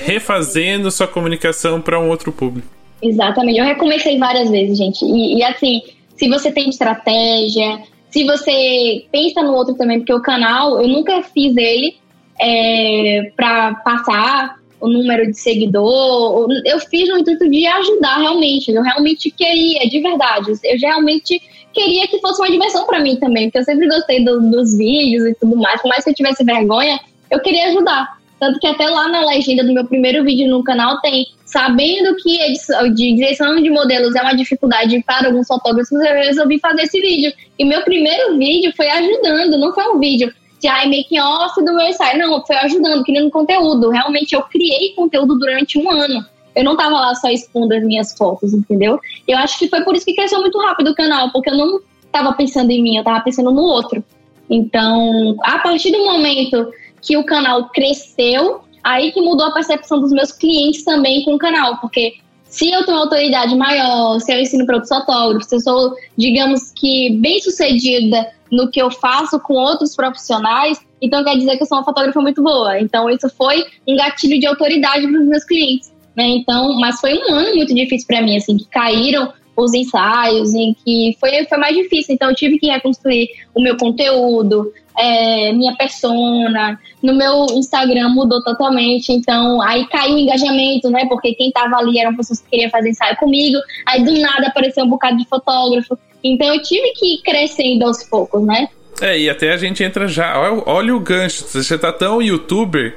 [0.05, 2.69] refazendo sua comunicação para um outro público.
[3.01, 3.59] Exatamente.
[3.59, 5.05] Eu recomecei várias vezes, gente.
[5.05, 5.83] E, e, assim,
[6.17, 7.81] se você tem estratégia,
[8.11, 11.97] se você pensa no outro também, porque o canal, eu nunca fiz ele
[12.41, 16.49] é, para passar o número de seguidor.
[16.65, 18.71] Eu fiz no intuito de ajudar realmente.
[18.71, 20.53] Eu realmente queria, de verdade.
[20.65, 21.41] Eu realmente
[21.73, 25.27] queria que fosse uma diversão para mim também, porque eu sempre gostei do, dos vídeos
[25.27, 25.81] e tudo mais.
[25.81, 26.99] Por mais que eu tivesse vergonha,
[27.31, 28.19] eu queria ajudar.
[28.39, 32.41] Tanto que até lá na legenda do meu primeiro vídeo no canal tem sabendo que
[32.41, 37.01] edição, de direção de modelos é uma dificuldade para alguns fotógrafos, eu resolvi fazer esse
[37.01, 37.33] vídeo.
[37.59, 41.75] E meu primeiro vídeo foi ajudando, não foi um vídeo de ai, making off do
[41.75, 42.19] meu ensaio.
[42.19, 43.91] Não, foi ajudando, criando conteúdo.
[43.91, 46.25] Realmente eu criei conteúdo durante um ano.
[46.55, 48.99] Eu não tava lá só expondo as minhas fotos, entendeu?
[49.27, 51.81] Eu acho que foi por isso que cresceu muito rápido o canal, porque eu não
[52.11, 54.03] tava pensando em mim, eu tava pensando no outro.
[54.51, 60.11] Então, a partir do momento que o canal cresceu, aí que mudou a percepção dos
[60.11, 62.15] meus clientes também com o canal, porque
[62.45, 65.95] se eu tenho uma autoridade maior, se eu ensino para outros fotógrafos, se eu sou,
[66.17, 71.63] digamos que, bem sucedida no que eu faço com outros profissionais, então quer dizer que
[71.63, 72.81] eu sou uma fotógrafa muito boa.
[72.81, 76.27] Então isso foi um gatilho de autoridade para os meus clientes, né?
[76.29, 80.75] Então, mas foi um ano muito difícil para mim, assim, que caíram os ensaios, em
[80.85, 82.15] que foi, foi mais difícil.
[82.15, 86.79] Então, eu tive que reconstruir o meu conteúdo, é, minha persona.
[87.03, 89.13] No meu Instagram mudou totalmente.
[89.13, 91.07] Então, aí caiu o engajamento, né?
[91.09, 93.59] Porque quem tava ali eram pessoas que queriam fazer ensaio comigo.
[93.87, 95.99] Aí, do nada, apareceu um bocado de fotógrafo.
[96.23, 98.69] Então, eu tive que ir crescendo aos poucos, né?
[99.01, 100.35] É, e até a gente entra já.
[100.67, 101.45] Olha, o gancho.
[101.47, 102.97] Você tá tão youtuber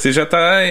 [0.00, 0.62] você já está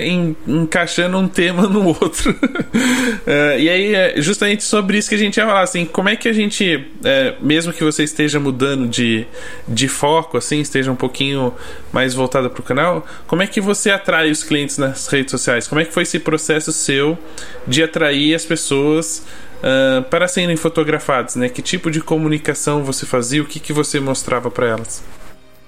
[0.47, 2.31] encaixando um tema no outro.
[2.31, 6.15] uh, e aí, é justamente sobre isso que a gente ia falar, assim, como é
[6.15, 9.27] que a gente, é, mesmo que você esteja mudando de,
[9.67, 11.53] de foco, assim, esteja um pouquinho
[11.93, 15.67] mais voltada para o canal, como é que você atrai os clientes nas redes sociais?
[15.67, 17.15] Como é que foi esse processo seu
[17.67, 19.23] de atrair as pessoas
[19.59, 21.49] uh, para serem fotografadas, né?
[21.49, 25.03] Que tipo de comunicação você fazia, o que, que você mostrava para elas?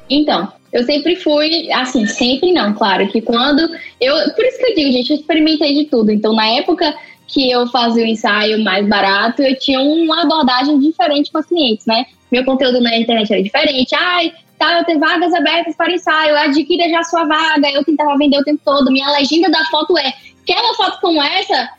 [0.09, 3.61] Então, eu sempre fui, assim, sempre não, claro, que quando
[3.99, 6.11] eu, por isso que eu digo, gente, eu experimentei de tudo.
[6.11, 6.93] Então, na época
[7.27, 11.85] que eu fazia o ensaio mais barato, eu tinha uma abordagem diferente com os clientes,
[11.85, 12.05] né?
[12.29, 13.95] Meu conteúdo na internet era diferente.
[13.95, 17.69] Ai, tá, eu tenho vagas abertas para ensaio, adquira já sua vaga.
[17.71, 18.91] Eu tentava vender o tempo todo.
[18.91, 20.13] Minha legenda da foto é:
[20.45, 21.69] quer uma foto como essa?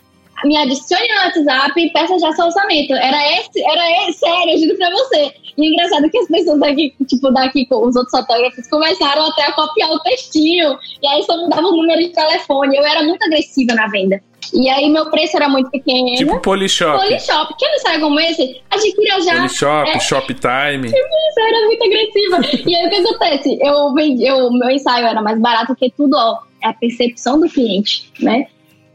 [0.45, 2.93] Me adicione no WhatsApp e peça já seu orçamento.
[2.95, 5.33] Era esse, era esse, sério, eu juro pra você.
[5.57, 9.53] E é engraçado que as pessoas daqui, tipo, daqui, os outros fotógrafos, começaram até a
[9.53, 10.79] copiar o textinho.
[11.03, 12.77] E aí só mudava o número de telefone.
[12.77, 14.21] Eu era muito agressiva na venda.
[14.53, 16.15] E aí meu preço era muito pequeno.
[16.15, 16.99] Tipo Polishop.
[16.99, 17.55] Polishop.
[17.59, 18.61] Quer um ensaio como esse?
[18.71, 19.37] Adquira já.
[19.37, 20.89] Polishop, é, Shoptime.
[20.89, 20.97] Tipo
[21.29, 22.69] isso, eu era muito agressiva.
[22.69, 23.59] e aí o que acontece?
[23.61, 26.41] Eu vendi, eu, meu ensaio era mais barato que tudo, ó.
[26.63, 28.47] É a percepção do cliente, né?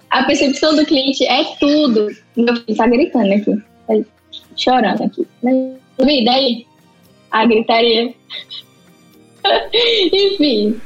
[0.09, 2.07] A percepção do cliente é tudo.
[2.35, 3.63] Meu filho tá gritando aqui.
[3.87, 3.93] Tá
[4.55, 5.27] chorando aqui.
[5.99, 6.65] Vi, daí?
[7.31, 8.13] A gritaria.
[10.13, 10.79] Enfim.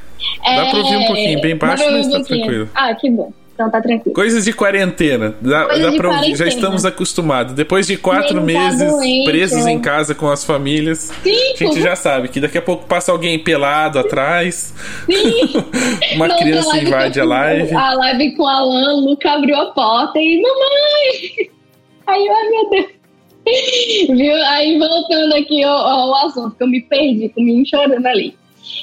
[0.43, 0.69] Dá é...
[0.69, 2.69] pra ouvir um pouquinho, bem baixo, mas tá tranquilo.
[2.73, 3.31] Ah, que bom.
[3.53, 4.15] Então tá tranquilo.
[4.15, 5.35] Coisas de quarentena.
[5.41, 6.35] Dá, dá de pra quarentena.
[6.35, 7.53] Já estamos acostumados.
[7.53, 9.71] Depois de quatro tá meses doente, presos é.
[9.71, 11.53] em casa com as famílias, Sim.
[11.53, 14.73] a gente já sabe que daqui a pouco passa alguém pelado atrás.
[15.05, 15.65] Sim.
[16.15, 17.75] Uma Não, criança invade a live.
[17.75, 21.51] A live com a Alan, o Luca abriu a porta e mamãe!
[22.07, 23.01] Aí, ai meu Deus.
[24.17, 24.35] Viu?
[24.47, 28.35] Aí voltando aqui ao, ao assunto, que eu me perdi, comigo chorando ali.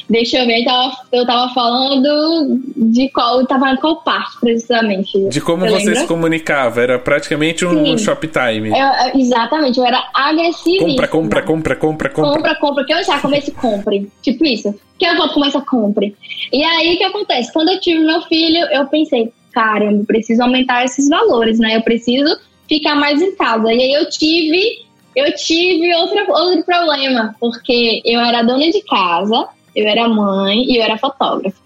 [0.08, 5.28] Deixa eu ver, eu tava, eu tava falando de qual, tava qual parte, precisamente.
[5.28, 7.98] De como você, você se comunicava, era praticamente um Sim.
[7.98, 8.70] Shoptime.
[8.70, 10.86] Eu, exatamente, eu era agressiva.
[10.86, 12.32] Compra, compra, compra, compra, compra.
[12.32, 14.10] Compra, compra, que eu já comecei compre.
[14.22, 14.74] Tipo isso.
[14.98, 16.16] Que eu vou começar compre.
[16.52, 17.52] E aí, o que acontece?
[17.52, 21.76] Quando eu tive meu filho, eu pensei, caramba, preciso aumentar esses valores, né?
[21.76, 22.34] Eu preciso
[22.68, 23.72] ficar mais em casa.
[23.72, 29.48] E aí eu tive, eu tive outro, outro problema, porque eu era dona de casa,
[29.78, 31.56] eu era mãe e eu era fotógrafa.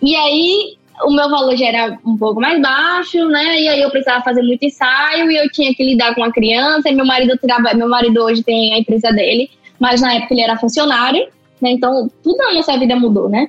[0.00, 3.60] E aí o meu valor já era um pouco mais baixo, né?
[3.60, 6.88] E aí eu precisava fazer muito ensaio e eu tinha que lidar com a criança.
[6.88, 10.42] E meu marido tirava, meu marido hoje tem a empresa dele, mas na época ele
[10.42, 11.26] era funcionário.
[11.60, 11.70] né?
[11.70, 13.48] Então, tudo na nossa vida mudou, né?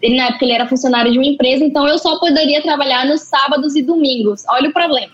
[0.00, 3.22] Ele, na época ele era funcionário de uma empresa, então eu só poderia trabalhar nos
[3.22, 4.42] sábados e domingos.
[4.48, 5.12] Olha o problema.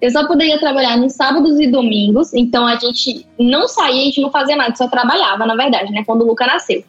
[0.00, 4.20] Eu só poderia trabalhar nos sábados e domingos, então a gente não saía, a gente
[4.22, 6.02] não fazia nada, só trabalhava, na verdade, né?
[6.06, 6.82] Quando o Luca nasceu.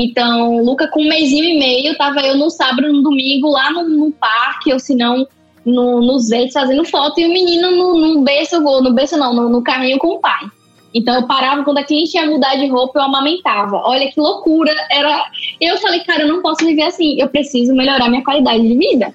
[0.00, 3.88] Então, Luca com um mêsinho e meio, tava eu no sábado, no domingo, lá no,
[3.88, 5.26] no parque, ou se não,
[5.66, 9.48] no, nos verdes fazendo foto, e o menino no, no berço, no berço não, no,
[9.48, 10.46] no carrinho com o pai.
[10.94, 13.76] Então eu parava quando a cliente ia mudar de roupa, eu amamentava.
[13.84, 14.72] Olha que loucura.
[14.90, 15.26] Era.
[15.60, 17.20] Eu falei, cara, eu não posso viver assim.
[17.20, 19.14] Eu preciso melhorar minha qualidade de vida.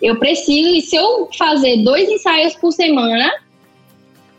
[0.00, 3.30] Eu preciso, e se eu fazer dois ensaios por semana,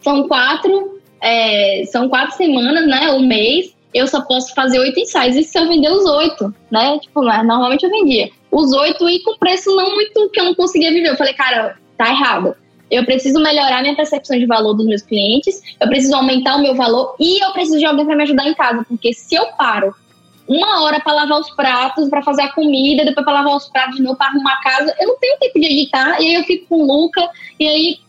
[0.02, 3.12] são quatro, é, são quatro semanas, né?
[3.12, 5.36] Um mês, eu só posso fazer oito ensaios.
[5.36, 6.98] E se eu vender os oito, né?
[7.00, 8.30] Tipo, normalmente eu vendia.
[8.52, 11.10] Os oito e com preço não muito que eu não conseguia viver.
[11.10, 12.56] Eu falei, cara, tá errado
[12.94, 16.76] eu preciso melhorar minha percepção de valor dos meus clientes, eu preciso aumentar o meu
[16.76, 19.96] valor e eu preciso de alguém para me ajudar em casa, porque se eu paro
[20.48, 23.96] uma hora para lavar os pratos, para fazer a comida, depois para lavar os pratos
[23.96, 26.44] de novo, para arrumar a casa, eu não tenho tempo de editar, e aí eu
[26.44, 27.28] fico com o Luca,
[27.60, 28.00] e aí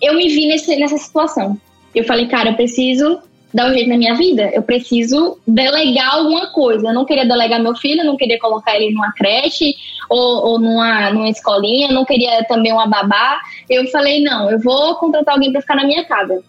[0.00, 1.60] eu me vi nesse, nessa situação.
[1.94, 3.20] Eu falei, cara, eu preciso
[3.52, 4.50] dar um jeito na minha vida.
[4.52, 6.88] Eu preciso delegar alguma coisa.
[6.88, 9.74] Eu não queria delegar meu filho, não queria colocar ele numa creche
[10.08, 13.40] ou, ou numa, numa escolinha, não queria também uma babá.
[13.68, 16.42] Eu falei, não, eu vou contratar alguém para ficar na minha casa.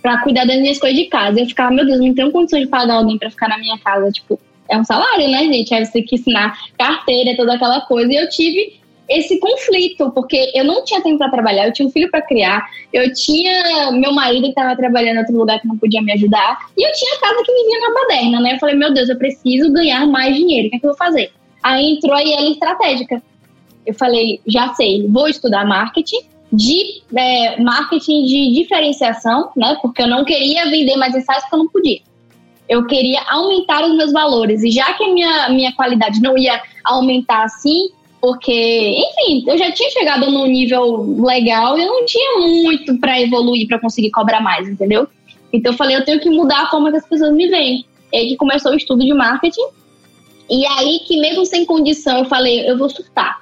[0.00, 1.40] Para cuidar das minhas coisas de casa.
[1.40, 4.10] Eu ficava, meu Deus, não tenho condições de pagar alguém para ficar na minha casa.
[4.10, 4.38] Tipo,
[4.68, 5.72] é um salário, né, gente?
[5.74, 8.12] Aí você tem que ensinar carteira, toda aquela coisa.
[8.12, 8.81] E eu tive
[9.18, 12.66] esse conflito, porque eu não tinha tempo para trabalhar, eu tinha um filho para criar,
[12.92, 16.58] eu tinha meu marido que estava trabalhando em outro lugar que não podia me ajudar,
[16.76, 18.54] e eu tinha a casa que vivia na baderna, né?
[18.54, 20.98] Eu falei, meu Deus, eu preciso ganhar mais dinheiro, o que, é que eu vou
[20.98, 21.30] fazer?
[21.62, 23.22] Aí entrou a IL estratégica.
[23.86, 26.20] Eu falei, já sei, vou estudar marketing,
[26.52, 29.76] de é, marketing de diferenciação, né?
[29.80, 32.00] Porque eu não queria vender mais ensaios porque eu não podia.
[32.68, 34.62] Eu queria aumentar os meus valores.
[34.62, 37.90] E já que a minha, minha qualidade não ia aumentar assim,
[38.22, 43.20] porque, enfim, eu já tinha chegado num nível legal e eu não tinha muito para
[43.20, 45.08] evoluir, para conseguir cobrar mais, entendeu?
[45.52, 47.84] Então eu falei, eu tenho que mudar a forma que as pessoas me veem.
[48.12, 49.66] E aí que começou o estudo de marketing.
[50.48, 53.40] E aí que mesmo sem condição, eu falei, eu vou surtar.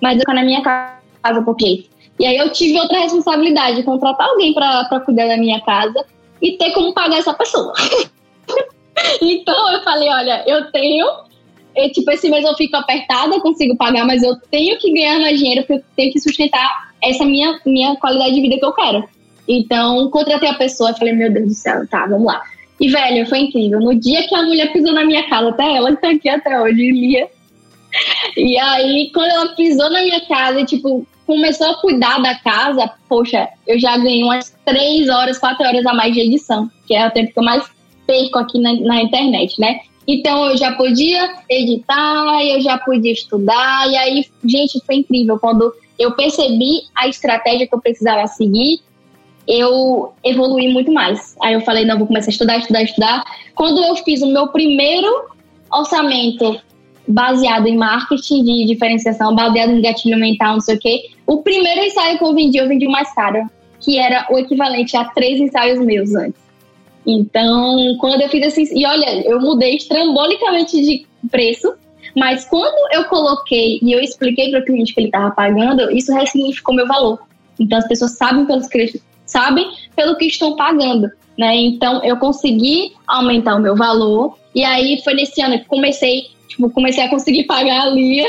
[0.00, 1.86] Mas eu ficar na minha casa, porque
[2.16, 6.06] e aí eu tive outra responsabilidade, contratar alguém para cuidar da minha casa
[6.40, 7.72] e ter como pagar essa pessoa.
[9.20, 11.27] então eu falei, olha, eu tenho
[11.78, 15.18] eu, tipo, esse mês eu fico apertada, eu consigo pagar, mas eu tenho que ganhar
[15.20, 18.72] mais dinheiro porque eu tenho que sustentar essa minha, minha qualidade de vida que eu
[18.72, 19.08] quero.
[19.46, 22.42] Então, contratei a pessoa, falei, meu Deus do céu, tá, vamos lá.
[22.80, 23.80] E, velho, foi incrível.
[23.80, 26.60] No dia que a mulher pisou na minha casa, até ela que tá aqui até
[26.60, 27.28] hoje, Lia.
[28.36, 32.90] E aí, quando ela pisou na minha casa e, tipo, começou a cuidar da casa,
[33.08, 37.06] poxa, eu já ganhei umas três horas, quatro horas a mais de edição, que é
[37.06, 37.64] o tempo que eu mais
[38.06, 39.80] perco aqui na, na internet, né?
[40.08, 45.38] Então eu já podia editar, eu já podia estudar, e aí, gente, foi incrível.
[45.38, 48.80] Quando eu percebi a estratégia que eu precisava seguir,
[49.46, 51.36] eu evolui muito mais.
[51.42, 53.24] Aí eu falei, não, vou começar a estudar, estudar, estudar.
[53.54, 55.28] Quando eu fiz o meu primeiro
[55.70, 56.58] orçamento
[57.06, 61.82] baseado em marketing de diferenciação, baseado em gatilho mental, não sei o quê, o primeiro
[61.84, 63.46] ensaio que eu vendi, eu vendi mais caro,
[63.80, 66.47] que era o equivalente a três ensaios meus antes.
[67.10, 71.72] Então, quando eu fiz assim, e olha, eu mudei estrambolicamente de preço,
[72.14, 76.12] mas quando eu coloquei e eu expliquei para o cliente que ele estava pagando, isso
[76.12, 77.18] ressignificou meu valor.
[77.58, 78.66] Então, as pessoas sabem pelos
[79.24, 79.66] sabem
[79.96, 81.56] pelo que estão pagando, né?
[81.56, 86.68] Então, eu consegui aumentar o meu valor e aí foi nesse ano que comecei, tipo,
[86.70, 88.28] comecei a conseguir pagar a Lia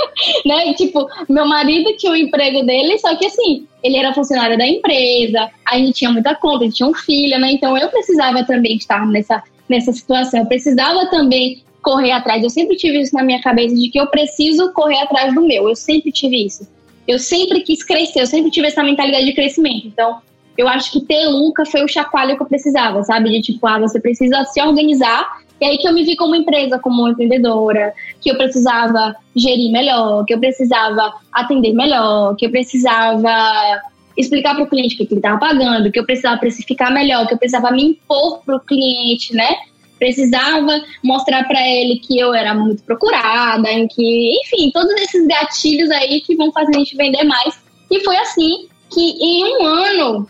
[0.46, 0.72] né?
[0.74, 4.66] tipo, meu marido tinha o um emprego dele, só que assim, ele era funcionário da
[4.66, 7.52] empresa, a gente tinha muita conta, a gente tinha um filho, né?
[7.52, 12.42] Então eu precisava também estar nessa, nessa situação, eu precisava também correr atrás.
[12.42, 15.68] Eu sempre tive isso na minha cabeça de que eu preciso correr atrás do meu.
[15.68, 16.68] Eu sempre tive isso.
[17.06, 19.86] Eu sempre quis crescer, eu sempre tive essa mentalidade de crescimento.
[19.86, 20.20] Então,
[20.58, 23.30] eu acho que ter Luca foi o chacoalho que eu precisava, sabe?
[23.30, 26.78] De tipo, ah, você precisa se organizar e aí que eu me vi como empresa,
[26.78, 33.82] como empreendedora, que eu precisava gerir melhor, que eu precisava atender melhor, que eu precisava
[34.16, 37.34] explicar para o cliente o que ele estava pagando, que eu precisava precificar melhor, que
[37.34, 39.56] eu precisava me impor para o cliente, né?
[39.98, 46.20] Precisava mostrar para ele que eu era muito procurada, que, enfim, todos esses gatilhos aí
[46.20, 47.60] que vão fazer a gente vender mais.
[47.90, 50.28] E foi assim que em um ano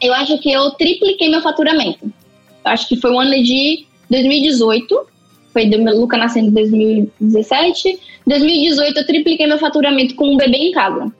[0.00, 2.12] eu acho que eu tripliquei meu faturamento.
[2.64, 5.06] Acho que foi um ano de 2018,
[5.52, 7.98] foi do meu Luca nascendo em 2017.
[8.26, 11.12] 2018 eu tripliquei meu faturamento com um bebê em casa.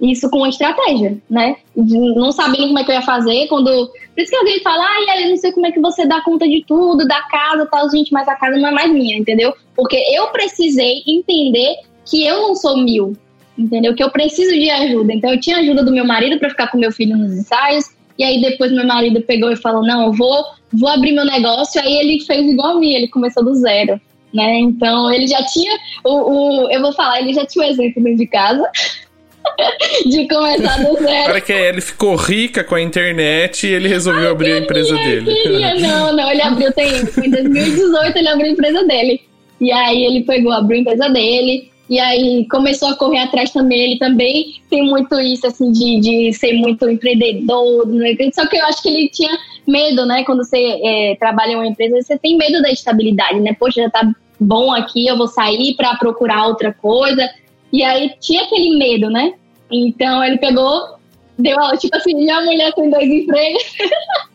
[0.00, 1.56] isso com estratégia, né?
[1.76, 3.88] Não sabendo como é que eu ia fazer, quando.
[3.88, 6.46] Por isso que alguém fala, ai, eu não sei como é que você dá conta
[6.48, 9.54] de tudo, da casa tal, gente, mas a casa não é mais minha, entendeu?
[9.76, 13.16] Porque eu precisei entender que eu não sou mil,
[13.56, 13.94] entendeu?
[13.94, 15.12] Que eu preciso de ajuda.
[15.14, 17.84] Então eu tinha ajuda do meu marido para ficar com meu filho nos ensaios,
[18.18, 21.80] e aí depois meu marido pegou e falou: não, eu vou, vou abrir meu negócio.
[21.80, 24.00] Aí ele fez igual a mim, ele começou do zero.
[24.32, 24.60] Né?
[24.60, 28.18] Então ele já tinha o, o eu vou falar, ele já tinha o exemplo dentro
[28.18, 28.70] de casa.
[30.06, 31.32] de começar do zero.
[31.32, 34.94] Para que ele ficou rica com a internet e ele resolveu abrir queria, a empresa
[34.96, 35.34] dele.
[35.34, 35.74] Queria.
[35.82, 39.20] Não, não, ele abriu, tem, em 2018 ele abriu a empresa dele.
[39.60, 43.80] E aí ele pegou, abriu a empresa dele, e aí começou a correr atrás também.
[43.80, 47.86] Ele também tem muito isso, assim, de, de ser muito empreendedor.
[47.86, 48.16] Né?
[48.32, 49.36] Só que eu acho que ele tinha
[49.66, 50.24] medo, né?
[50.24, 53.54] Quando você é, trabalha em uma empresa, você tem medo da estabilidade, né?
[53.58, 54.10] Poxa, já tá
[54.40, 57.28] bom aqui, eu vou sair para procurar outra coisa.
[57.72, 59.34] E aí tinha aquele medo, né?
[59.70, 60.96] Então ele pegou,
[61.38, 63.62] deu a, tipo assim, minha mulher tem dois empregos.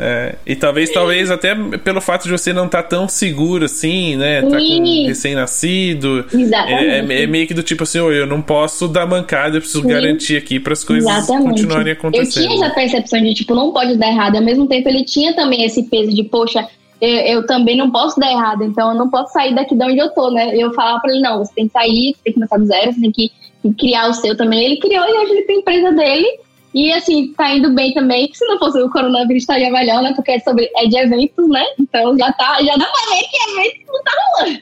[0.00, 4.14] É, e talvez, talvez até pelo fato de você não estar tá tão seguro assim,
[4.14, 4.42] né?
[4.42, 6.24] Tá com recém-nascido.
[6.32, 7.12] Exatamente.
[7.12, 9.82] É, é, meio que do tipo assim, oh, eu não posso dar mancada, eu preciso
[9.82, 9.88] Sim.
[9.88, 11.50] garantir aqui para as coisas Exatamente.
[11.50, 12.44] continuarem acontecendo.
[12.44, 14.36] Eu tinha essa percepção de, tipo, não pode dar errado.
[14.36, 16.64] Ao mesmo tempo, ele tinha também esse peso de, poxa,
[17.00, 19.98] eu, eu, também não posso dar errado, então eu não posso sair daqui de onde
[19.98, 20.52] eu tô, né?
[20.54, 22.92] Eu falava pra ele, não, você tem que sair, você tem que começar do zero,
[22.92, 24.64] você tem que, que criar o seu também.
[24.64, 26.38] Ele criou e hoje ele tem a empresa dele.
[26.78, 28.30] E assim, tá indo bem também.
[28.32, 30.12] Se não fosse o coronavírus, estaria melhor, né?
[30.14, 31.64] Porque é, sobre, é de eventos, né?
[31.76, 34.60] Então já tá, já dá pra ver que eventos não tá rolando.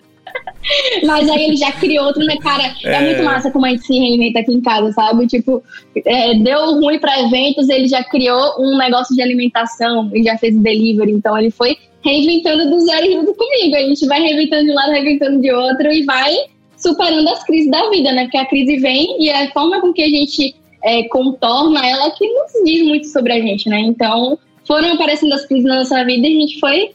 [1.04, 2.74] Mas aí ele já criou outro, né, cara?
[2.84, 2.94] É...
[2.94, 5.26] é, muito massa como a gente se reinventa aqui em casa, sabe?
[5.26, 5.62] Tipo,
[6.06, 10.56] é, deu ruim para eventos, ele já criou um negócio de alimentação e já fez
[10.56, 11.12] delivery.
[11.12, 13.76] Então ele foi reinventando do zero junto comigo.
[13.76, 16.34] A gente vai reinventando de um lado, reinventando de outro e vai
[16.78, 18.22] superando as crises da vida, né?
[18.22, 20.54] Porque a crise vem e a forma com que a gente
[20.86, 23.80] é, contorna ela que nos diz muito sobre a gente, né?
[23.80, 26.92] Então, foram aparecendo as crises na nossa vida e a gente foi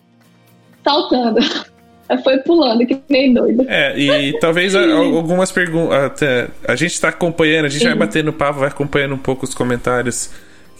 [0.81, 1.39] saltando.
[2.23, 3.65] foi pulando que nem doido.
[3.67, 6.21] É, e talvez algumas perguntas.
[6.65, 7.87] A gente está acompanhando, a gente Sim.
[7.87, 10.29] vai batendo papo, vai acompanhando um pouco os comentários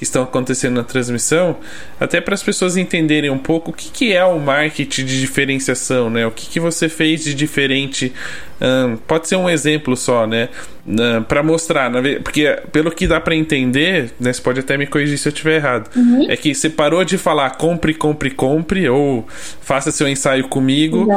[0.02, 1.58] que estão acontecendo na transmissão,
[2.00, 6.10] até para as pessoas entenderem um pouco o que, que é o marketing de diferenciação,
[6.10, 6.26] né?
[6.26, 8.12] O que, que você fez de diferente.
[8.60, 10.50] Um, pode ser um exemplo só, né?
[10.88, 11.92] Um, para mostrar,
[12.24, 14.34] porque pelo que dá para entender, né?
[14.34, 15.88] Você pode até me corrigir se eu estiver errado.
[15.96, 16.26] Uhum.
[16.28, 19.28] É que você parou de falar compre, compre, compre ou
[19.62, 21.08] faça seu ensaio comigo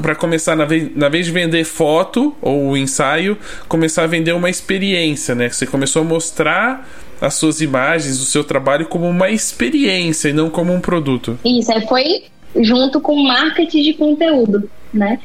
[0.00, 4.34] para começar na vez, na vez de vender foto ou o ensaio, começar a vender
[4.34, 5.48] uma experiência, né?
[5.48, 6.88] Você começou a mostrar
[7.20, 11.38] as suas imagens, o seu trabalho como uma experiência e não como um produto.
[11.44, 12.24] Isso, aí foi
[12.56, 15.20] junto com marketing de conteúdo, né?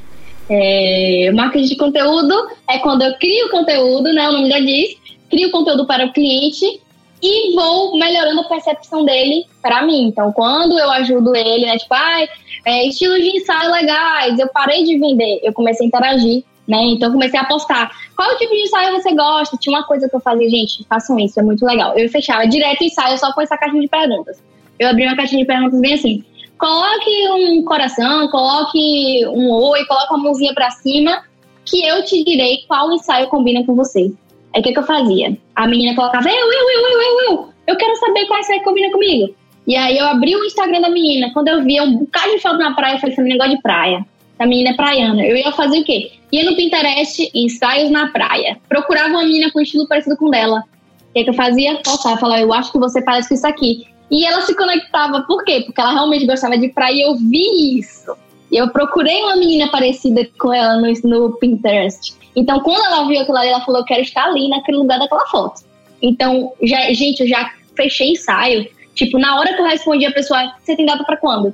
[0.49, 2.33] É, marketing de conteúdo
[2.69, 4.27] é quando eu crio conteúdo, né?
[4.29, 4.95] O nome já diz,
[5.29, 6.81] crio conteúdo para o cliente
[7.21, 10.07] e vou melhorando a percepção dele para mim.
[10.07, 11.77] Então, quando eu ajudo ele, né?
[11.77, 12.27] Tipo, ah,
[12.65, 16.81] é, estilos de ensaio legais, eu parei de vender, eu comecei a interagir né?
[16.83, 17.91] Então comecei a postar.
[18.15, 19.57] Qual tipo de ensaio você gosta?
[19.57, 21.97] Tinha uma coisa que eu fazia, gente, façam isso, é muito legal.
[21.97, 24.41] Eu fechava direto o ensaio só com essa caixinha de perguntas.
[24.79, 26.23] Eu abri uma caixinha de perguntas bem assim.
[26.57, 31.23] Coloque um coração, coloque um oi, coloque uma mãozinha pra cima,
[31.65, 34.11] que eu te direi qual ensaio combina com você.
[34.53, 35.37] Aí o que, que eu fazia?
[35.55, 37.49] A menina colocava, eu, eu, eu, eu, eu, eu.
[37.65, 39.33] Eu quero saber qual ensaio combina comigo.
[39.65, 41.31] E aí eu abri o Instagram da menina.
[41.33, 43.61] Quando eu via um bocado de foto na praia, eu falei, essa menina gosta de
[43.61, 44.05] praia
[44.43, 45.25] a menina é praiana.
[45.25, 46.11] Eu ia fazer o quê?
[46.33, 48.59] Ia no Pinterest, ensaios na praia.
[48.67, 50.63] Procurava uma menina com estilo parecido com dela.
[51.09, 51.79] O que, que eu fazia?
[51.83, 53.85] Postar, falar, eu acho que você parece com isso aqui.
[54.09, 55.61] E ela se conectava, por quê?
[55.63, 58.17] Porque ela realmente gostava de praia e eu vi isso.
[58.51, 62.15] E eu procurei uma menina parecida com ela no, no Pinterest.
[62.35, 65.27] Então, quando ela viu aquilo ali, ela falou: Eu quero estar ali naquele lugar daquela
[65.27, 65.61] foto.
[66.01, 68.67] Então, já, gente, eu já fechei ensaio.
[68.95, 71.53] Tipo, na hora que eu respondi a pessoa: Você tem data para quando?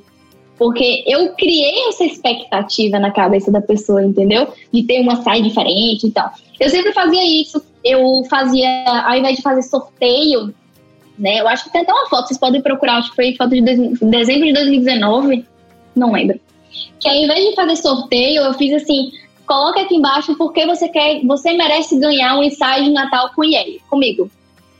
[0.60, 4.46] Porque eu criei essa expectativa na cabeça da pessoa, entendeu?
[4.70, 6.30] De ter uma saia diferente e tal.
[6.60, 7.64] Eu sempre fazia isso.
[7.82, 10.54] Eu fazia, ao invés de fazer sorteio,
[11.18, 11.40] né?
[11.40, 13.62] Eu acho que tem até uma foto, vocês podem procurar, acho que foi foto de
[13.62, 15.46] dezembro de 2019,
[15.96, 16.38] não lembro.
[17.00, 19.12] Que ao invés de fazer sorteio, eu fiz assim:
[19.46, 23.80] coloca aqui embaixo porque você quer, você merece ganhar um ensaio de Natal com ele,
[23.88, 24.30] comigo.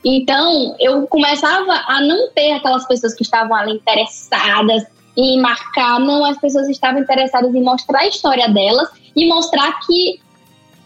[0.05, 4.85] Então, eu começava a não ter aquelas pessoas que estavam ali interessadas
[5.17, 10.21] em marcar, não, as pessoas estavam interessadas em mostrar a história delas e mostrar que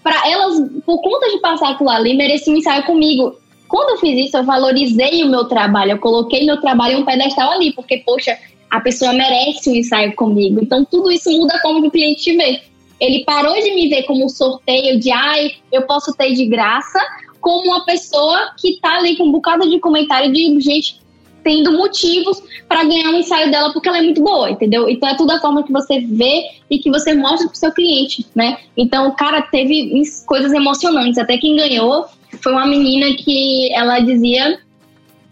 [0.02, 3.36] para elas, por conta de passar aquilo ali, mereciam um ensaio comigo.
[3.66, 7.05] Quando eu fiz isso, eu valorizei o meu trabalho, eu coloquei meu trabalho em um
[7.05, 8.38] pedestal ali, porque, poxa,
[8.70, 10.60] a pessoa merece um ensaio comigo.
[10.62, 12.60] Então, tudo isso muda como o cliente vê.
[13.01, 17.01] Ele parou de me ver como um sorteio de, ai, eu posso ter de graça,
[17.40, 21.01] como uma pessoa que tá ali com um bocado de comentário de gente
[21.44, 24.88] tendo motivos para ganhar um ensaio dela porque ela é muito boa, entendeu?
[24.88, 28.26] Então é tudo a forma que você vê e que você mostra pro seu cliente,
[28.34, 28.56] né?
[28.76, 32.06] Então o cara teve coisas emocionantes, até quem ganhou
[32.40, 34.58] foi uma menina que ela dizia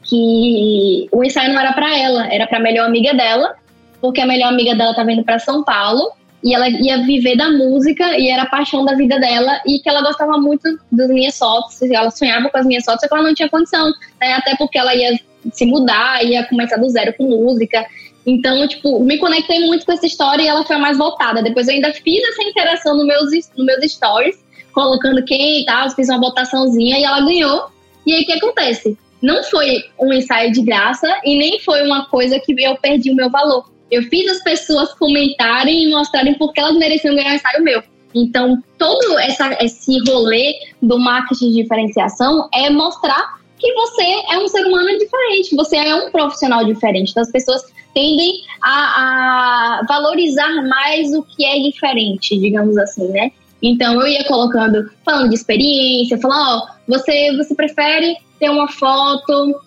[0.05, 3.55] que o ensaio não era para ela, era para a melhor amiga dela,
[4.01, 6.12] porque a melhor amiga dela estava indo para São Paulo
[6.43, 9.89] e ela ia viver da música e era a paixão da vida dela e que
[9.89, 13.23] ela gostava muito das minhas fotos, ela sonhava com as minhas fotos, só que ela
[13.23, 13.86] não tinha condição,
[14.20, 14.35] né?
[14.35, 15.19] até porque ela ia
[15.52, 17.85] se mudar, ia começar do zero com música.
[18.24, 21.43] Então, tipo, me conectei muito com essa história e ela foi mais voltada.
[21.43, 24.39] Depois eu ainda fiz essa interação nos meus, nos meus stories,
[24.73, 27.66] colocando quem e tal, fiz uma votaçãozinha e ela ganhou.
[28.06, 28.97] E aí o que acontece?
[29.20, 33.14] Não foi um ensaio de graça e nem foi uma coisa que eu perdi o
[33.14, 33.70] meu valor.
[33.93, 37.82] Eu fiz as pessoas comentarem e mostrarem porque elas mereciam ganhar um ensaio meu.
[38.14, 44.48] Então, todo essa, esse rolê do marketing de diferenciação é mostrar que você é um
[44.48, 47.10] ser humano diferente, você é um profissional diferente.
[47.10, 47.62] Então, as pessoas
[47.93, 48.32] tendem
[48.62, 53.31] a, a valorizar mais o que é diferente, digamos assim, né?
[53.62, 59.60] Então eu ia colocando, falando de experiência, falando, ó, você, você prefere ter uma foto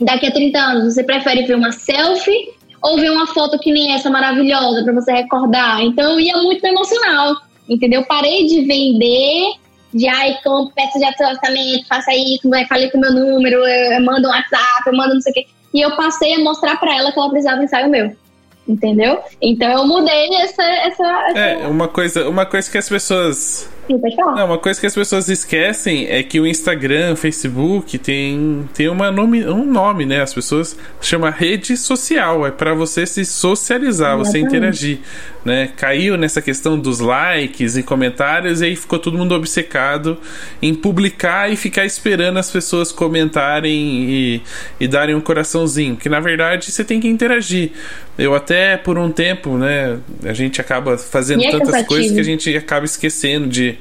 [0.00, 2.52] daqui a 30 anos, você prefere ver uma selfie
[2.84, 5.80] ou ver uma foto que nem essa maravilhosa para você recordar?
[5.80, 7.34] Então ia muito emocional,
[7.66, 8.04] entendeu?
[8.04, 9.54] Parei de vender
[9.92, 14.04] de ai, como peço de orçamento, faça isso, falei com o meu número, eu, eu
[14.04, 15.46] mando um WhatsApp, eu mando não sei o quê.
[15.72, 18.14] E eu passei a mostrar para ela que ela precisava de ensaio meu.
[18.68, 19.20] Entendeu?
[19.40, 21.38] Então eu mudei essa, essa, essa.
[21.38, 24.36] É, uma coisa, uma coisa que as pessoas Sim, pode falar.
[24.36, 28.88] Não, uma coisa que as pessoas esquecem é que o Instagram, o Facebook tem, tem
[28.88, 30.22] uma nome, um nome, né?
[30.22, 34.30] As pessoas chama rede social, é para você se socializar, Exatamente.
[34.30, 34.98] você interagir,
[35.44, 35.70] né?
[35.76, 40.18] Caiu nessa questão dos likes e comentários e aí ficou todo mundo obcecado
[40.62, 44.42] em publicar e ficar esperando as pessoas comentarem e,
[44.80, 47.72] e darem um coraçãozinho, que na verdade você tem que interagir.
[48.16, 52.24] Eu até por um tempo, né, a gente acaba fazendo é tantas coisas que a
[52.24, 53.73] gente acaba esquecendo de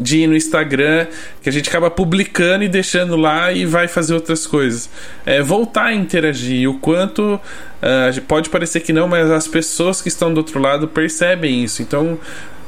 [0.00, 1.06] de, ir no Instagram,
[1.42, 4.88] que a gente acaba publicando e deixando lá e vai fazer outras coisas.
[5.24, 10.08] É, voltar a interagir, o quanto uh, pode parecer que não, mas as pessoas que
[10.08, 11.82] estão do outro lado percebem isso.
[11.82, 12.18] Então,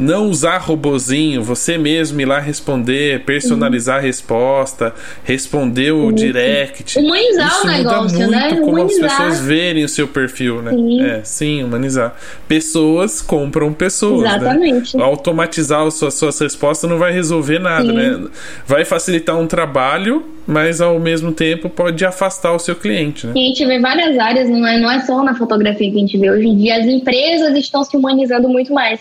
[0.01, 4.03] não usar robozinho, você mesmo ir lá responder, personalizar uhum.
[4.03, 6.13] a resposta, responder o uhum.
[6.13, 6.99] direct.
[6.99, 8.61] Humanizar isso o negócio, muda muito né?
[8.61, 9.05] como humanizar.
[9.05, 10.71] as pessoas verem o seu perfil, né?
[10.71, 11.03] Sim.
[11.03, 12.17] É, sim, humanizar.
[12.49, 14.23] Pessoas compram pessoas.
[14.23, 14.37] Né?
[14.37, 14.97] Exatamente.
[14.97, 15.03] Né?
[15.03, 17.93] Automatizar as suas, suas respostas não vai resolver nada, sim.
[17.93, 18.29] né?
[18.67, 23.35] Vai facilitar um trabalho, mas ao mesmo tempo pode afastar o seu cliente, né?
[23.37, 26.01] E a gente vê várias áreas, não é, não é só na fotografia que a
[26.01, 26.31] gente vê.
[26.31, 29.01] Hoje em dia as empresas estão se humanizando muito mais.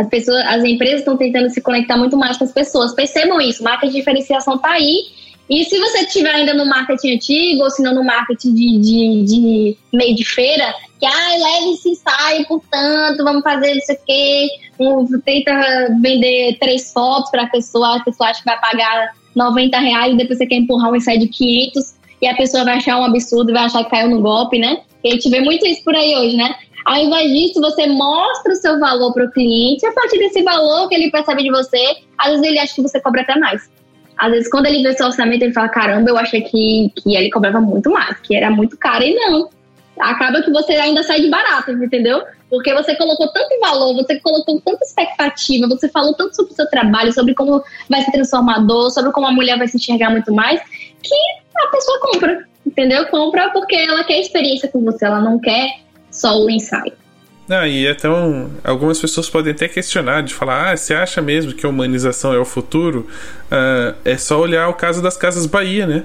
[0.00, 2.94] As pessoas, as empresas estão tentando se conectar muito mais com as pessoas.
[2.94, 5.04] Percebam isso, marca de diferenciação está aí.
[5.50, 9.24] E se você estiver ainda no marketing antigo, ou se não no marketing de, de,
[9.24, 14.48] de meio de feira, que ah, leve esse ensaio, portanto, vamos fazer isso aqui,
[14.78, 15.52] um, tenta
[16.00, 20.16] vender três fotos para a pessoa, a pessoa acha que vai pagar 90 reais, e
[20.16, 23.52] depois você quer empurrar um ensaio de 500, e a pessoa vai achar um absurdo,
[23.52, 24.80] vai achar que caiu no golpe, né?
[25.04, 26.54] A gente vê muito isso por aí hoje, né?
[26.84, 30.88] Ao invés disso, você mostra o seu valor para o cliente, a partir desse valor
[30.88, 33.70] que ele percebe de você, às vezes ele acha que você cobra até mais.
[34.16, 37.30] Às vezes, quando ele vê seu orçamento, ele fala: caramba, eu achei que, que ele
[37.30, 39.48] cobrava muito mais, que era muito caro, e não.
[39.98, 42.22] Acaba que você ainda sai de barato, entendeu?
[42.48, 46.66] Porque você colocou tanto valor, você colocou tanta expectativa, você falou tanto sobre o seu
[46.68, 50.60] trabalho, sobre como vai ser transformador, sobre como a mulher vai se enxergar muito mais,
[51.02, 51.14] que
[51.62, 53.06] a pessoa compra, entendeu?
[53.06, 55.80] Compra porque ela quer experiência com você, ela não quer
[56.10, 56.92] só o ensaio.
[57.50, 61.66] Não, e então, algumas pessoas podem até questionar, de falar, ah, você acha mesmo que
[61.66, 63.08] a humanização é o futuro?
[63.46, 66.04] Uh, é só olhar o caso das Casas Bahia, né?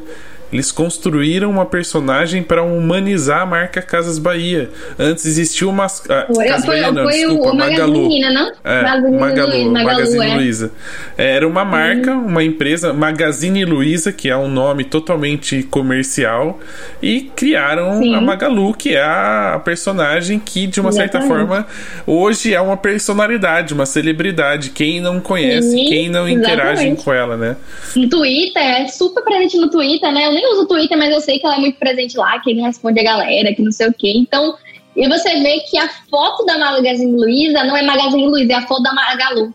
[0.55, 4.69] Eles construíram uma personagem para humanizar a marca Casas Bahia.
[4.97, 5.85] Antes existiu uma.
[5.85, 8.01] Ah, foi, Casa foi, Bahia, não, foi desculpa, o Magalu.
[8.03, 8.51] Menina, não?
[8.63, 10.35] É, Magazine Magalu, Magalu, Magazine é.
[10.35, 10.71] Luiza.
[11.17, 12.27] Era uma marca, uhum.
[12.27, 16.57] uma empresa, Magazine Luiza, que é um nome totalmente comercial,
[17.03, 18.15] e criaram Sim.
[18.15, 21.11] a Magalu, que é a personagem que, de uma Exatamente.
[21.11, 21.67] certa forma,
[22.07, 24.69] hoje é uma personalidade, uma celebridade.
[24.69, 27.57] Quem não conhece, Sim, quem não interage com ela, né?
[27.93, 30.27] No Twitter, é super presente no Twitter, né?
[30.27, 32.51] Eu nem uso o Twitter, mas eu sei que ela é muito presente lá, que
[32.51, 34.13] ele responde a galera, que não sei o quê.
[34.15, 34.55] Então,
[34.95, 38.67] e você vê que a foto da Magazine Luiza não é Magazine Luiza, é a
[38.67, 39.53] foto da Magalu.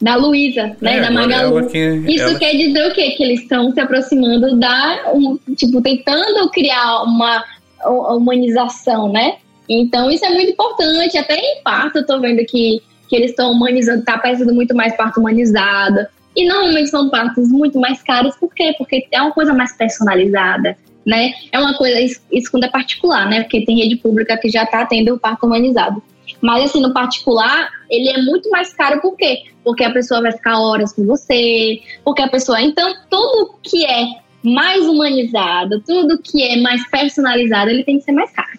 [0.00, 0.96] Da Luísa, né?
[0.96, 1.68] É, da Magalu.
[1.68, 2.38] Que, Isso ela...
[2.38, 3.10] quer dizer o quê?
[3.10, 5.12] Que eles estão se aproximando da.
[5.14, 7.44] Um, tipo, tentando criar uma
[7.84, 9.36] humanização, né?
[9.68, 11.16] Então, isso é muito importante.
[11.16, 14.96] Até em parto, eu tô vendo que, que eles estão humanizando, tá aparecendo muito mais
[14.96, 18.74] parto humanizada E normalmente são partos muito mais caros, por quê?
[18.78, 21.32] Porque é uma coisa mais personalizada, né?
[21.50, 23.42] É uma coisa, isso quando é particular, né?
[23.42, 26.02] Porque tem rede pública que já está tendo o parto humanizado.
[26.40, 29.44] Mas assim, no particular, ele é muito mais caro por quê?
[29.62, 32.60] Porque a pessoa vai ficar horas com você, porque a pessoa.
[32.60, 34.06] Então, tudo que é
[34.42, 38.58] mais humanizado, tudo que é mais personalizado, ele tem que ser mais caro.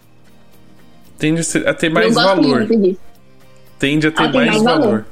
[1.17, 2.67] Tende a ter mais valor.
[3.79, 4.81] Tende a ter, a ter mais, mais valor.
[4.81, 5.05] valor.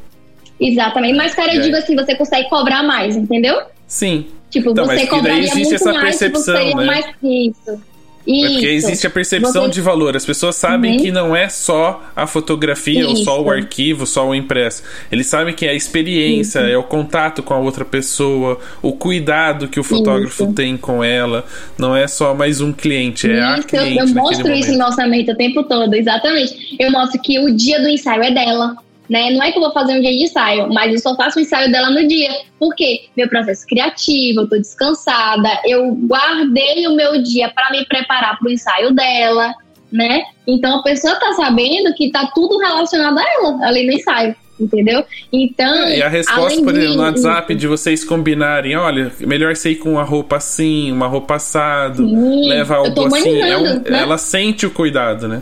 [0.62, 1.16] Exatamente.
[1.16, 3.62] Mas, cara, eu digo assim, você consegue cobrar mais, entendeu?
[3.88, 4.28] Sim.
[4.52, 6.86] Tipo, então, você cobraria existe muito essa percepção, mais, né?
[6.86, 7.92] mais isso.
[8.28, 8.46] Isso.
[8.46, 9.72] É porque existe a percepção Você...
[9.72, 10.16] de valor.
[10.16, 10.98] As pessoas sabem uhum.
[11.00, 13.10] que não é só a fotografia, Isso.
[13.10, 14.84] ou só o arquivo, só o impresso.
[15.12, 16.70] Eles sabem que é a experiência, Isso.
[16.70, 21.44] é o contato com a outra pessoa, o cuidado que o fotógrafo tem com ela.
[21.80, 23.98] Não é só mais um cliente, é a cliente.
[23.98, 26.76] Eu, eu mostro isso no orçamento o tempo todo, exatamente.
[26.80, 28.76] Eu mostro que o dia do ensaio é dela
[29.12, 29.30] né?
[29.30, 31.42] Não é que eu vou fazer um dia de ensaio, mas eu só faço o
[31.42, 32.32] ensaio dela no dia.
[32.58, 33.02] Por quê?
[33.16, 38.48] Meu processo criativo, eu tô descansada, eu guardei o meu dia para me preparar para
[38.48, 39.54] o ensaio dela,
[39.92, 40.24] né?
[40.48, 44.34] Então a pessoa tá sabendo que tá tudo relacionado a ela ali no ensaio.
[44.58, 45.04] Entendeu?
[45.34, 45.74] Então.
[45.86, 49.94] É, e a resposta, por exemplo, no WhatsApp de vocês combinarem: olha, melhor ser com
[49.94, 53.42] uma roupa assim, uma roupa assado, Sim, leva algo assim.
[53.42, 53.84] É um, né?
[53.90, 55.42] Ela sente o cuidado, né?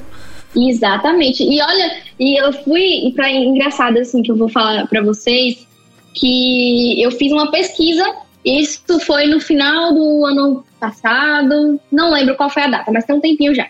[0.55, 1.43] Exatamente.
[1.43, 5.67] E olha, e eu fui, pra engraçado assim que eu vou falar para vocês,
[6.13, 8.03] que eu fiz uma pesquisa,
[8.43, 13.15] isso foi no final do ano passado, não lembro qual foi a data, mas tem
[13.15, 13.67] um tempinho já.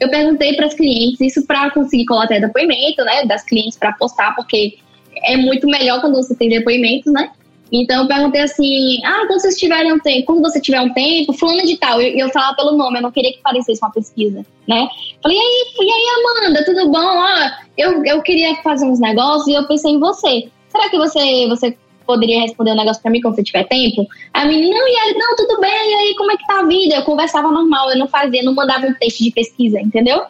[0.00, 4.34] Eu perguntei para as clientes, isso para conseguir coletar depoimento, né, das clientes para postar,
[4.34, 4.78] porque
[5.24, 7.30] é muito melhor quando você tem depoimentos, né?
[7.72, 11.32] Então eu perguntei assim: ah, quando vocês tiverem um tempo, quando você tiver um tempo,
[11.32, 14.44] fulano de tal, eu, eu falava pelo nome, eu não queria que parecesse uma pesquisa,
[14.68, 14.88] né?
[15.22, 16.98] Falei, e aí, e aí, Amanda, tudo bom?
[16.98, 20.48] Ó, eu, eu queria fazer uns negócios e eu pensei em você.
[20.68, 21.76] Será que você, você
[22.06, 24.06] poderia responder um negócio pra mim quando você tiver tempo?
[24.32, 26.66] A menina, não, e aí, não, tudo bem, e aí, como é que tá a
[26.66, 26.94] vida?
[26.94, 30.24] Eu conversava normal, eu não fazia, não mandava um texto de pesquisa, entendeu?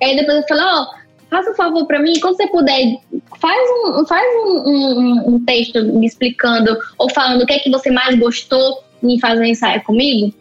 [0.00, 1.01] E aí depois eu falei, ó, oh,
[1.32, 2.98] faça um favor para mim, quando você puder,
[3.40, 7.70] faz um, faz um, um, um, texto me explicando ou falando o que é que
[7.70, 10.32] você mais gostou em fazer um ensaio comigo.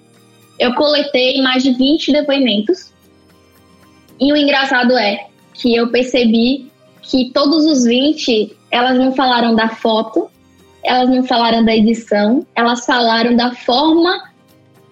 [0.59, 2.91] Eu coletei mais de 20 depoimentos.
[4.19, 6.69] E o engraçado é que eu percebi
[7.01, 10.29] que todos os 20, elas não falaram da foto,
[10.83, 14.29] elas não falaram da edição, elas falaram da forma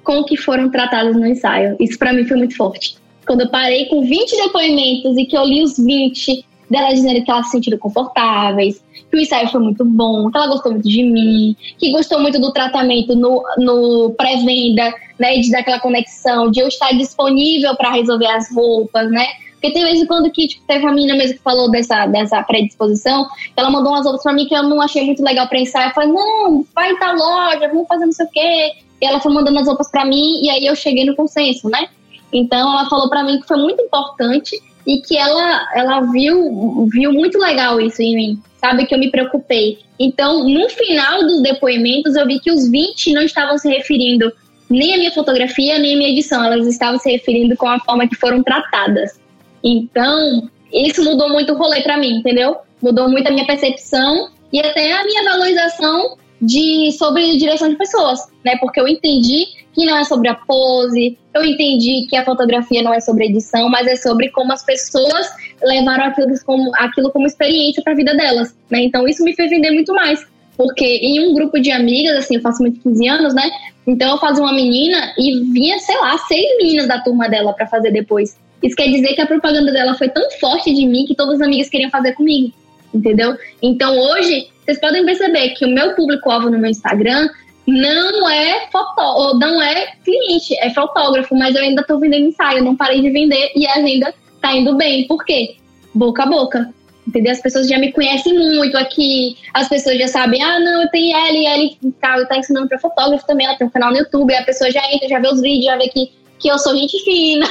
[0.03, 1.76] com que foram tratadas no ensaio.
[1.77, 2.98] Isso para mim foi muito forte
[3.30, 7.30] quando eu parei com 20 depoimentos e que eu li os 20 delas dizendo que
[7.30, 11.03] elas se sentiram confortáveis, que o ensaio foi muito bom, que ela gostou muito de
[11.03, 16.60] mim, que gostou muito do tratamento no, no pré-venda, né, de dar aquela conexão, de
[16.60, 19.27] eu estar disponível para resolver as roupas, né?
[19.53, 23.27] Porque tem vezes quando que, tipo, teve uma menina mesmo que falou dessa, dessa predisposição,
[23.56, 25.89] ela mandou umas roupas para mim que eu não achei muito legal para ensaiar.
[25.89, 28.72] Eu falei, não, vai em tal loja, vamos fazer não sei o quê.
[28.99, 31.89] E ela foi mandando as roupas para mim e aí eu cheguei no consenso, né?
[32.31, 37.11] Então ela falou para mim que foi muito importante e que ela ela viu viu
[37.11, 39.80] muito legal isso em mim, sabe que eu me preocupei.
[39.99, 44.31] Então, no final dos depoimentos, eu vi que os 20 não estavam se referindo
[44.69, 48.07] nem à minha fotografia, nem à minha edição, elas estavam se referindo com a forma
[48.07, 49.19] que foram tratadas.
[49.64, 52.57] Então, isso mudou muito o rolê para mim, entendeu?
[52.81, 58.20] Mudou muito a minha percepção e até a minha valorização de sobre direção de pessoas,
[58.44, 58.57] né?
[58.60, 62.94] Porque eu entendi que não é sobre a pose, eu entendi que a fotografia não
[62.94, 65.28] é sobre edição, mas é sobre como as pessoas
[65.61, 68.82] levaram aquilo como, aquilo como experiência para a vida delas, né?
[68.82, 70.26] Então isso me fez vender muito mais.
[70.57, 73.49] Porque em um grupo de amigas, assim, eu faço muito 15 anos, né?
[73.88, 77.66] Então eu fazia uma menina e vinha, sei lá, seis meninas da turma dela para
[77.66, 78.38] fazer depois.
[78.61, 81.48] Isso quer dizer que a propaganda dela foi tão forte de mim que todas as
[81.48, 82.53] amigas queriam fazer comigo,
[82.94, 83.38] entendeu?
[83.61, 87.27] Então hoje, vocês podem perceber que o meu público-alvo no meu Instagram
[87.65, 92.75] não é foto, não é cliente, é fotógrafo, mas eu ainda estou vendendo ensaio, não
[92.75, 95.07] parei de vender e a agenda tá indo bem.
[95.07, 95.55] Por quê?
[95.93, 96.71] Boca a boca.
[97.07, 97.31] Entendeu?
[97.31, 101.17] As pessoas já me conhecem muito aqui, as pessoas já sabem, ah, não, eu tenho
[101.17, 104.43] Ellie, Ellie tá, tá ensinando para fotógrafo também, ela tem um canal no YouTube, a
[104.43, 107.47] pessoa já entra, já vê os vídeos, já vê que, que eu sou gente fina,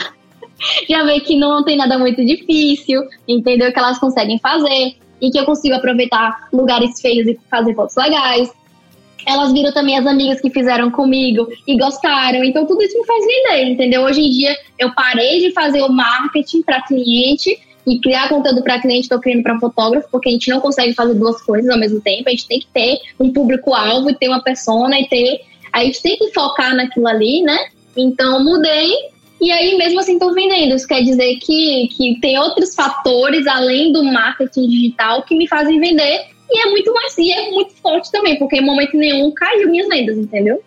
[0.89, 3.73] já vê que não tem nada muito difícil, entendeu?
[3.73, 8.51] Que elas conseguem fazer e que eu consigo aproveitar lugares feios e fazer fotos legais
[9.29, 12.43] elas viram também as amigas que fizeram comigo e gostaram.
[12.43, 14.03] Então tudo isso me faz vender, entendeu?
[14.03, 18.81] Hoje em dia eu parei de fazer o marketing para cliente e criar conteúdo para
[18.81, 22.01] cliente, estou criando para fotógrafo, porque a gente não consegue fazer duas coisas ao mesmo
[22.01, 22.25] tempo.
[22.27, 25.41] A gente tem que ter um público-alvo e ter uma persona e ter.
[25.73, 27.59] A gente tem que focar naquilo ali, né?
[27.97, 28.93] Então mudei
[29.41, 30.75] e aí, mesmo assim, estou vendendo.
[30.75, 35.81] Isso quer dizer que, que tem outros fatores além do marketing digital que me fazem
[35.81, 39.69] vender e é muito mais, e é muito forte também, porque em momento nenhum caiu
[39.69, 40.63] minhas vendas, entendeu?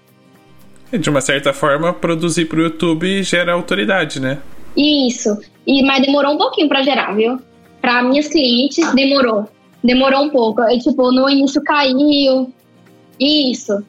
[0.91, 4.39] De uma certa forma, produzir pro YouTube gera autoridade, né?
[4.75, 5.39] Isso.
[5.65, 7.39] E, mas demorou um pouquinho para gerar, viu?
[7.81, 9.47] Para minhas clientes, demorou.
[9.83, 10.61] Demorou um pouco.
[10.61, 12.53] É, tipo, no início caiu.
[13.19, 13.83] Isso.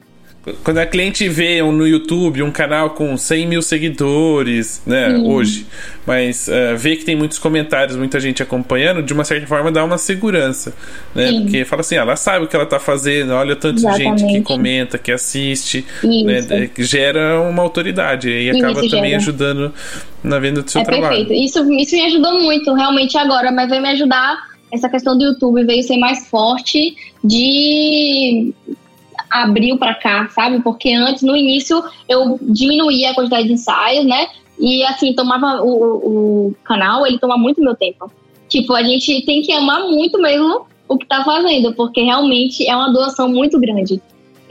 [0.61, 5.25] Quando a cliente vê no YouTube um canal com 100 mil seguidores, né, Sim.
[5.25, 5.65] hoje,
[6.05, 9.85] mas uh, vê que tem muitos comentários, muita gente acompanhando, de uma certa forma dá
[9.85, 10.75] uma segurança,
[11.15, 11.27] né?
[11.27, 11.41] Sim.
[11.43, 14.25] Porque fala assim, ah, ela sabe o que ela tá fazendo, olha tanto de gente
[14.25, 19.21] que comenta, que assiste, né, gera uma autoridade e acaba isso também gera.
[19.21, 19.73] ajudando
[20.21, 21.25] na venda do seu é trabalho.
[21.25, 21.41] Perfeito.
[21.41, 25.63] Isso, isso me ajudou muito, realmente agora, mas vai me ajudar essa questão do YouTube
[25.65, 28.51] veio ser mais forte de
[29.33, 30.61] abril para cá, sabe?
[30.61, 34.27] Porque antes, no início, eu diminuía a quantidade de ensaios, né?
[34.59, 38.11] E assim, tomava o, o canal, ele toma muito meu tempo.
[38.47, 42.75] Tipo, a gente tem que amar muito mesmo o que tá fazendo, porque realmente é
[42.75, 43.99] uma doação muito grande.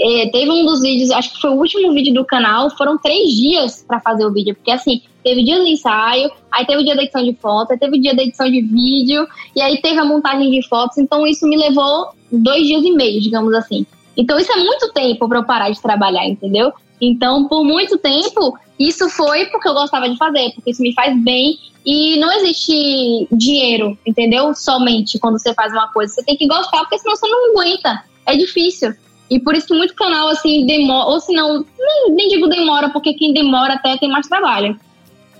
[0.00, 3.30] É, teve um dos vídeos, acho que foi o último vídeo do canal, foram três
[3.36, 6.96] dias para fazer o vídeo, porque assim, teve dia do ensaio, aí teve o dia
[6.96, 10.00] da edição de foto, aí teve o dia da edição de vídeo, e aí teve
[10.00, 13.86] a montagem de fotos, então isso me levou dois dias e meio, digamos assim.
[14.16, 16.72] Então isso é muito tempo para eu parar de trabalhar, entendeu?
[17.00, 21.20] Então, por muito tempo, isso foi porque eu gostava de fazer, porque isso me faz
[21.20, 21.58] bem.
[21.84, 24.54] E não existe dinheiro, entendeu?
[24.54, 26.14] Somente quando você faz uma coisa.
[26.14, 28.04] Você tem que gostar, porque senão você não aguenta.
[28.24, 28.94] É difícil.
[29.28, 31.08] E por isso que muito canal, assim, demora.
[31.08, 34.78] Ou se não, nem, nem digo demora, porque quem demora até tem mais trabalho.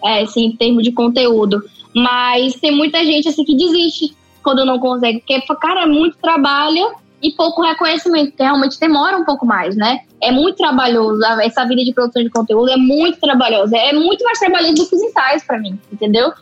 [0.04, 1.62] É, assim, em termos de conteúdo.
[1.94, 5.20] Mas tem muita gente, assim, que desiste quando não consegue.
[5.20, 6.90] Porque, cara, é muito trabalho
[7.22, 10.00] e pouco reconhecimento, que realmente demora um pouco mais, né?
[10.20, 14.38] É muito trabalhoso, essa vida de produção de conteúdo é muito trabalhosa, é muito mais
[14.38, 16.32] trabalhoso do que os ensaios para mim, entendeu?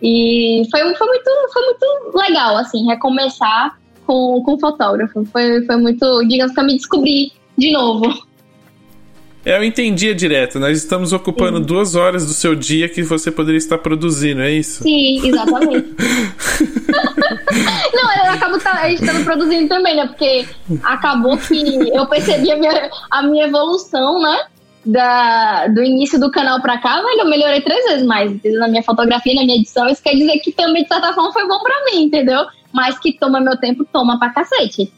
[0.00, 5.24] E foi, foi, muito, foi muito legal, assim, recomeçar com, com fotógrafo.
[5.26, 8.27] Foi, foi muito, digamos que eu me descobri de novo.
[9.48, 10.60] Eu entendia direto.
[10.60, 11.64] Nós estamos ocupando Sim.
[11.64, 14.82] duas horas do seu dia que você poderia estar produzindo, é isso?
[14.82, 15.88] Sim, exatamente.
[17.94, 20.06] Não, eu acabo estando produzindo também, né?
[20.06, 20.46] Porque
[20.82, 24.38] acabou que eu percebi a minha, a minha evolução, né?
[24.84, 28.82] Da, do início do canal pra cá, velho, eu melhorei três vezes mais na minha
[28.82, 29.88] fotografia, na minha edição.
[29.88, 32.44] Isso quer dizer que também, de certa forma, foi bom pra mim, entendeu?
[32.70, 34.92] Mas que toma meu tempo, toma pra cacete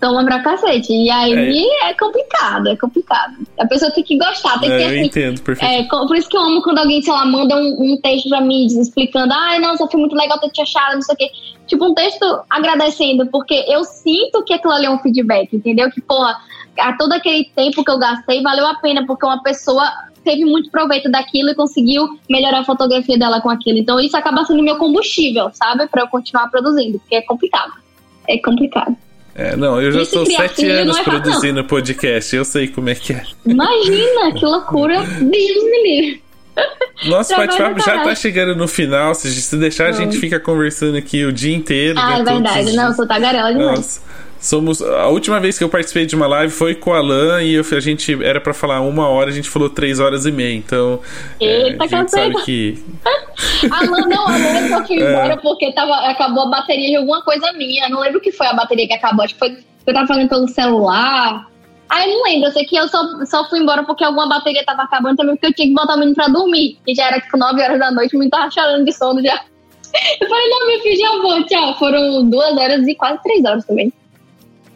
[0.00, 0.92] toma pra cacete.
[0.92, 1.90] E aí é.
[1.90, 1.94] é.
[1.94, 3.34] complicado, é complicado.
[3.58, 5.94] A pessoa tem que gostar, tem é, que assim, Eu entendo, perfeito.
[5.94, 8.40] É, por isso que eu amo quando alguém, sei lá, manda um, um texto pra
[8.40, 11.30] mim explicando, ai, nossa, foi muito legal ter te achado, não sei o quê.
[11.66, 15.90] Tipo, um texto agradecendo, porque eu sinto que aquilo ali é um feedback, entendeu?
[15.90, 16.36] Que, porra,
[16.78, 19.84] a todo aquele tempo que eu gastei valeu a pena, porque uma pessoa
[20.24, 23.78] teve muito proveito daquilo e conseguiu melhorar a fotografia dela com aquilo.
[23.78, 25.86] Então isso acaba sendo meu combustível, sabe?
[25.88, 27.72] Para eu continuar produzindo, porque é complicado.
[28.28, 28.96] É complicado.
[29.38, 33.12] É, não, eu já estou sete anos é produzindo podcast, eu sei como é que
[33.12, 33.22] é.
[33.46, 36.22] Imagina, que loucura, Deus me livre.
[37.04, 39.14] Nosso bate-papo já tá chegando no final.
[39.14, 39.98] Se, se deixar, não.
[39.98, 41.96] a gente fica conversando aqui o dia inteiro.
[41.96, 42.72] Ah, né, é verdade.
[42.74, 43.76] Não, sou tagarela demais.
[43.76, 44.00] Nossa.
[44.40, 44.80] Somos.
[44.80, 47.64] A última vez que eu participei de uma live foi com a Alan e eu,
[47.70, 50.54] a gente era para falar uma hora, a gente falou três horas e meia.
[50.54, 51.00] Então.
[51.40, 52.82] Eita, é, a gente sabe que.
[53.70, 55.10] Alan, não, a Alan só fui é.
[55.10, 57.88] embora porque tava, acabou a bateria de alguma coisa minha.
[57.88, 59.24] Não lembro o que foi a bateria que acabou.
[59.24, 59.58] Acho que foi.
[59.86, 61.46] Eu tava fazendo pelo celular.
[61.88, 62.48] Ah, eu não lembro.
[62.48, 65.46] Eu sei que eu só, só fui embora porque alguma bateria tava acabando também, porque
[65.46, 66.78] eu tinha que botar o menino pra dormir.
[66.86, 69.40] E já era tipo 9 horas da noite, o menino tava chorando de sono já.
[70.20, 71.78] Eu falei, não, meu filho, já vou, tchau.
[71.78, 73.90] Foram duas horas e quase três horas também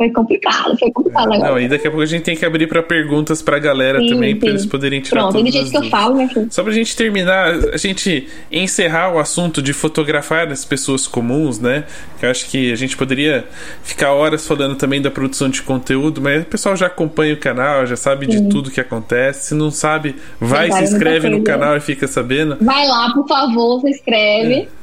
[0.03, 1.53] foi complicado, foi complicado agora.
[1.53, 4.09] Não, e daqui a pouco a gente tem que abrir para perguntas pra galera sim,
[4.09, 6.29] também, pra eles poderem tirar Pronto, do jeito que eu falo, né?
[6.51, 11.85] Só pra gente terminar, a gente encerrar o assunto de fotografar as pessoas comuns, né?
[12.21, 13.45] Eu acho que a gente poderia
[13.85, 17.87] ficar horas falando também da produção de conteúdo, mas o pessoal já acompanha o canal,
[17.87, 18.43] já sabe sim.
[18.43, 19.49] de tudo que acontece.
[19.49, 22.57] Se não sabe, vai, se inscreve no canal e fica sabendo.
[22.61, 24.55] Vai lá, por favor, se inscreve.
[24.55, 24.82] É.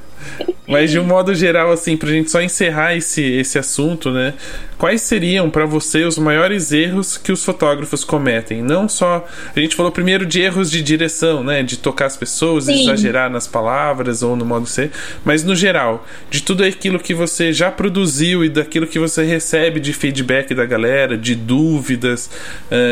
[0.68, 4.36] Mas de um modo geral, assim, pra gente só encerrar esse, esse assunto, né?
[4.78, 8.62] Quais seriam para você os maiores erros que os fotógrafos cometem?
[8.62, 9.28] Não só.
[9.54, 11.64] A gente falou primeiro de erros de direção, né?
[11.64, 12.84] De tocar as pessoas, Sim.
[12.84, 14.91] exagerar nas palavras ou no modo ser,
[15.26, 19.80] mas no geral, de tudo aquilo que você já produziu e daquilo que você recebe
[19.80, 22.30] de feedback da galera, de dúvidas,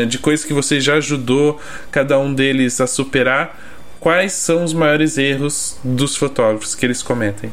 [0.08, 1.60] de coisas que você já ajudou
[1.90, 3.67] cada um deles a superar
[4.00, 7.52] quais são os maiores erros dos fotógrafos que eles cometem?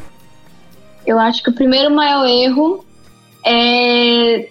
[1.06, 2.84] Eu acho que o primeiro maior erro
[3.44, 4.48] é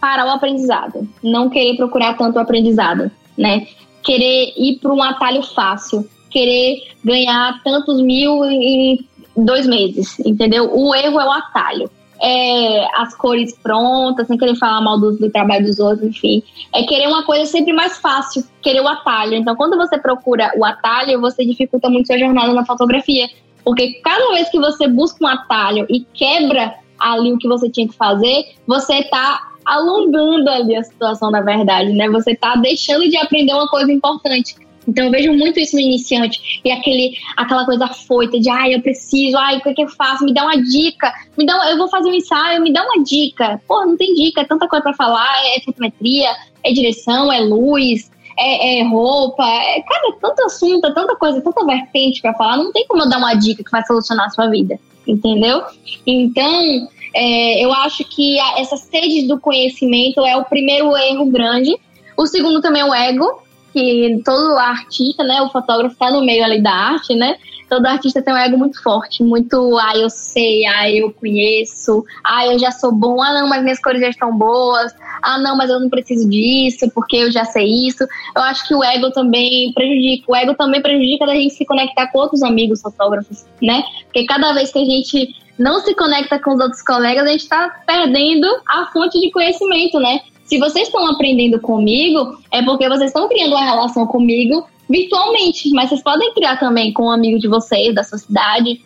[0.00, 3.66] parar o aprendizado, não querer procurar tanto o aprendizado, né?
[4.02, 9.06] Querer ir para um atalho fácil, querer ganhar tantos mil em
[9.36, 10.70] dois meses, entendeu?
[10.72, 11.90] O erro é o atalho.
[12.22, 16.42] É, as cores prontas, sem querer falar mal do, do, trabalho dos outros, enfim.
[16.74, 19.34] É querer uma coisa sempre mais fácil, querer o atalho.
[19.34, 23.28] Então, quando você procura o atalho, você dificulta muito sua jornada na fotografia.
[23.64, 27.88] Porque cada vez que você busca um atalho e quebra ali o que você tinha
[27.88, 32.08] que fazer, você está alongando ali a situação da verdade, né?
[32.10, 34.56] Você está deixando de aprender uma coisa importante.
[34.86, 36.60] Então eu vejo muito isso no iniciante.
[36.64, 39.88] E aquele, aquela coisa foita de ai, eu preciso, ai, o que, é que eu
[39.88, 40.24] faço?
[40.24, 41.12] Me dá uma dica.
[41.36, 43.60] Me dá, eu vou fazer um ensaio, me dá uma dica.
[43.66, 46.30] Pô, não tem dica, é tanta coisa para falar, é fotometria,
[46.64, 51.42] é direção, é luz, é, é roupa, é, cara, é tanto assunto, é tanta coisa,
[51.42, 54.30] tanta vertente para falar, não tem como eu dar uma dica que vai solucionar a
[54.30, 55.62] sua vida, entendeu?
[56.06, 61.76] Então, é, eu acho que a, essa sede do conhecimento é o primeiro erro grande.
[62.16, 66.44] O segundo também é o ego, que todo artista, né, o fotógrafo está no meio
[66.44, 67.36] ali da arte, né?
[67.68, 72.46] Todo artista tem um ego muito forte, muito, ah, eu sei, ah, eu conheço, ah,
[72.46, 74.92] eu já sou bom, ah, não, mas minhas cores já estão boas,
[75.22, 78.04] ah, não, mas eu não preciso disso, porque eu já sei isso.
[78.34, 82.08] Eu acho que o ego também prejudica, o ego também prejudica da gente se conectar
[82.08, 83.84] com outros amigos fotógrafos, né?
[84.04, 87.42] Porque cada vez que a gente não se conecta com os outros colegas, a gente
[87.42, 90.20] está perdendo a fonte de conhecimento, né?
[90.50, 95.88] Se vocês estão aprendendo comigo, é porque vocês estão criando uma relação comigo virtualmente, mas
[95.88, 98.82] vocês podem criar também com um amigo de vocês, da sua cidade,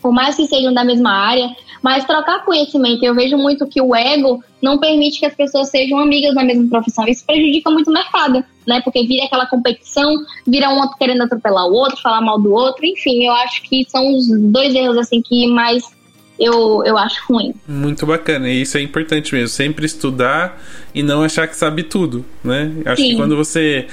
[0.00, 1.50] por mais que sejam da mesma área,
[1.82, 3.02] mas trocar conhecimento.
[3.02, 6.68] Eu vejo muito que o ego não permite que as pessoas sejam amigas da mesma
[6.68, 7.04] profissão.
[7.08, 8.80] Isso prejudica muito o mercado, né?
[8.82, 10.14] Porque vira aquela competição,
[10.46, 12.86] vira um querendo atropelar o outro, falar mal do outro.
[12.86, 15.82] Enfim, eu acho que são os dois erros assim que mais
[16.44, 17.54] eu, eu acho ruim.
[17.66, 20.60] Muito bacana, e isso é importante mesmo, sempre estudar
[20.94, 22.72] e não achar que sabe tudo, né?
[22.84, 23.10] Acho Sim.
[23.10, 23.86] que quando você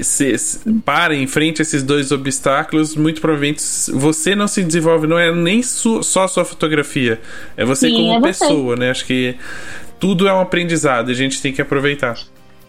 [0.00, 3.60] se, se, para em frente a esses dois obstáculos, muito provavelmente
[3.92, 7.20] você não se desenvolve, não é nem su, só a sua fotografia,
[7.56, 8.80] é você Sim, como é pessoa, você.
[8.80, 8.90] né?
[8.90, 9.36] Acho que
[9.98, 12.16] tudo é um aprendizado e a gente tem que aproveitar.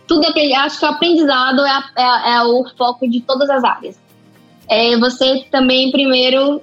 [0.08, 4.00] Tudo é, acho que o aprendizado é, é, é o foco de todas as áreas.
[4.68, 6.62] É você também, primeiro,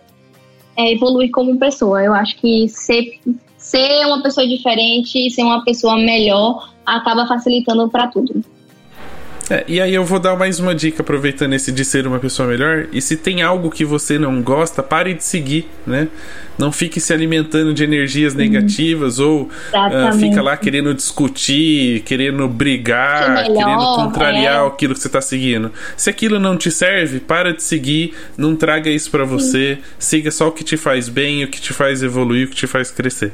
[0.77, 2.03] é, evoluir como pessoa.
[2.03, 3.19] Eu acho que ser,
[3.57, 8.45] ser uma pessoa diferente, ser uma pessoa melhor, acaba facilitando para tudo.
[9.49, 12.49] É, e aí eu vou dar mais uma dica aproveitando esse de ser uma pessoa
[12.49, 12.89] melhor.
[12.93, 16.09] E se tem algo que você não gosta, pare de seguir, né?
[16.59, 18.41] Não fique se alimentando de energias uhum.
[18.41, 24.67] negativas ou uh, fica lá querendo discutir, querendo brigar, melhor, querendo contrariar é.
[24.67, 25.71] aquilo que você está seguindo.
[25.97, 29.79] Se aquilo não te serve, para de seguir, não traga isso para você.
[29.99, 32.67] Siga só o que te faz bem, o que te faz evoluir, o que te
[32.67, 33.33] faz crescer.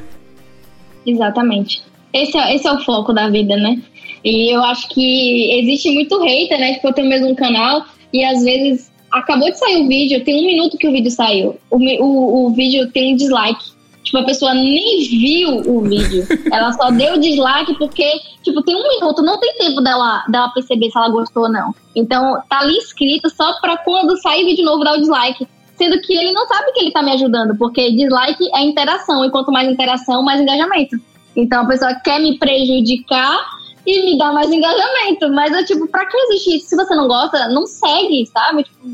[1.07, 1.83] Exatamente.
[2.13, 3.81] Esse é, esse é o foco da vida, né?
[4.25, 6.75] E eu acho que existe muito hater, né?
[6.75, 10.43] Tipo, eu tenho mesmo um canal e às vezes acabou de sair o vídeo, tem
[10.43, 11.59] um minuto que o vídeo saiu.
[11.71, 13.73] O, o, o vídeo tem um dislike.
[14.03, 16.27] Tipo, a pessoa nem viu o vídeo.
[16.53, 18.11] Ela só deu dislike porque,
[18.43, 21.75] tipo, tem um minuto, não tem tempo dela, dela perceber se ela gostou ou não.
[21.95, 25.47] Então, tá ali escrito só pra quando sair vídeo novo dar o dislike.
[25.77, 29.31] Sendo que ele não sabe que ele tá me ajudando, porque dislike é interação, e
[29.31, 30.97] quanto mais interação, mais engajamento.
[31.37, 33.39] Então, a pessoa quer me prejudicar
[33.87, 35.29] e me dá mais engajamento.
[35.31, 36.69] Mas é tipo, pra que existe isso?
[36.69, 38.65] Se você não gosta, não segue, sabe?
[38.65, 38.89] Tipo,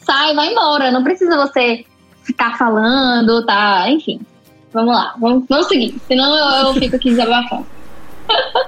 [0.00, 0.90] sai, vai embora.
[0.90, 1.84] Não precisa você
[2.22, 3.88] ficar falando, tá?
[3.88, 4.20] Enfim.
[4.72, 5.94] Vamos lá, vamos, vamos seguir.
[6.08, 7.66] Senão eu, eu fico aqui desabafando.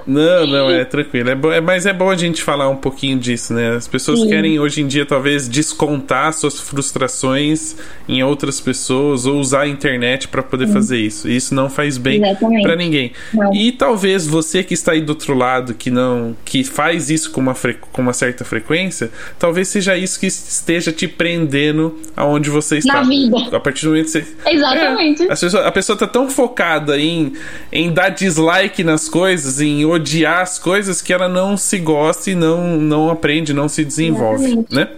[0.07, 1.29] Não, não, é tranquilo.
[1.29, 3.75] É, bo é, mas é bom a gente falar um pouquinho disso, né?
[3.75, 4.29] As pessoas Sim.
[4.29, 7.75] querem hoje em dia talvez descontar suas frustrações
[8.07, 10.73] em outras pessoas ou usar a internet para poder Sim.
[10.73, 11.27] fazer isso.
[11.27, 12.21] E isso não faz bem
[12.63, 13.11] para ninguém.
[13.33, 13.53] Não.
[13.53, 17.41] E talvez você que está aí do outro lado, que não que faz isso com
[17.41, 17.53] uma,
[17.91, 23.01] com uma certa frequência, talvez seja isso que esteja te prendendo aonde você está.
[23.01, 23.37] Na vida.
[23.51, 24.25] A partir do momento que você.
[24.45, 25.23] Exatamente.
[25.23, 27.33] É, a, pessoa, a pessoa tá tão focada em,
[27.73, 32.29] em dar dislike nas coisas coisas, em odiar as coisas que ela não se gosta
[32.29, 34.75] e não, não aprende, não se desenvolve, Exatamente.
[34.75, 34.89] né?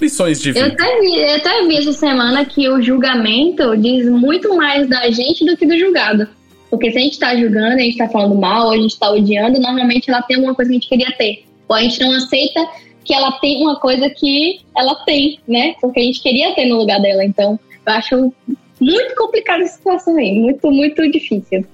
[0.00, 0.66] Lições de vida.
[0.66, 5.08] Eu até, vi, eu até vi essa semana que o julgamento diz muito mais da
[5.10, 6.26] gente do que do julgado.
[6.68, 9.60] Porque se a gente tá julgando, a gente tá falando mal, a gente tá odiando,
[9.60, 11.44] normalmente ela tem alguma coisa que a gente queria ter.
[11.68, 12.66] Ou a gente não aceita
[13.04, 15.74] que ela tem uma coisa que ela tem, né?
[15.80, 17.24] Porque a gente queria ter no lugar dela.
[17.24, 18.32] Então, eu acho
[18.80, 20.32] muito complicada essa situação aí.
[20.32, 21.64] Muito, muito difícil.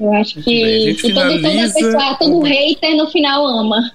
[0.00, 1.48] Eu acho que finaliza...
[1.48, 3.92] toda pessoa, todo hater no final ama.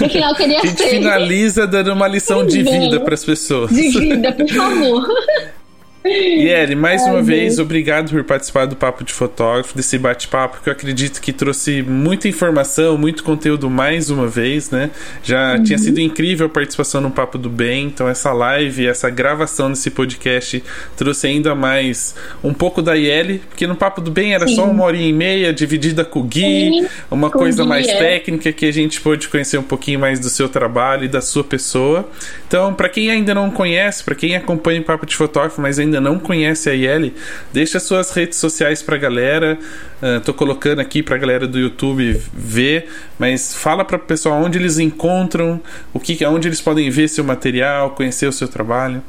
[0.00, 0.66] No final queria ser.
[0.66, 0.90] A gente ser.
[0.90, 3.70] finaliza dando uma lição de vida para as pessoas.
[3.70, 5.08] De vida, por favor.
[6.04, 10.68] Yeli, mais Ai, uma vez, obrigado por participar do Papo de Fotógrafo, desse bate-papo, que
[10.68, 14.90] eu acredito que trouxe muita informação, muito conteúdo mais uma vez, né?
[15.22, 15.62] Já uhum.
[15.62, 19.90] tinha sido incrível a participação no Papo do Bem, então essa live, essa gravação desse
[19.90, 20.62] podcast
[20.96, 24.56] trouxe ainda mais um pouco da Yeli, porque no Papo do Bem era Sim.
[24.56, 27.96] só uma hora e meia, dividida com o Gui, Sim, uma coisa Gui, mais é.
[27.96, 31.44] técnica que a gente pôde conhecer um pouquinho mais do seu trabalho e da sua
[31.44, 32.08] pessoa.
[32.48, 35.91] Então, para quem ainda não conhece, para quem acompanha o Papo de Fotógrafo, mas ainda
[36.00, 37.14] não conhece a Yeli,
[37.52, 39.58] deixa suas redes sociais pra galera.
[40.02, 42.88] Uh, tô colocando aqui pra galera do YouTube ver,
[43.18, 45.60] mas fala para o pessoal onde eles encontram,
[45.92, 49.02] o que, onde eles podem ver seu material, conhecer o seu trabalho.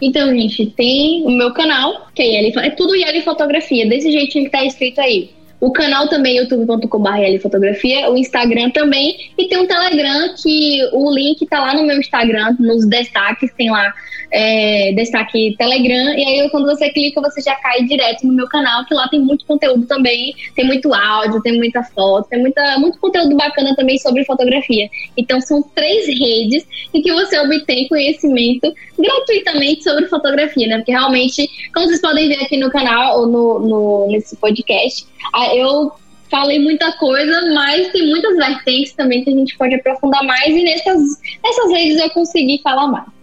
[0.00, 4.44] Então, gente, tem o meu canal, que é Yeli, é tudo Yeli Fotografia, desse jeitinho
[4.44, 5.30] que tá escrito aí.
[5.60, 11.44] O canal também, youtube.com.br fotografia, o Instagram também, e tem um Telegram que o link
[11.46, 13.92] tá lá no meu Instagram, nos destaques, tem lá
[14.30, 18.84] é, destaque Telegram, e aí quando você clica, você já cai direto no meu canal,
[18.84, 22.98] que lá tem muito conteúdo também, tem muito áudio, tem muita foto, tem muita, muito
[22.98, 24.88] conteúdo bacana também sobre fotografia.
[25.16, 30.76] Então são três redes em que você obtém conhecimento gratuitamente sobre fotografia, né?
[30.78, 35.06] Porque realmente, como vocês podem ver aqui no canal ou no, no nesse podcast,
[35.54, 35.92] eu
[36.30, 40.62] falei muita coisa, mas tem muitas vertentes também que a gente pode aprofundar mais e
[40.62, 41.00] nessas,
[41.42, 43.17] nessas redes eu consegui falar mais.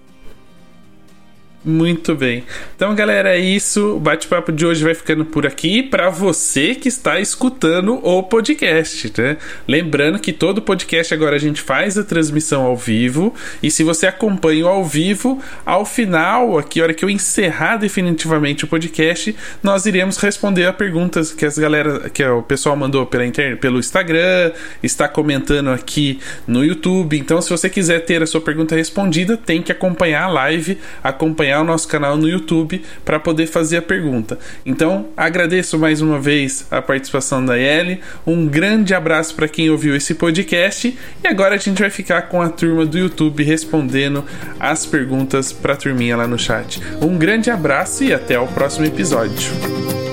[1.65, 2.43] Muito bem.
[2.75, 3.95] Então, galera, é isso.
[3.95, 9.11] O bate-papo de hoje vai ficando por aqui para você que está escutando o podcast,
[9.17, 9.37] né?
[9.67, 13.33] Lembrando que todo podcast agora a gente faz a transmissão ao vivo
[13.63, 18.63] e se você acompanha ao vivo, ao final, aqui, a hora que eu encerrar definitivamente
[18.63, 23.25] o podcast, nós iremos responder a perguntas que as galera, que o pessoal mandou pela
[23.25, 24.51] internet, pelo Instagram,
[24.83, 27.17] está comentando aqui no YouTube.
[27.17, 31.54] Então, se você quiser ter a sua pergunta respondida, tem que acompanhar a live, acompanhar
[31.55, 34.37] acompanhar o nosso canal no YouTube para poder fazer a pergunta.
[34.65, 38.01] Então, agradeço mais uma vez a participação da Ellie.
[38.25, 42.41] Um grande abraço para quem ouviu esse podcast e agora a gente vai ficar com
[42.41, 44.23] a turma do YouTube respondendo
[44.59, 46.81] as perguntas para a turminha lá no chat.
[47.01, 50.04] Um grande abraço e até o próximo episódio.